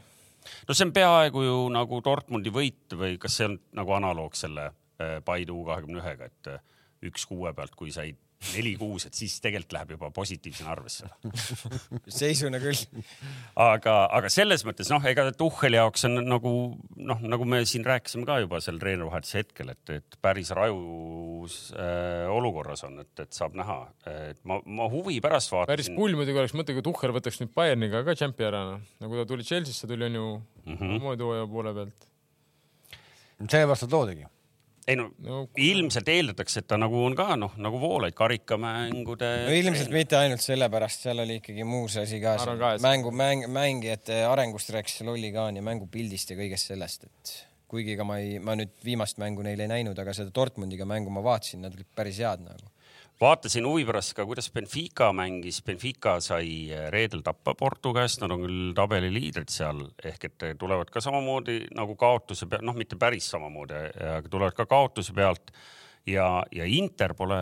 [0.67, 4.69] no see on peaaegu ju nagu Dortmundi võit või kas see on nagu analoog selle
[4.69, 6.63] äh, Paide U kahekümne ühega, et äh,
[7.07, 8.17] üks kuue pealt, kui said
[8.53, 11.07] neli-kuus, et siis tegelikult läheb juba positiivsena arvesse.
[12.19, 12.77] seisuna küll.
[13.57, 16.51] aga, aga selles mõttes noh, ega Tuhheli jaoks on nagu
[16.95, 22.27] noh, nagu me siin rääkisime ka juba seal treenerivahetuse hetkel, et, et päris rajus äh,
[22.33, 23.79] olukorras on, et, et saab näha,
[24.29, 25.97] et ma, ma huvi pärast päris vaatasin.
[25.97, 28.85] pull muidugi oleks mõte, kui Tuhher võtaks nüüd Bayerniga ka tšempi ära, noh.
[29.01, 30.27] nagu ta tuli Chelsea'sse, tuli on ju
[30.67, 30.77] Mhm.
[30.77, 32.07] samamoodi hooaja poole pealt.
[33.39, 34.25] sellepärast nad loodigi.
[34.87, 39.31] Ei no no ilmselt eeldatakse, et ta nagu on ka noh, nagu Voolaid karikamängude.
[39.47, 42.37] no ilmselt mitte ainult sellepärast, seal oli ikkagi muus asi ka.
[42.47, 47.35] Ka, mängu, mäng, mängijate arengust rääkis lollikaan ja mängupildist ja kõigest sellest, et
[47.67, 51.11] kuigi ega ma ei, ma nüüd viimast mängu neil ei näinud, aga seda Dortmundiga mängu
[51.11, 52.71] ma vaatasin, nad olid päris head nagu.
[53.21, 55.61] Vaatasin huvi pärast ka, kuidas Benfica mängis.
[55.65, 60.91] Benfica sai reedel tappa Porto käest, nad on küll tabeli liidrid seal ehk et tulevad
[60.93, 63.81] ka samamoodi nagu kaotuse pealt, noh, mitte päris samamoodi,
[64.17, 65.51] aga tulevad ka kaotuse pealt
[66.07, 67.41] ja, ja Inter pole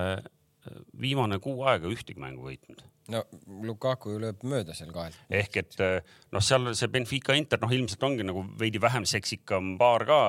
[0.99, 2.81] viimane kuu aega ühtegi mängu võitnud.
[3.14, 3.22] No
[3.65, 5.18] Lukaku ju lööb mööda seal kahelt.
[5.30, 5.76] ehk et
[6.34, 10.19] noh, seal see Benfica Inter noh, ilmselt ongi nagu veidi vähem seksikam paar ka,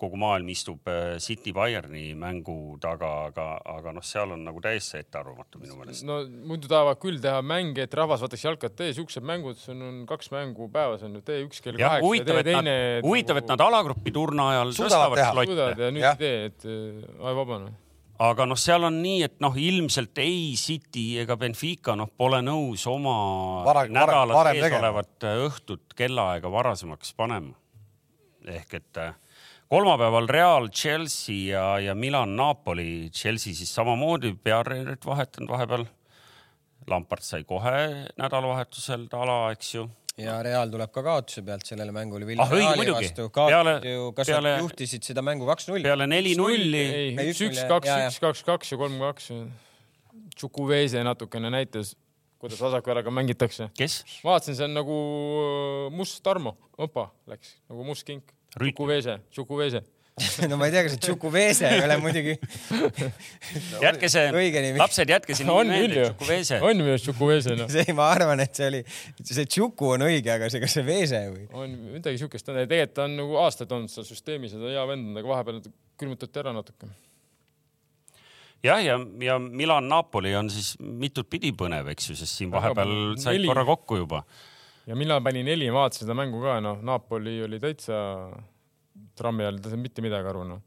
[0.00, 3.48] kogu maailm istub äh, City Bayerni mängu taga, aga,
[3.78, 6.04] aga noh, seal on nagu täiesti ettearvamatu minu meelest.
[6.08, 10.04] no muidu tahavad küll teha mänge, et rahvas vaataks jalkat, tee siuksed mängud, sul on
[10.08, 12.78] kaks mängu päevas on ju, tee üks kell kaheksa tee et nad teine,.
[13.06, 15.34] huvitav, et nad alagrupi turna ajal Suudavad teha.
[15.34, 17.76] slotte, ja nüüd ei tee, et äh, ai vabane.
[18.18, 22.86] Aga noh, seal on nii, et noh, ilmselt ei City ega Benfica noh, pole nõus
[22.90, 23.14] oma
[23.66, 24.80] Vara- varem- nädala varem sees tegema.
[24.88, 27.54] olevat äh, õhtut kellaaega varasemaks panema.
[28.48, 29.14] ehk et äh,
[29.70, 35.86] kolmapäeval Real, Chelsea ja, ja Milan, Napoli, Chelsea siis samamoodi peatreenerit vahetanud vahepeal.
[36.88, 39.82] Lampard sai kohe nädalavahetusel tala, eks ju
[40.18, 42.26] ja Real tuleb ka kaotuse pealt sellele mängule.
[42.42, 43.10] Ah, õige, muidugi.
[43.14, 45.82] peale Peale-, kas peale- nad juhtisid seda mängu kaks-null?
[45.86, 46.84] peale neli-nulli
[47.28, 49.30] üks, üks kaks, üks, kaks, kaks ja kolm, kaks.
[50.38, 51.94] Tšukuvese natukene näitas,
[52.38, 53.70] kuidas vasaku jalaga mängitakse.
[53.78, 54.00] kes?
[54.24, 54.96] vaatasin, see on nagu
[55.42, 58.34] äh, must Tarmo, opa, läks nagu must kink.
[58.58, 59.82] Tšukuvese, Tšukuvese.
[60.50, 62.34] no ma ei tea, kas see Tšukuvese ei ole muidugi
[63.84, 64.28] jätke see
[64.82, 66.60] lapsed, jätke see on nimi meelde, ju, Tšukuvese.
[66.62, 67.70] on minu arust Tšukuvese noh.
[67.72, 68.82] see, ma arvan, et see oli,
[69.22, 71.46] see Tšuku on õige, aga see, kas see Vese või?
[71.52, 74.88] on midagi siukest, tegelikult ta on nagu aastaid olnud seal süsteemis ja ta on hea
[74.92, 75.62] vend, aga vahepeal
[75.98, 76.90] külmutati ära natuke.
[78.64, 83.46] jah, ja, ja Milan-Napoli on siis mitut pidi põnev, eks ju, sest siin vahepeal said
[83.46, 84.22] korra kokku juba.
[84.86, 87.98] ja Milan pani neli, ma vaatasin seda mängu ka, noh, Napoli oli täitsa
[89.18, 90.64] trammi all, ta ei saanud mitte midagi aru, noh.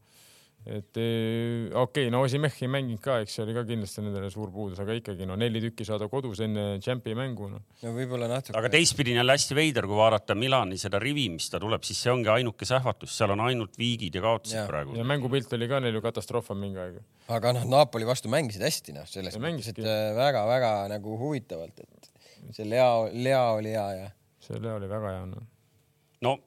[0.62, 4.28] et eh, okei okay,, no Osimeh ei mänginud ka, eks see oli ka kindlasti nendele
[4.30, 7.64] suur puudus, aga ikkagi no neli tükki saada kodus enne Champi mängu, noh.
[7.82, 8.54] no võib-olla natuke.
[8.60, 12.04] aga teistpidi on jälle hästi veider, kui vaadata Milani seda rivi, mis ta tuleb, siis
[12.06, 14.68] see ongi ainuke sähvatus, seal on ainult viigid ja kaotused Jaa.
[14.70, 15.08] praegu ja.
[15.16, 17.02] mängupilt oli ka neil ju katastroof on mingi aeg.
[17.40, 19.90] aga noh, Napoli vastu mängisid hästi, noh, selles Ja mõttes, et mängisidki.
[19.90, 24.08] äh, väga-väga nagu huvitavalt, et see Lea, Lea oli hea ja
[24.42, 25.50] see oli väga hea, noh.
[26.22, 26.38] no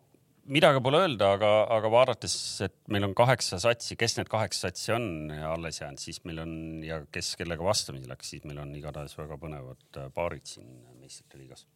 [0.53, 2.35] midagi pole öelda, aga, aga vaadates,
[2.67, 6.55] et meil on kaheksa satsi, kes need kaheksa satsi on alles jäänud, siis meil on
[6.85, 10.69] ja kes kellega vastamisi läks, siis meil on igatahes väga põnevad äh, paarid siin
[11.01, 11.67] meistrite liigas.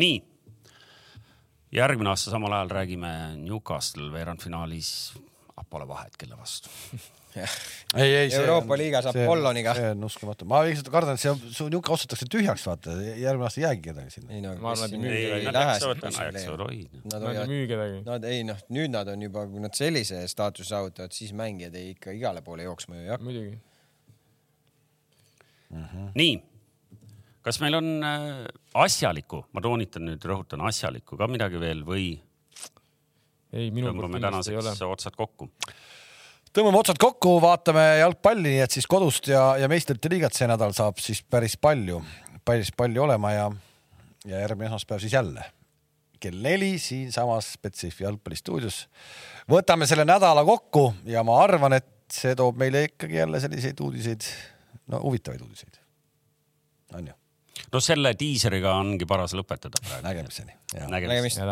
[0.00, 0.18] nii,
[1.74, 3.12] järgmine aasta samal ajal räägime
[3.42, 4.90] Newcastle veerandfinaalis,
[5.54, 6.70] ah pole vahet, kelle vastu.
[7.98, 8.28] ei, ei.
[8.38, 9.74] Euroopa liiga saab Polloniga.
[9.78, 13.60] see on uskumatu, ma lihtsalt kardan, et see su niuke ostetakse tühjaks, vaata, järgmine aasta
[13.60, 14.32] ei jäägi kedagi sinna.
[14.34, 16.88] ei no Ma arvan, et ei müügi ei, kedagi.
[17.12, 18.00] nad ei müü kedagi.
[18.08, 21.94] nad ei noh, nüüd nad on juba, kui nad sellise staatuse saavutavad, siis mängijad ei
[21.94, 23.28] ikka igale poole jooksma ju ei hakka.
[23.30, 23.54] muidugi.
[26.18, 26.36] nii,
[27.46, 28.28] kas meil on äh,
[28.86, 32.14] asjalikku, ma toonitan nüüd, rõhutan asjalikku ka midagi veel või
[33.54, 34.92] ei, minu poolt tõmbame kindlasti ei ole tänaseks.
[34.96, 35.50] otsad kokku?
[36.54, 40.74] tõmbame otsad kokku, vaatame jalgpalli, nii et siis kodust ja, ja meistrite liigat see nädal
[40.76, 42.02] saab siis päris palju,
[42.44, 43.50] päris palju olema ja,
[44.24, 45.44] ja järgmine esmaspäev siis jälle
[46.24, 48.84] kell neli siinsamas Betsafe jalgpallistuudios.
[49.50, 54.28] võtame selle nädala kokku ja ma arvan, et see toob meile ikkagi jälle selliseid uudiseid,
[54.92, 55.80] no huvitavaid uudiseid.
[56.94, 57.16] on ju,
[57.72, 60.06] no selle diiseriga ongi paras lõpetada praegu.
[60.08, 60.60] nägemiseni.
[60.88, 61.42] nägemist.